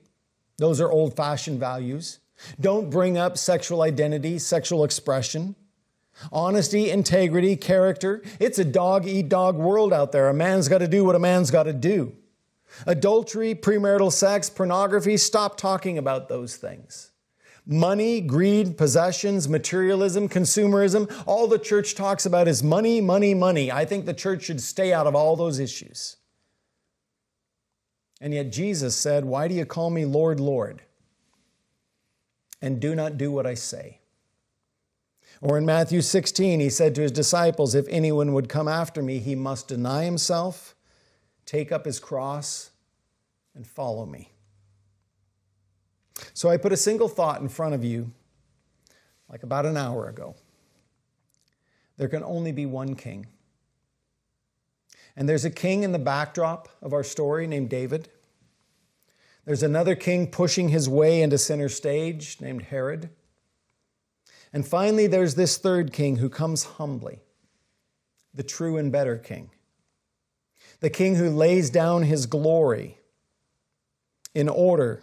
Those 0.57 0.81
are 0.81 0.91
old 0.91 1.15
fashioned 1.15 1.61
values. 1.61 2.21
Don't 2.59 2.89
bring 2.89 3.19
up 3.19 3.37
sexual 3.37 3.83
identity, 3.83 4.39
sexual 4.39 4.83
expression. 4.83 5.57
Honesty, 6.33 6.91
integrity, 6.91 7.57
character. 7.57 8.23
It's 8.39 8.59
a 8.59 8.65
dog 8.65 9.07
eat 9.07 9.29
dog 9.29 9.57
world 9.57 9.93
out 9.93 10.13
there. 10.13 10.29
A 10.29 10.35
man's 10.35 10.69
got 10.69 10.79
to 10.79 10.89
do 10.89 11.05
what 11.05 11.15
a 11.15 11.19
man's 11.19 11.51
got 11.51 11.65
to 11.65 11.73
do. 11.73 12.15
Adultery, 12.87 13.55
premarital 13.55 14.13
sex, 14.13 14.49
pornography, 14.49 15.17
stop 15.17 15.57
talking 15.57 15.99
about 15.99 16.29
those 16.29 16.57
things. 16.57 17.11
Money, 17.67 18.21
greed, 18.21 18.77
possessions, 18.77 19.49
materialism, 19.49 20.29
consumerism, 20.29 21.11
all 21.27 21.47
the 21.47 21.59
church 21.59 21.95
talks 21.95 22.27
about 22.27 22.49
is 22.49 22.63
money, 22.63 23.01
money, 23.01 23.35
money. 23.35 23.71
I 23.71 23.85
think 23.85 24.07
the 24.07 24.15
church 24.15 24.45
should 24.45 24.61
stay 24.61 24.93
out 24.93 25.07
of 25.07 25.15
all 25.15 25.37
those 25.37 25.59
issues. 25.59 26.17
And 28.21 28.35
yet 28.35 28.53
Jesus 28.53 28.97
said, 28.97 29.25
Why 29.25 29.49
do 29.49 29.55
you 29.55 29.65
call 29.65 29.91
me 29.91 30.05
Lord, 30.05 30.41
Lord? 30.41 30.83
And 32.61 32.81
do 32.81 32.95
not 32.95 33.17
do 33.17 33.31
what 33.31 33.47
I 33.47 33.55
say. 33.55 34.00
Or 35.41 35.57
in 35.57 35.65
Matthew 35.65 36.03
16, 36.03 36.61
he 36.61 36.69
said 36.69 36.95
to 36.95 37.01
his 37.03 37.13
disciples, 37.13 37.75
If 37.75 37.87
anyone 37.89 38.35
would 38.35 38.49
come 38.49 38.69
after 38.69 39.03
me, 39.03 39.19
he 39.19 39.35
must 39.35 39.69
deny 39.69 40.05
himself, 40.05 40.75
take 41.47 41.73
up 41.73 41.87
his 41.87 41.99
cross, 41.99 42.71
and 43.55 43.67
follow 43.67 44.05
me. 44.05 44.33
So 46.35 46.51
I 46.51 46.59
put 46.59 46.73
a 46.73 46.77
single 46.77 47.09
thought 47.09 47.41
in 47.41 47.49
front 47.49 47.75
of 47.75 47.83
you 47.83 48.13
like 49.31 49.43
about 49.43 49.65
an 49.65 49.77
hour 49.77 50.09
ago. 50.09 50.35
There 51.97 52.09
can 52.09 52.23
only 52.23 52.53
be 52.53 52.67
one 52.67 52.95
king. 52.95 53.27
And 55.17 55.29
there's 55.29 55.45
a 55.45 55.51
king 55.51 55.83
in 55.83 55.93
the 55.93 55.99
backdrop 55.99 56.69
of 56.83 56.93
our 56.93 57.05
story 57.05 57.47
named 57.47 57.69
David. 57.69 58.09
There's 59.45 59.63
another 59.63 59.95
king 59.95 60.27
pushing 60.27 60.69
his 60.69 60.89
way 60.89 61.23
into 61.23 61.39
center 61.39 61.69
stage 61.69 62.41
named 62.41 62.63
Herod. 62.63 63.11
And 64.53 64.67
finally, 64.67 65.07
there's 65.07 65.35
this 65.35 65.59
third 65.59 65.93
king 65.93 66.17
who 66.17 66.29
comes 66.29 66.65
humbly, 66.65 67.21
the 68.35 68.43
true 68.43 68.77
and 68.77 68.91
better 68.91 69.17
king, 69.17 69.51
the 70.81 70.91
king 70.91 71.17
who 71.17 71.31
lays 71.31 71.71
down 71.71 72.03
his 72.03 72.27
glory 72.27 72.99
in 74.35 74.49
order 74.49 75.03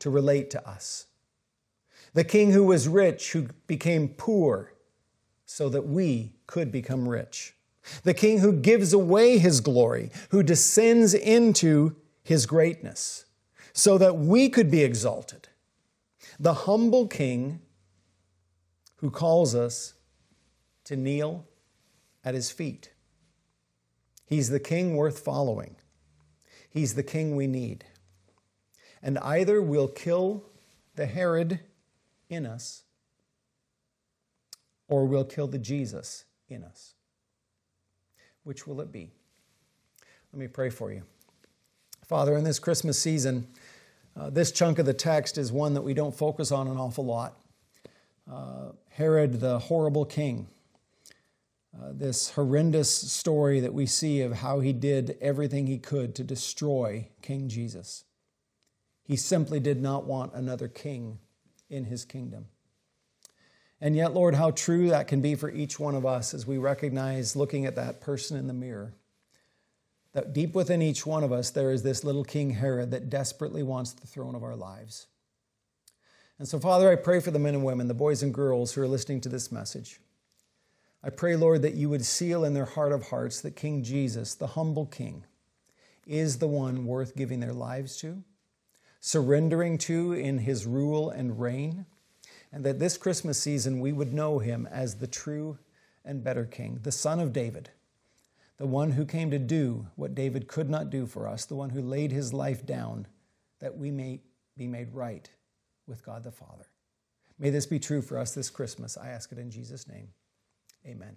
to 0.00 0.10
relate 0.10 0.50
to 0.50 0.68
us, 0.68 1.06
the 2.12 2.24
king 2.24 2.52
who 2.52 2.64
was 2.64 2.88
rich, 2.88 3.32
who 3.32 3.48
became 3.66 4.08
poor 4.08 4.72
so 5.46 5.68
that 5.68 5.86
we 5.86 6.32
could 6.46 6.70
become 6.70 7.08
rich, 7.08 7.54
the 8.02 8.14
king 8.14 8.40
who 8.40 8.52
gives 8.52 8.92
away 8.92 9.38
his 9.38 9.60
glory, 9.60 10.10
who 10.30 10.42
descends 10.42 11.14
into 11.14 11.96
his 12.22 12.44
greatness 12.44 13.24
so 13.72 13.96
that 13.98 14.16
we 14.16 14.48
could 14.48 14.70
be 14.70 14.82
exalted, 14.82 15.48
the 16.38 16.54
humble 16.54 17.06
king 17.06 17.60
who 18.96 19.10
calls 19.10 19.54
us 19.54 19.94
to 20.84 20.96
kneel 20.96 21.44
at 22.24 22.34
his 22.34 22.50
feet. 22.50 22.90
He's 24.26 24.48
the 24.48 24.60
king 24.60 24.96
worth 24.96 25.18
following. 25.18 25.76
He's 26.68 26.94
the 26.94 27.02
king 27.02 27.36
we 27.36 27.46
need. 27.46 27.84
And 29.02 29.18
either 29.18 29.62
we'll 29.62 29.88
kill 29.88 30.44
the 30.96 31.06
Herod 31.06 31.60
in 32.28 32.44
us, 32.44 32.82
or 34.88 35.04
we'll 35.04 35.24
kill 35.24 35.46
the 35.46 35.58
Jesus 35.58 36.24
in 36.48 36.64
us. 36.64 36.94
Which 38.44 38.66
will 38.66 38.80
it 38.80 38.90
be? 38.90 39.10
Let 40.32 40.40
me 40.40 40.48
pray 40.48 40.70
for 40.70 40.92
you. 40.92 41.02
Father, 42.04 42.36
in 42.36 42.44
this 42.44 42.58
Christmas 42.58 42.98
season, 42.98 43.48
uh, 44.16 44.30
this 44.30 44.52
chunk 44.52 44.78
of 44.78 44.86
the 44.86 44.94
text 44.94 45.38
is 45.38 45.52
one 45.52 45.74
that 45.74 45.82
we 45.82 45.94
don't 45.94 46.14
focus 46.14 46.50
on 46.52 46.68
an 46.68 46.76
awful 46.76 47.04
lot 47.04 47.38
uh, 48.30 48.70
Herod 48.96 49.40
the 49.40 49.58
horrible 49.58 50.06
king. 50.06 50.48
Uh, 51.78 51.92
this 51.92 52.30
horrendous 52.30 52.90
story 52.90 53.60
that 53.60 53.74
we 53.74 53.84
see 53.84 54.22
of 54.22 54.32
how 54.32 54.60
he 54.60 54.72
did 54.72 55.18
everything 55.20 55.66
he 55.66 55.76
could 55.76 56.14
to 56.14 56.24
destroy 56.24 57.06
King 57.20 57.50
Jesus. 57.50 58.04
He 59.04 59.16
simply 59.16 59.60
did 59.60 59.82
not 59.82 60.06
want 60.06 60.32
another 60.32 60.66
king 60.66 61.18
in 61.68 61.84
his 61.84 62.06
kingdom. 62.06 62.46
And 63.82 63.94
yet, 63.94 64.14
Lord, 64.14 64.34
how 64.34 64.52
true 64.52 64.88
that 64.88 65.08
can 65.08 65.20
be 65.20 65.34
for 65.34 65.50
each 65.50 65.78
one 65.78 65.94
of 65.94 66.06
us 66.06 66.32
as 66.32 66.46
we 66.46 66.56
recognize 66.56 67.36
looking 67.36 67.66
at 67.66 67.76
that 67.76 68.00
person 68.00 68.38
in 68.38 68.46
the 68.46 68.54
mirror. 68.54 68.94
That 70.14 70.32
deep 70.32 70.54
within 70.54 70.80
each 70.80 71.04
one 71.04 71.22
of 71.22 71.32
us, 71.32 71.50
there 71.50 71.70
is 71.70 71.82
this 71.82 72.02
little 72.02 72.24
King 72.24 72.48
Herod 72.48 72.92
that 72.92 73.10
desperately 73.10 73.62
wants 73.62 73.92
the 73.92 74.06
throne 74.06 74.34
of 74.34 74.42
our 74.42 74.56
lives. 74.56 75.06
And 76.38 76.46
so, 76.46 76.58
Father, 76.58 76.90
I 76.90 76.96
pray 76.96 77.20
for 77.20 77.30
the 77.30 77.38
men 77.38 77.54
and 77.54 77.64
women, 77.64 77.88
the 77.88 77.94
boys 77.94 78.22
and 78.22 78.32
girls 78.32 78.72
who 78.72 78.82
are 78.82 78.88
listening 78.88 79.22
to 79.22 79.28
this 79.30 79.50
message. 79.50 80.00
I 81.02 81.08
pray, 81.08 81.34
Lord, 81.34 81.62
that 81.62 81.74
you 81.74 81.88
would 81.88 82.04
seal 82.04 82.44
in 82.44 82.52
their 82.52 82.66
heart 82.66 82.92
of 82.92 83.08
hearts 83.08 83.40
that 83.40 83.56
King 83.56 83.82
Jesus, 83.82 84.34
the 84.34 84.48
humble 84.48 84.86
King, 84.86 85.24
is 86.06 86.38
the 86.38 86.48
one 86.48 86.84
worth 86.84 87.16
giving 87.16 87.40
their 87.40 87.54
lives 87.54 87.96
to, 87.98 88.22
surrendering 89.00 89.78
to 89.78 90.12
in 90.12 90.38
his 90.38 90.66
rule 90.66 91.08
and 91.08 91.40
reign, 91.40 91.86
and 92.52 92.64
that 92.64 92.78
this 92.78 92.98
Christmas 92.98 93.40
season 93.40 93.80
we 93.80 93.92
would 93.92 94.12
know 94.12 94.38
him 94.38 94.68
as 94.70 94.96
the 94.96 95.06
true 95.06 95.58
and 96.04 96.22
better 96.22 96.44
King, 96.44 96.80
the 96.82 96.92
Son 96.92 97.18
of 97.18 97.32
David, 97.32 97.70
the 98.58 98.66
one 98.66 98.92
who 98.92 99.06
came 99.06 99.30
to 99.30 99.38
do 99.38 99.86
what 99.96 100.14
David 100.14 100.48
could 100.48 100.68
not 100.68 100.90
do 100.90 101.06
for 101.06 101.28
us, 101.28 101.46
the 101.46 101.54
one 101.54 101.70
who 101.70 101.80
laid 101.80 102.12
his 102.12 102.34
life 102.34 102.66
down 102.66 103.06
that 103.60 103.76
we 103.76 103.90
may 103.90 104.20
be 104.56 104.66
made 104.66 104.94
right 104.94 105.30
with 105.86 106.04
God 106.04 106.24
the 106.24 106.32
Father. 106.32 106.66
May 107.38 107.50
this 107.50 107.66
be 107.66 107.78
true 107.78 108.02
for 108.02 108.18
us 108.18 108.34
this 108.34 108.50
Christmas. 108.50 108.96
I 108.96 109.08
ask 109.08 109.30
it 109.32 109.38
in 109.38 109.50
Jesus' 109.50 109.86
name. 109.88 110.08
Amen. 110.86 111.16